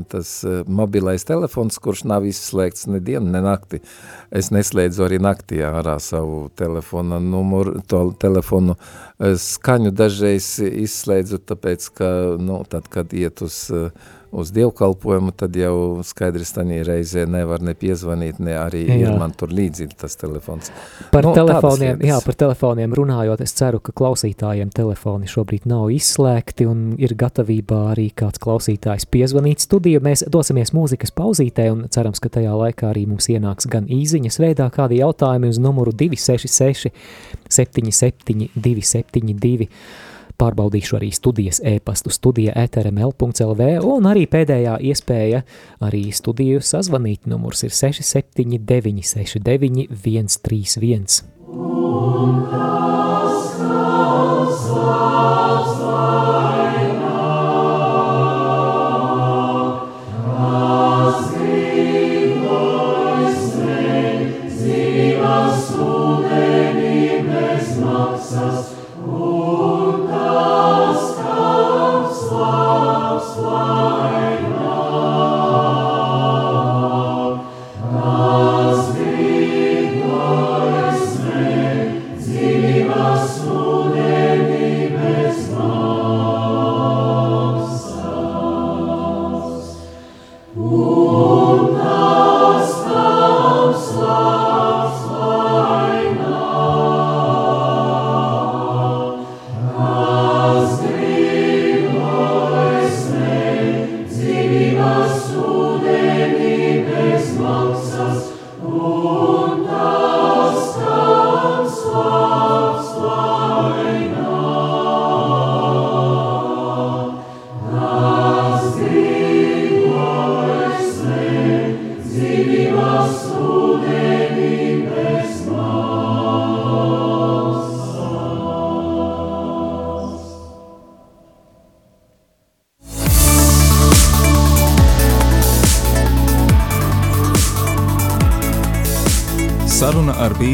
tas 0.09 0.31
uh, 0.45 0.61
mobilais 0.67 1.25
telefons, 1.25 1.79
kurš 1.81 2.05
nav 2.09 2.27
izslēgts 2.29 2.87
ne 2.91 3.01
dienu, 3.03 3.29
ne 3.33 3.41
nakti. 3.45 3.81
Es 4.29 4.51
neslēdzu 4.53 5.07
arī 5.07 5.19
naktī 5.23 5.63
ārā 5.65 5.97
savu 6.03 6.47
telefona 6.59 7.19
numuru, 7.23 7.79
to 7.89 8.03
telefonu 8.21 8.77
skaņu 9.19 9.91
dažreiz 9.91 10.53
izslēdzu, 10.63 11.41
tāpēc, 11.49 11.89
ka, 11.97 12.09
nu, 12.39 12.61
tad, 12.69 12.87
kad 12.93 13.13
iet 13.17 13.43
uz 13.45 13.65
uh, 13.73 13.89
uz 14.31 14.51
dievkalpojumu, 14.53 15.31
tad 15.37 15.55
jau 15.57 16.01
skaidrs 16.05 16.51
tanī 16.53 16.79
reizē 16.85 17.25
nevar 17.29 17.63
ne 17.65 17.73
piezvanīt, 17.77 18.39
ne 18.43 18.55
arī 18.59 18.83
jā. 18.85 18.97
ir 19.01 19.17
man 19.19 19.33
tur 19.37 19.53
līdzi 19.55 19.89
tas 19.99 20.17
telefons. 20.19 20.69
Par 21.13 21.25
nu, 21.25 21.33
telefoniem, 21.37 22.03
jā, 22.05 22.19
par 22.25 22.37
telefoniem 22.43 22.93
runājot, 22.97 23.41
es 23.45 23.55
ceru, 23.57 23.81
ka 23.83 23.93
klausītājiem 23.97 24.71
telefoni 24.75 25.29
šobrīd 25.29 25.65
nav 25.69 25.89
izslēgti 25.95 26.67
un 26.69 26.83
ir 27.01 27.15
gatavībā 27.19 27.81
arī 27.93 28.09
kāds 28.21 28.41
klausītājs 28.43 29.07
piezvanīt 29.09 29.65
studiju. 29.65 30.03
Mēs 30.05 30.25
dosimies 30.29 30.73
mūzikas 30.77 31.13
pauzītē 31.15 31.69
un 31.73 31.87
cerams, 31.93 32.21
ka 32.21 32.31
tajā 32.37 32.53
laikā 32.63 32.91
arī 32.91 33.07
mums 33.09 33.29
ienāks 33.33 33.69
gan 33.71 33.89
īziņas 33.89 34.39
veidā 34.41 34.69
kādi 34.73 35.01
jautājumi 35.01 35.49
uz 35.49 35.61
numuru 35.61 35.95
266 35.95 36.93
77 37.49 38.51
272 38.53 39.69
Pārbaudīšu 40.39 40.95
arī 40.99 41.09
studijas 41.11 41.59
e-pastu 41.67 42.13
studija 42.15 42.53
etrml.lv 42.61 43.67
un 43.83 44.07
arī 44.07 44.23
pēdējā 44.31 44.77
iespēja 44.91 45.43
arī 45.83 46.05
studiju 46.15 46.63
sazvanīt. 46.63 47.27
Numurs 47.27 47.65
ir 47.67 47.75
679 47.75 49.03
69 49.11 49.91
131. 49.91 52.68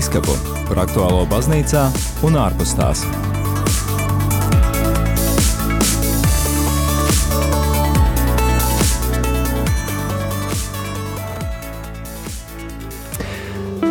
Bīskapu 0.06 0.34
par 0.68 0.84
aktuālo 0.84 1.24
baznīcā 1.26 1.82
un 2.28 2.36
ārpus 2.38 2.76
tās. 2.78 3.00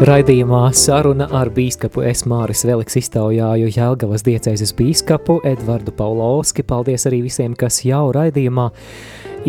Raidījumā 0.06 0.62
saruna 0.78 1.26
ar 1.34 1.50
bīskapu 1.50 2.06
es 2.06 2.22
Māris 2.30 2.62
Veliks 2.62 2.94
iztaujāju 3.02 3.74
Jelgavas 3.74 4.22
diecēzes 4.22 4.70
bīskapu 4.78 5.40
Edvardu 5.50 5.98
Paulovski. 5.98 6.62
Paldies 6.62 7.10
arī 7.10 7.24
visiem, 7.26 7.58
kas 7.58 7.82
jau 7.82 8.12
raidījumā 8.14 8.70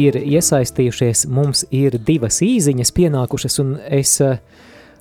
ir 0.01 0.18
iesaistījušies. 0.18 1.28
Mums 1.30 1.68
ir 1.70 2.01
divas 2.01 2.41
īziņas 2.41 2.97
pienākušas 2.97 3.61
un 3.61 3.78
es 3.86 4.18
uh, 4.26 4.39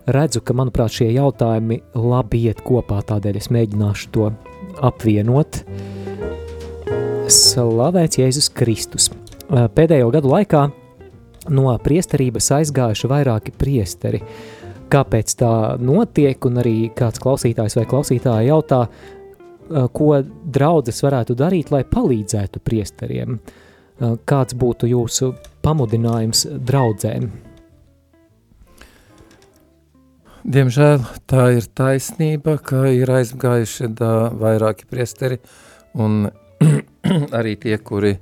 redzu, 0.07 0.42
ka, 0.44 0.55
manuprāt, 0.57 0.92
šie 0.98 1.11
jautājumi 1.14 1.80
labi 1.96 2.44
iet 2.48 2.62
kopā, 2.66 3.00
tādēļ 3.09 3.38
es 3.40 3.50
mēģināšu 3.55 4.11
to 4.14 4.30
apvienot. 4.84 5.62
Slavēts 7.30 8.20
Jēzus 8.20 8.50
Kristus. 8.52 9.11
Pēdējo 9.48 10.11
gadu 10.12 10.32
laikā 10.32 10.66
no 11.55 11.72
priesterības 11.84 12.50
aizgājuši 12.59 13.11
vairāki 13.11 13.55
priesteri. 13.57 14.20
Kāpēc 14.92 15.34
tā 15.40 15.52
notiek, 15.80 16.44
un 16.46 16.61
arī 16.62 16.76
kāds 16.96 17.22
klausītājs 17.22 17.78
vai 17.80 17.86
klausītāja 17.88 18.48
jautā, 18.50 18.84
ko 19.96 20.11
draudzes 20.57 21.00
varētu 21.05 21.36
darīt, 21.38 21.72
lai 21.72 21.82
palīdzētu 21.88 22.61
priesteriem? 22.64 23.38
Kāds 24.28 24.57
būtu 24.59 24.90
jūsu 24.90 25.32
pamudinājums 25.64 26.44
draudzēm? 26.68 27.30
Diemžēl 30.45 30.99
tā 31.24 31.45
ir 31.57 31.64
taisnība, 31.72 32.59
ka 32.61 32.82
ir 32.92 33.09
aizgājuši 33.09 33.88
da, 33.97 34.28
vairāki 34.28 34.84
priesteri, 34.84 35.38
un 35.97 36.26
arī 37.38 37.55
tie, 37.62 37.78
kuri 37.80 38.18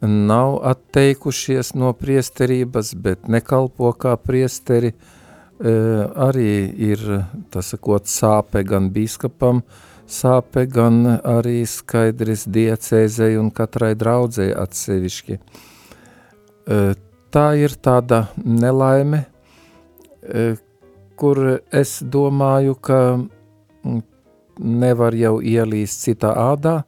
nav 0.00 0.56
atteikušies 0.70 1.74
no 1.76 1.92
priesterības, 1.92 2.94
bet 2.96 3.28
nekalpo 3.28 3.92
kā 3.92 4.14
priesteri, 4.16 4.94
e, 4.94 5.76
arī 6.16 6.48
ir, 6.88 7.04
tas 7.52 7.74
sakot, 7.74 8.08
sāpe 8.08 8.64
gan 8.64 8.88
bīskapam, 8.96 9.60
sāpe 10.08 10.64
gan 10.72 11.02
arī 11.20 11.58
skaidrs 11.68 12.48
diecēzei 12.56 13.36
un 13.36 13.52
katrai 13.52 13.92
draudzē 14.00 14.48
atsevišķi. 14.64 15.36
E, 15.36 16.84
tā 17.36 17.48
ir 17.60 17.76
tāda 17.84 18.30
nelaime, 18.40 19.26
e, 20.24 20.54
kur 21.16 21.40
es 21.72 21.98
domāju, 22.02 22.76
ka 22.80 23.00
mm, 23.16 24.02
nevar 24.58 25.16
jau 25.16 25.38
ielīst 25.40 26.06
citā 26.06 26.34
ādā, 26.46 26.80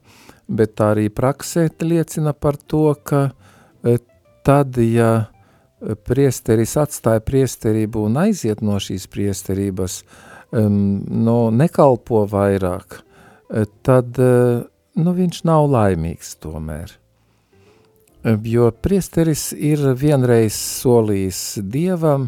bet 0.49 0.77
tā 0.79 0.93
arī 0.95 1.09
praksē 1.13 1.67
liecina 1.81 2.33
par 2.33 2.57
to, 2.57 2.93
ka 3.03 3.29
e, 3.83 3.97
tad, 4.45 4.77
ja 4.77 5.29
priesteris 5.79 6.75
atstāja 6.79 7.21
priesterību 7.23 8.03
un 8.09 8.17
aiziet 8.25 8.63
no 8.65 8.79
šīs 8.81 9.07
priesterības, 9.11 10.01
no 10.51 11.37
nekalpo 11.53 12.23
vairāk, 12.29 12.99
e, 13.53 13.65
tad 13.85 14.17
e, 14.17 14.31
nu, 14.99 15.13
viņš 15.13 15.43
nav 15.47 15.69
laimīgs 15.69 16.35
tomēr. 16.41 16.95
Jo 18.43 18.67
priesteris 18.75 19.53
ir 19.55 19.79
vienreiz 19.95 20.57
solījis 20.57 21.61
Dievam, 21.63 22.27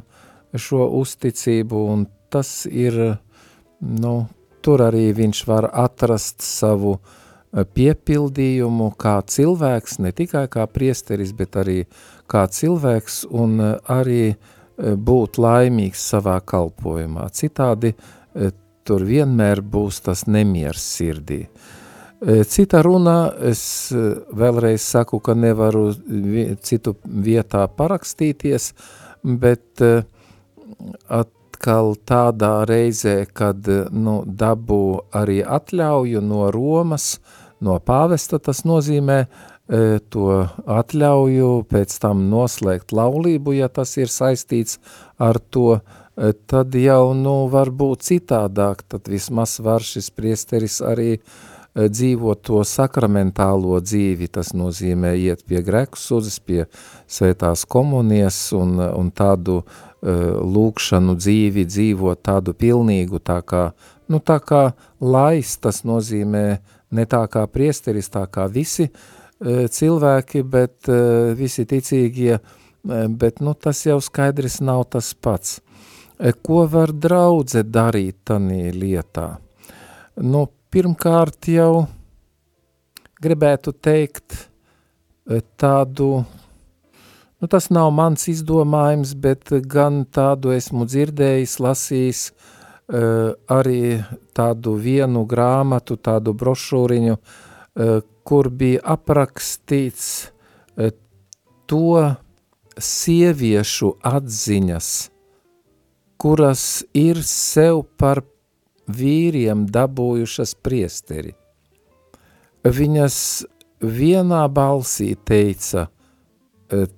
šo 0.58 0.88
uzticību, 1.00 1.82
un 1.94 2.06
tas 2.32 2.66
ir, 2.66 2.98
nu, 3.80 4.14
tur 4.62 4.84
arī 4.86 5.10
viņš 5.16 5.44
var 5.50 5.68
atrast 5.84 6.44
savu 6.46 6.96
eh, 6.98 7.66
piepildījumu 7.66 8.92
kā 9.00 9.20
cilvēks, 9.26 10.00
ne 10.04 10.14
tikai 10.16 10.48
kā 10.52 10.68
priesteris, 10.68 11.34
bet 11.38 11.58
arī 11.60 11.84
kā 12.32 12.46
cilvēks 12.48 13.26
un 13.32 13.60
eh, 13.60 13.76
arī 13.92 14.24
eh, 14.32 14.38
būt 14.96 15.42
laimīgs 15.42 16.08
savā 16.14 16.40
kalpojumā. 16.46 17.30
Citādi 17.36 17.96
tur 18.88 19.04
vienmēr 19.06 19.60
būs 19.62 20.00
tas 20.08 20.24
nemiers 20.26 20.82
sirdī. 20.96 21.44
Cita 22.22 22.80
runā, 22.86 23.34
es 23.50 23.62
vēlreiz 23.92 24.84
saku, 24.86 25.18
ka 25.26 25.34
nevaru 25.34 25.88
citu 26.62 26.94
vietā 27.04 27.64
parakstīties, 27.78 28.68
bet 29.42 29.82
uh, 29.82 30.04
atkal 31.08 31.96
tādā 32.06 32.66
reizē, 32.66 33.26
kad 33.34 33.68
nu, 33.92 34.22
dabū 34.26 35.12
arī 35.14 35.42
atļauju 35.46 36.22
no 36.26 36.50
Romas, 36.52 37.20
no 37.62 37.78
pāvesta, 37.80 38.40
tas 38.40 38.64
nozīmē 38.66 39.20
e, 39.22 40.00
to 40.10 40.48
atļauju 40.66 41.52
pēc 41.70 41.98
tam 42.02 42.26
noslēgt 42.32 42.92
laulību, 42.92 43.54
ja 43.60 43.70
tas 43.70 43.94
ir 43.98 44.10
saistīts 44.10 44.80
ar 45.22 45.38
to, 45.54 45.78
e, 45.78 46.34
tad 46.50 46.74
jau 46.76 47.14
nu, 47.14 47.46
var 47.52 47.70
būt 47.70 48.08
citādāk, 48.10 48.82
tad 48.90 49.08
vismaz 49.12 49.60
var 49.62 49.86
šis 49.86 50.10
priesteris 50.10 50.80
arī 50.82 51.12
e, 51.14 51.22
dzīvot 51.94 52.42
to 52.50 52.64
sakramentālo 52.66 53.78
dzīvi, 53.86 54.32
tas 54.34 54.56
nozīmē 54.58 55.14
iet 55.28 55.46
pie 55.46 55.62
grēku 55.62 56.02
sudzes, 56.02 56.42
pie 56.42 56.66
svētās 57.06 57.68
komunijas 57.70 58.48
un, 58.58 58.80
un 58.82 59.14
tādu 59.14 59.62
uh, 59.62 59.80
lūkšanu 60.02 61.16
dzīvi 61.18 61.66
dzīvot 61.70 62.22
tādu 62.26 62.56
pilnīgu, 62.58 63.20
tā 63.22 63.42
kā, 63.46 63.72
nu 64.10 64.18
tā 64.18 64.40
kā 64.42 64.72
lais, 65.00 65.54
tas 65.62 65.84
nozīmē 65.86 66.46
ne 66.92 67.06
tā 67.06 67.22
kā 67.32 67.46
priesteris, 67.48 68.10
tā 68.10 68.26
kā 68.32 68.48
visi 68.52 68.88
eh, 68.88 69.68
cilvēki, 69.70 70.44
bet 70.44 70.90
eh, 70.90 71.34
visi 71.38 71.68
ticīgie, 71.70 72.40
bet 72.82 73.44
nu 73.46 73.54
tas 73.54 73.84
jau 73.86 74.00
skaidrs 74.02 74.58
nav 74.66 74.88
tas 74.90 75.14
pats. 75.14 75.60
Ko 76.42 76.64
var 76.70 76.92
draudze 76.94 77.62
darīt 77.66 78.20
tanī 78.26 78.72
lietā? 78.74 79.38
Nu, 80.22 80.48
pirmkārt 80.74 81.50
jau 81.50 81.88
gribētu 83.22 83.74
teikt 83.74 84.48
tādu 85.62 86.24
Nu, 87.42 87.48
tas 87.50 87.72
nav 87.74 87.88
mans 87.90 88.28
izdomājums, 88.30 89.16
bet 89.18 89.50
gan 89.66 90.04
tādu 90.14 90.52
esmu 90.54 90.86
dzirdējis, 90.86 91.56
lasījis, 91.66 92.20
uh, 92.30 93.32
arī 93.50 94.04
tādu 94.38 94.76
vienu 94.78 95.24
grāmatu, 95.26 95.96
tādu 95.98 96.36
brošūriņu, 96.38 97.16
uh, 97.18 97.96
kur 98.30 98.50
bija 98.54 98.84
aprakstīts 98.94 100.04
uh, 100.30 100.92
to 101.66 101.96
sieviešu 102.78 103.90
atziņas, 104.06 104.90
kuras 106.22 106.66
ir 106.94 107.24
sev 107.26 107.82
par 107.98 108.22
vīriem 108.86 109.66
dabūjušas 109.66 110.54
priesteri. 110.62 111.34
Viņas 112.62 113.18
vienā 113.82 114.44
balsī 114.62 115.16
teica– 115.26 115.88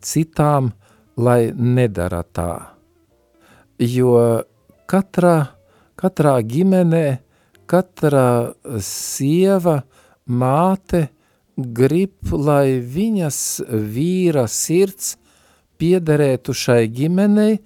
citām, 0.02 0.72
lai 1.18 1.52
nedara 1.54 2.24
tā. 2.24 2.52
Jo 3.80 4.44
katrā, 4.90 5.38
katrā 6.00 6.38
ģimenē, 6.46 7.06
katra 7.70 8.54
sieva, 8.84 9.82
māte 10.26 11.08
grib, 11.58 12.16
lai 12.32 12.80
viņas 12.80 13.40
vīra 13.70 14.46
sirds 14.50 15.16
piederētu 15.82 16.54
šai 16.56 16.86
ģimenei 16.94 17.58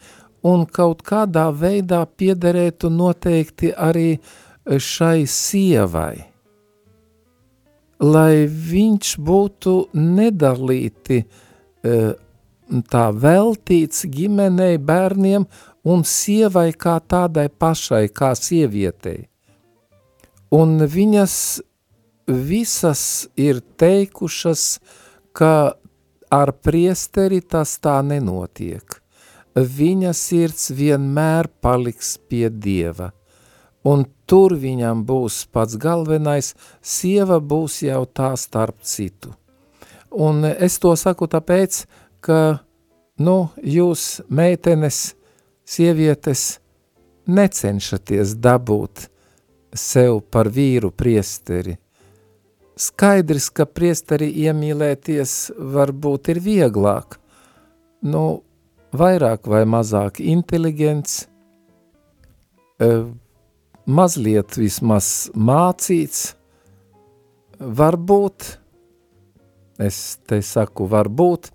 un 0.48 0.66
kaut 0.66 1.04
kādā 1.08 1.48
veidā 1.52 2.04
piederētu 2.06 2.90
noteikti 2.94 3.74
arī 3.74 4.18
šai 4.68 5.28
sievai. 5.30 6.16
Lai 7.98 8.46
viņš 8.46 9.16
būtu 9.26 9.74
nedalīti 9.98 11.18
e, 11.24 11.26
tā 12.92 13.06
veltīts 13.14 14.06
ģimenei, 14.12 14.78
bērniem 14.78 15.48
un 15.88 16.04
sievai 16.04 16.72
kā 16.74 17.00
tādai 17.00 17.48
pašai, 17.50 18.08
kā 18.10 18.34
sievietei. 18.36 19.28
Un 20.52 20.80
viņas 20.80 21.36
visas 22.28 23.28
ir 23.36 23.62
teikušas, 23.80 24.80
ka 25.32 25.78
ar 26.32 26.52
priesteri 26.52 27.42
tas 27.42 27.78
tā 27.80 28.00
nenotiek. 28.04 28.84
Viņa 29.58 30.12
sirds 30.14 30.70
vienmēr 30.76 31.48
paliks 31.62 32.18
pie 32.30 32.50
Dieva, 32.50 33.12
un 33.88 34.06
tur 34.30 34.54
viņam 34.60 35.02
būs 35.08 35.46
pats 35.52 35.80
galvenais, 35.82 36.54
sieva 36.82 37.40
būs 37.40 37.82
jau 37.88 38.04
tā 38.06 38.36
starp 38.38 38.84
citu. 38.84 39.34
Un 40.18 40.46
es 40.50 40.80
to 40.82 40.96
saku 40.98 41.28
tāpēc, 41.30 41.84
ka, 42.26 42.60
nu, 43.22 43.38
jūs 43.62 44.24
meitenes, 44.30 45.14
sievietes, 45.68 46.58
necenšaties 47.28 48.38
dabūt 48.42 49.10
sev 49.78 50.24
par 50.32 50.50
vīru 50.50 50.90
priesteri, 50.96 51.78
Skaidrs, 52.78 53.48
ka 53.50 53.66
priesteri 53.66 54.28
iemīlēties 54.44 55.32
varbūt 55.58 56.30
ir 56.30 56.40
vieglāk, 56.46 57.16
nu, 58.06 58.44
vairāk 58.94 59.50
vai 59.50 59.64
mazāk 59.66 60.22
inteliģents, 60.22 61.16
mazliet 63.98 64.60
vismaz 64.62 65.10
mācīts, 65.34 66.22
varbūt, 67.58 68.52
es 69.80 70.18
te 70.28 70.42
saku 70.42 70.88
varbūt, 70.90 71.52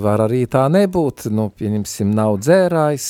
var 0.00 0.22
arī 0.24 0.46
tā 0.48 0.66
nebūt, 0.72 1.26
nu, 1.36 1.50
pieņemsim, 1.52 2.14
nav 2.16 2.38
dzērājs, 2.40 3.08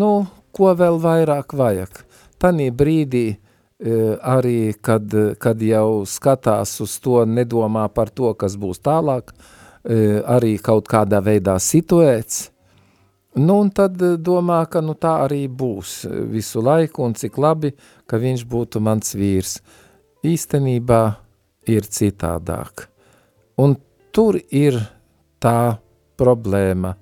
nu, 0.00 0.10
ko 0.54 0.70
vēl 0.78 1.00
vairāk 1.02 1.52
vajag. 1.58 1.98
Tanī 2.40 2.70
brīdī 2.72 3.26
Eh, 3.84 4.16
arī, 4.22 4.72
kad, 4.80 5.12
kad 5.38 5.62
jau 5.62 6.06
skatās 6.06 6.76
uz 6.80 6.92
to, 7.02 7.18
nedomā 7.26 7.88
par 7.90 8.08
to, 8.08 8.30
kas 8.38 8.54
būs 8.56 8.78
tālāk, 8.80 9.34
arī 9.84 10.54
kaut 10.64 10.86
kādā 10.88 11.18
veidā 11.20 11.58
situēts, 11.60 12.46
nu 13.36 13.58
un 13.60 13.68
tad 13.74 13.98
domā, 14.24 14.62
ka 14.70 14.80
nu 14.80 14.94
tā 14.96 15.18
arī 15.26 15.42
būs 15.50 16.06
visu 16.32 16.62
laiku 16.64 17.04
un 17.04 17.12
cik 17.12 17.36
labi, 17.36 17.74
ka 18.08 18.16
viņš 18.22 18.46
būtu 18.48 18.80
mans 18.80 19.12
vīrs. 19.12 19.58
Īstenībā 20.24 21.02
ir 21.70 21.86
citādāk. 21.88 22.88
Un 23.60 23.76
tur 24.14 24.38
ir 24.50 24.78
tā 25.42 25.76
problēma. 26.18 26.94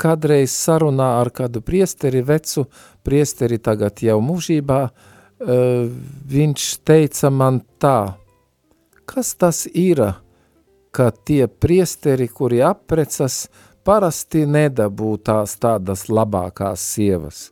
Kadreiz 0.00 0.54
sarunā 0.56 1.18
ar 1.20 1.30
kādu 1.36 1.60
priesteri, 1.60 2.22
vecu 2.24 2.64
priesteri 3.04 3.58
tagad 3.60 4.00
jau 4.00 4.16
mūžībā, 4.24 4.80
uh, 4.88 5.88
viņš 6.32 6.68
teica 6.86 7.30
man 7.30 7.60
tā, 7.82 8.16
kas 9.04 9.34
tas 9.36 9.66
ir, 9.68 10.00
ka 10.96 11.10
tie 11.12 11.44
priesteri, 11.46 12.28
kuri 12.28 12.62
aprecas, 12.64 13.46
parasti 13.84 14.46
nedabū 14.48 15.18
tās 15.20 15.58
tādas 15.60 16.08
labākās 16.08 16.80
sievas. 16.80 17.50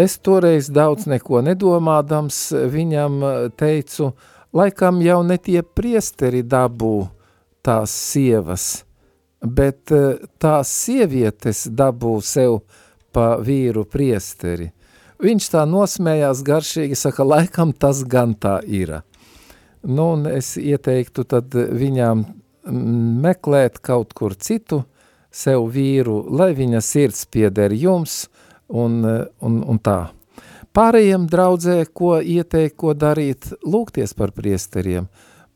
Es 0.00 0.16
toreiz 0.18 0.70
daudz 0.72 1.06
neko 1.06 1.42
nedomādams 1.44 2.38
viņam 2.72 3.18
teicu, 3.60 4.12
laikam 4.52 5.02
jau 5.04 5.20
ne 5.26 5.36
tie 5.38 5.62
priesteri 5.62 6.42
dabū 6.42 7.08
tās 7.62 7.92
sievas, 7.92 8.84
bet 9.42 9.92
tās 10.40 10.72
sievietes 10.72 11.66
dabū 11.68 12.20
sev 12.24 12.62
pa 13.12 13.34
vīru 13.42 13.84
priesteri– 13.84 14.72
Viņš 15.22 15.52
tā 15.52 15.62
nosmējās 15.70 16.40
garšīgi, 16.42 16.96
saka, 16.98 17.22
laikam 17.22 17.70
tas 17.70 18.00
gan 18.02 18.32
tā 18.34 18.56
ir. 18.66 18.96
Nu, 19.86 20.16
un 20.16 20.26
es 20.26 20.56
ieteiktu 20.58 21.22
tad 21.30 21.54
viņām 21.54 22.24
meklēt 23.22 23.78
kaut 23.86 24.16
kur 24.18 24.34
citu 24.34 24.80
sev 25.30 25.68
vīru, 25.74 26.24
lai 26.26 26.50
viņa 26.58 26.82
sirds 26.82 27.22
pieder 27.30 27.70
jums 27.70 28.24
un, 28.72 29.02
un, 29.40 29.60
un 29.68 29.80
tā. 29.82 30.00
Pārējiem 30.72 31.26
draudzē, 31.28 31.82
ko 31.92 32.16
ieteikt, 32.18 32.78
ko 32.80 32.94
darīt, 32.96 33.50
lūgties 33.60 34.14
par 34.16 34.32
priesteriem, 34.32 35.10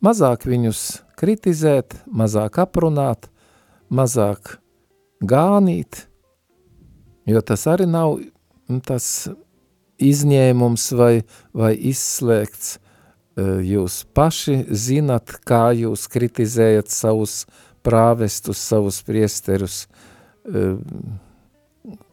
mazāk 0.04 0.44
viņus 0.44 0.82
kritizēt, 1.16 1.96
mazāk 2.12 2.60
aprunāt, 2.60 3.30
mazāk 3.88 4.58
gānīt, 5.24 6.04
jo 7.24 7.40
tas 7.40 7.64
arī 7.72 7.88
nav 7.88 8.18
tas 8.84 9.28
izņēmums 10.02 10.90
vai, 10.98 11.14
vai 11.56 11.72
izslēgts. 11.92 12.76
Jūs 13.36 13.98
paši 14.16 14.62
zinat, 14.72 15.34
kā 15.44 15.68
jūs 15.76 16.06
kritizējat 16.08 16.88
savus 16.92 17.42
prāvestus, 17.84 18.60
savus 18.60 19.02
priesterus. 19.04 19.82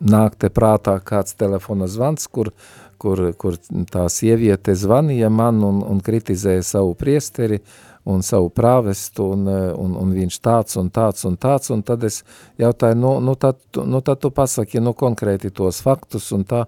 Nāk 0.03 0.35
te 0.37 0.51
prātā 0.53 0.99
kāds 1.01 1.33
telefona 1.39 1.87
zvans, 1.89 2.27
kur, 2.27 2.51
kur, 3.01 3.21
kur 3.39 3.57
tā 3.89 4.05
sieviete 4.11 4.75
zvanīja 4.77 5.31
man 5.33 5.63
un, 5.65 5.81
un 5.81 6.01
kritizēja 6.03 6.63
savu 6.67 6.93
priesteri, 6.99 7.61
un 8.03 8.21
savu 8.23 8.49
prāvestu, 8.51 9.29
un, 9.33 9.47
un, 9.47 9.95
un 9.99 10.11
viņš 10.13 10.39
tāds 10.43 10.77
un 10.79 10.89
tāds 10.93 11.23
un 11.27 11.37
tāds, 11.39 11.71
un 11.71 11.83
tad 11.87 12.03
es 12.03 12.21
jautāju, 12.59 12.99
nu, 12.99 13.13
nu, 13.23 13.35
tad, 13.39 13.61
nu 13.79 14.01
tad 14.03 14.19
tu 14.23 14.31
pasaki, 14.35 14.81
nu, 14.83 14.93
konkrēti 14.97 15.53
tos 15.55 15.79
faktus, 15.85 16.29
un 16.35 16.43
tā, 16.47 16.65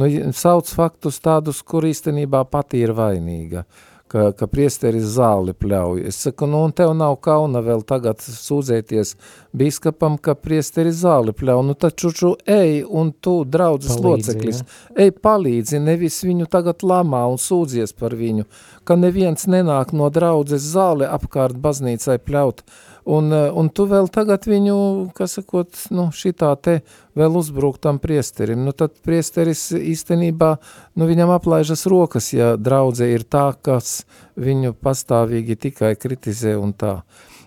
nu, 0.00 0.08
sauc 0.32 0.72
faktus 0.72 1.20
tādus, 1.24 1.60
kur 1.62 1.86
īstenībā 1.88 2.44
pati 2.48 2.80
ir 2.80 2.94
vainīga, 2.96 3.66
ka, 4.08 4.30
ka 4.36 4.48
priesteris 4.50 5.06
zāli 5.14 5.54
pļauj. 5.56 6.02
Es 6.10 6.18
saku, 6.24 6.48
nu, 6.50 6.62
un 6.66 6.74
tev 6.76 6.94
nav 6.96 7.18
kauna 7.24 7.62
vēl 7.64 7.84
tagad 7.88 8.22
sūdzēties 8.24 9.14
bīskapam, 9.58 10.18
ka 10.22 10.34
priesteris 10.38 11.00
zāli 11.02 11.34
pļauj, 11.36 11.62
nu, 11.68 11.76
taču 11.78 12.12
ču, 12.16 12.32
ej, 12.48 12.82
un 12.88 13.12
tu, 13.12 13.40
draudzes 13.44 13.96
palīdzi, 13.96 14.08
loceklis, 14.08 14.62
ja? 14.64 14.98
ej, 15.04 15.14
palīdzi, 15.24 15.82
nevis 15.84 16.20
viņu 16.26 16.48
tagad 16.50 16.84
lamā 16.86 17.24
un 17.30 17.40
sūdzies 17.42 17.94
par 17.98 18.16
viņu, 18.18 18.48
ka 18.88 18.96
neviens 18.98 19.48
nenāk 19.50 19.94
no 19.96 20.10
draudzes 20.12 20.66
zāli 20.72 21.08
apkārt 21.08 21.60
baznīcai 21.62 22.18
pļaut, 22.24 22.64
Un, 23.08 23.30
eh, 23.32 23.46
un 23.56 23.70
tu 23.72 23.86
vēl 23.88 24.10
tagad 24.12 24.44
viņu, 24.44 24.74
kas 25.16 25.38
sakot, 25.38 25.72
nu, 25.96 26.10
šitā 26.12 26.50
te 26.60 26.74
vēl 27.16 27.38
uzbruktam 27.40 27.96
priesterim. 28.02 28.66
Nu, 28.66 28.74
tad 28.76 28.98
priesteris 29.00 29.70
īstenībā, 29.72 30.50
nu, 30.92 31.08
viņam 31.08 31.32
aplaižas 31.38 31.86
rokas, 31.88 32.34
ja 32.36 32.50
draudze 32.60 33.08
ir 33.08 33.24
tā, 33.24 33.46
kas 33.64 34.02
viņu 34.36 34.74
pastāvīgi 34.76 35.56
tikai 35.56 35.94
kritizē 35.96 36.58
un 36.60 36.76
tā. 36.76 36.98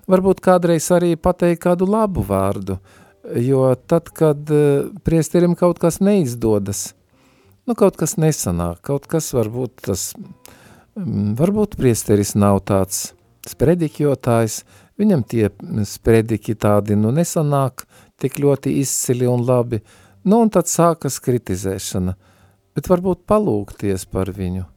Varbūt 0.09 0.41
kādreiz 0.41 0.89
arī 0.95 1.13
pateikt 1.13 1.61
kādu 1.67 1.85
labu 1.85 2.25
vārdu, 2.25 2.79
jo 3.37 3.69
tad, 3.85 4.09
kad 4.17 4.49
eh, 4.49 4.89
priesterim 5.05 5.53
kaut 5.53 5.77
kas 5.77 6.01
neizdodas, 6.01 6.95
nu, 7.69 7.77
kaut 7.77 8.01
kas 8.01 8.17
nesanāk, 8.17 8.81
kaut 8.81 9.05
kas 9.05 9.29
varbūt 9.37 9.85
tas, 9.91 10.09
varbūt 10.97 11.77
priesteris 11.77 12.33
nav 12.33 12.63
tāds 12.65 13.11
sprediķotājs, 13.45 14.63
Viņam 15.01 15.23
tie 15.25 15.47
sprediki 15.89 16.53
tādi 16.53 16.93
nu 16.99 17.09
nesanāk 17.15 17.87
tik 18.21 18.37
ļoti 18.37 18.75
izcili 18.83 19.25
un 19.25 19.41
labi, 19.47 19.79
nu 20.29 20.43
un 20.45 20.51
tad 20.53 20.69
sākas 20.69 21.17
kritizēšana, 21.25 22.13
bet 22.77 22.89
varbūt 22.91 23.23
palūgties 23.25 24.05
par 24.11 24.29
viņu. 24.35 24.67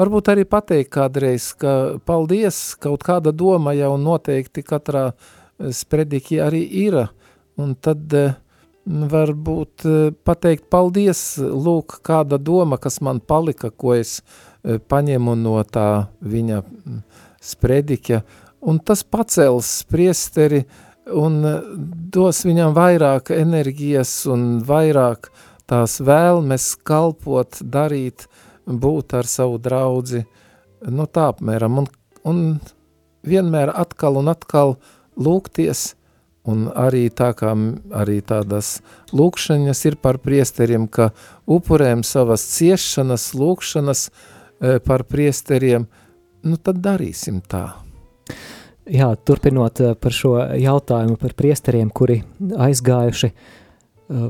Varbūt 0.00 0.30
arī 0.32 0.44
pateikt 0.48 0.92
kādreiz, 0.94 1.50
ka 1.58 1.98
paldies, 2.08 2.60
kaut 2.80 3.02
kāda 3.04 3.32
doma 3.34 3.74
jau 3.76 3.92
noteikti 4.00 4.64
katrā 4.64 5.10
eh, 5.10 5.72
sprediki 5.74 6.38
arī 6.40 6.62
ir, 6.86 6.96
un 7.60 7.74
tad 7.74 8.14
eh, 8.16 8.32
varbūt 8.86 9.86
eh, 9.86 10.14
pateikt 10.24 10.70
paldies, 10.72 11.36
lūk, 11.42 11.98
kāda 12.06 12.38
doma, 12.38 12.78
kas 12.78 13.02
man 13.04 13.20
palika, 13.20 13.70
ko 13.70 13.98
es 13.98 14.20
paņemu 14.62 15.34
no 15.42 15.58
tā 15.66 16.06
viņa 16.22 16.62
spredika, 17.42 18.22
un 18.62 18.78
tas 18.78 19.02
pacels 19.02 19.82
priesteri 19.90 20.62
un 21.10 21.40
dos 22.14 22.44
viņam 22.46 22.74
vairāk 22.76 23.32
enerģijas 23.34 24.12
un 24.30 24.60
vairāk 24.66 25.30
tās 25.70 25.98
vēlmes 26.04 26.74
kalpot, 26.86 27.62
darīt, 27.62 28.28
būt 28.66 29.16
ar 29.18 29.26
savu 29.26 29.58
draudzi, 29.62 30.22
nu 30.86 31.06
tā 31.06 31.30
apmēram, 31.32 31.82
un, 31.82 31.88
un 32.28 32.38
vienmēr 33.26 33.72
atkal 33.74 34.20
un 34.20 34.30
atkal 34.32 34.76
lūgties, 35.16 35.92
un 36.48 36.66
arī 36.74 37.06
tā 37.14 37.30
kā 37.38 37.52
arī 38.02 38.18
tādas 38.26 38.80
lūkšanas 39.14 39.84
ir 39.90 39.98
par 40.02 40.18
priesteriem, 40.22 40.88
ka 40.90 41.12
upurēm 41.46 42.02
savas 42.06 42.46
ciešanas, 42.56 43.30
lūkšanas 43.38 44.08
e, 44.08 44.78
par 44.82 45.06
priesteriem, 45.06 45.86
nu 46.42 46.58
tad 46.58 46.82
darīsim 46.82 47.40
tā. 47.46 47.81
Jā, 48.90 49.12
turpinot 49.14 49.80
e, 49.80 49.92
par 49.94 50.14
šo 50.14 50.36
jautājumu 50.58 51.18
par 51.20 51.36
priesteriem, 51.38 51.90
kuri 51.94 52.22
aizgājuši, 52.66 53.30
e, 53.30 54.22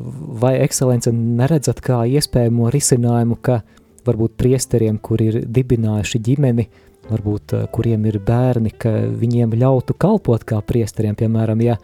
vai 0.43 0.59
ekscelence 0.61 1.13
neredzat 1.13 1.81
kā 1.85 2.03
iespējamo 2.19 2.69
risinājumu, 2.75 3.39
ka 3.41 3.63
varbūt 4.07 4.37
priesteriem, 4.41 4.99
kuri 4.99 5.31
ir 5.31 5.39
dibinājuši 5.47 6.21
ģimeni, 6.27 6.67
varbūt 7.11 7.57
eh, 7.57 7.67
kuriem 7.73 8.07
ir 8.11 8.21
bērni, 8.23 8.73
ka 8.79 8.93
viņiem 9.19 9.57
ļautu 9.59 9.97
kalpot 9.99 10.45
kā 10.47 10.61
priesteriem, 10.67 11.17
piemēram, 11.19 11.63
ja 11.65 11.79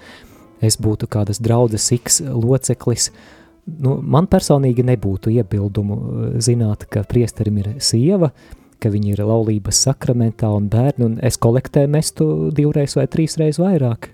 es 0.64 0.79
būtu 0.81 1.09
kādas 1.11 1.43
draudzes 1.43 1.91
X 1.95 2.21
loceklis, 2.23 3.11
nu, 3.66 3.99
man 4.03 4.29
personīgi 4.31 4.87
nebūtu 4.87 5.33
iebildumu 5.35 5.99
eh, 5.99 6.31
zināt, 6.45 6.87
ka 6.91 7.05
priesterim 7.09 7.61
ir 7.62 7.75
sieva, 7.83 8.33
ka 8.83 8.93
viņi 8.93 9.14
ir 9.14 9.24
laulības 9.26 9.83
sakramentā 9.89 10.51
un 10.55 10.68
bērni, 10.72 11.05
un 11.05 11.16
es 11.24 11.39
kolektē 11.41 11.87
mestu 11.91 12.51
divreiz 12.55 12.97
vai 12.99 13.09
trīsreiz 13.11 13.59
vairāk. 13.62 14.12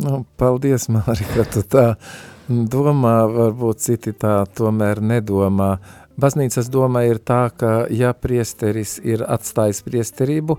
Nu, 0.00 0.22
paldies, 0.38 0.86
Māri, 0.92 1.26
ka 1.34 1.44
tu 1.50 1.64
tā 1.66 1.86
domā, 2.48 3.16
varbūt 3.28 3.82
citi 3.84 4.14
tā 4.16 4.44
tomēr 4.56 5.02
nedomā. 5.02 5.74
Baznīcas 6.20 6.70
doma 6.72 7.02
ir 7.08 7.20
tā, 7.24 7.48
ka 7.56 7.86
ja 7.90 8.12
priesteris 8.14 8.98
ir 9.02 9.24
atstājis 9.26 9.82
priesterību, 9.86 10.56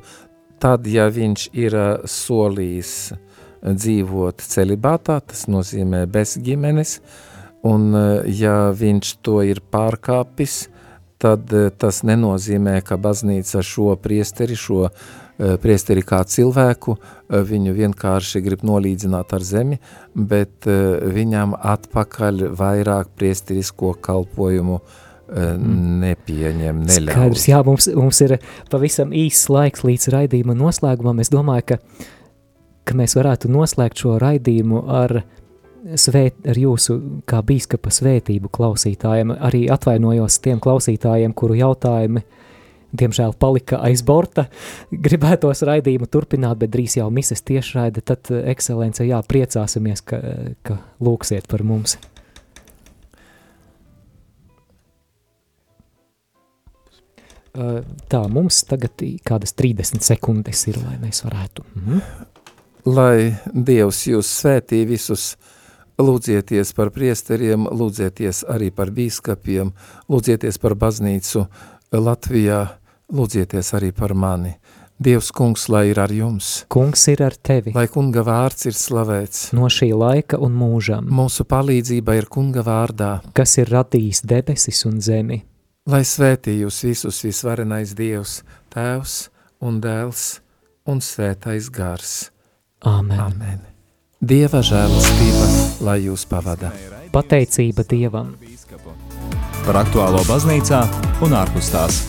tad, 0.62 0.88
ja 0.90 1.08
viņš 1.10 1.48
ir 1.58 1.78
solījis 2.10 2.94
dzīvot 3.62 4.42
celibātā, 4.42 5.20
tas 5.22 5.46
nozīmē 5.52 6.06
bez 6.10 6.36
ģimenes, 6.42 7.00
un 7.68 7.94
ja 8.26 8.72
viņš 8.74 9.16
to 9.26 9.42
ir 9.46 9.62
pārkāpis, 9.74 10.66
tad 11.22 11.54
tas 11.82 12.02
nenozīmē, 12.08 12.80
ka 12.86 12.98
baznīca 13.02 13.62
šo 13.66 13.96
priesteri, 14.02 14.58
šo 14.58 14.88
priesteri 15.62 16.04
kā 16.06 16.20
cilvēku, 16.28 16.98
viņu 17.30 17.76
vienkārši 17.78 18.42
grib 18.46 18.66
nolīdzināt 18.68 19.32
ar 19.34 19.46
zemi, 19.46 19.80
bet 20.14 20.68
viņam 20.68 21.56
atpakaļ 21.58 22.44
vairāk 22.60 23.14
priesterisko 23.18 23.96
kalpojumu 24.06 24.78
uh, 24.78 25.00
Mm. 25.32 26.02
nepieņem, 26.04 26.80
neļauj. 26.90 27.14
Skaidrs, 27.16 27.44
jā, 27.48 27.60
mums, 27.64 27.86
mums 27.96 28.18
ir 28.26 28.34
pavisam 28.72 29.14
īsts 29.16 29.48
laiks 29.48 29.86
līdz 29.88 30.10
raidījuma 30.12 30.58
noslēgumam. 30.60 31.22
Es 31.24 31.32
domāju, 31.32 31.70
ka, 31.72 31.78
ka 32.84 32.98
mēs 33.00 33.16
varētu 33.16 33.52
noslēgt 33.52 34.04
šo 34.04 34.18
raidījumu 34.20 34.82
ar, 34.92 35.22
svēt, 35.96 36.38
ar 36.48 36.58
jūsu 36.58 36.98
kā 37.30 37.42
bīskapa 37.46 37.92
svētību 37.94 38.52
klausītājiem. 38.54 39.34
Arī 39.40 39.66
atvainojos 39.72 40.40
tiem 40.44 40.62
klausītājiem, 40.64 41.34
kuru 41.38 41.58
jautājumi 41.60 42.24
diemžēl 42.98 43.34
palika 43.40 43.80
aiz 43.88 44.04
borta. 44.04 44.48
Gribētos 44.92 45.64
raidījumu 45.68 46.10
turpināt, 46.12 46.60
bet 46.62 46.74
drīz 46.74 46.98
jau 47.00 47.08
mises 47.14 47.44
tiešraide, 47.48 48.04
tad 48.04 48.32
ekscelence, 48.32 49.06
jā, 49.08 49.22
priecāsimies, 49.28 50.04
ka, 50.06 50.22
ka 50.68 50.80
lūksiet 51.04 51.48
par 51.52 51.64
mums. 51.68 51.98
Tā, 57.52 58.20
mums 58.32 58.62
tagad 58.64 59.02
kādas 59.28 59.52
30 59.60 60.06
sekundes 60.06 60.62
ir, 60.72 60.80
lai 60.80 60.96
mēs 61.02 61.26
varētu. 61.26 61.66
Mhm. 61.76 62.04
Lai 62.88 63.36
Dievs 63.54 64.08
jūs 64.10 64.30
svētī 64.40 64.86
visus, 64.90 65.36
lūdzieties 66.00 66.74
par 66.78 66.92
priesteriem, 66.96 67.68
lūdzieties 67.68 68.46
arī 68.52 68.72
par 68.72 68.94
bīskapiem, 68.96 69.74
lūdzieties 70.12 70.62
par 70.62 70.78
baznīcu 70.80 71.46
Latvijā, 71.92 72.62
lūdzieties 73.12 73.74
arī 73.78 73.92
par 73.92 74.16
mani. 74.16 74.56
Dievs 75.02 75.32
kungs, 75.34 75.66
lai 75.74 75.88
ir 75.90 75.98
ar 75.98 76.12
jums. 76.14 76.68
Kungs 76.70 77.08
ir 77.10 77.24
ar 77.26 77.34
tevi. 77.34 77.72
Lai 77.74 77.88
kunga 77.90 78.22
vārds 78.22 78.68
ir 78.70 78.78
slavēts. 78.78 79.48
No 79.58 79.66
šī 79.66 79.90
laika 79.98 80.38
un 80.38 80.54
mūžam. 80.54 81.10
Mūsu 81.10 81.48
palīdzība 81.50 82.20
ir 82.20 82.30
kunga 82.30 82.62
vārdā. 82.68 83.16
Kas 83.34 83.58
ir 83.58 83.74
radījis 83.74 84.22
debesis 84.30 84.86
un 84.86 85.02
zemi 85.02 85.42
Lai 85.90 86.04
svētī 86.06 86.60
jūs 86.60 86.84
visus 86.86 87.24
visvarenais 87.26 87.96
Dievs, 87.98 88.44
Tēvs 88.70 89.16
un 89.66 89.82
Dēls 89.82 90.38
un 90.86 91.02
Svētais 91.02 91.72
Gars. 91.74 92.30
Amen. 92.86 93.20
Amen. 93.20 93.71
Dieva 94.22 94.60
žēlastība, 94.62 95.46
lai 95.82 95.96
jūs 96.04 96.28
pavada. 96.30 96.70
Pateicība 97.10 97.82
Dievam. 97.90 98.36
Par 99.66 99.80
aktuālo 99.82 100.22
baznīcā 100.30 100.84
un 101.26 101.34
ārpus 101.40 101.72
tās. 101.74 102.04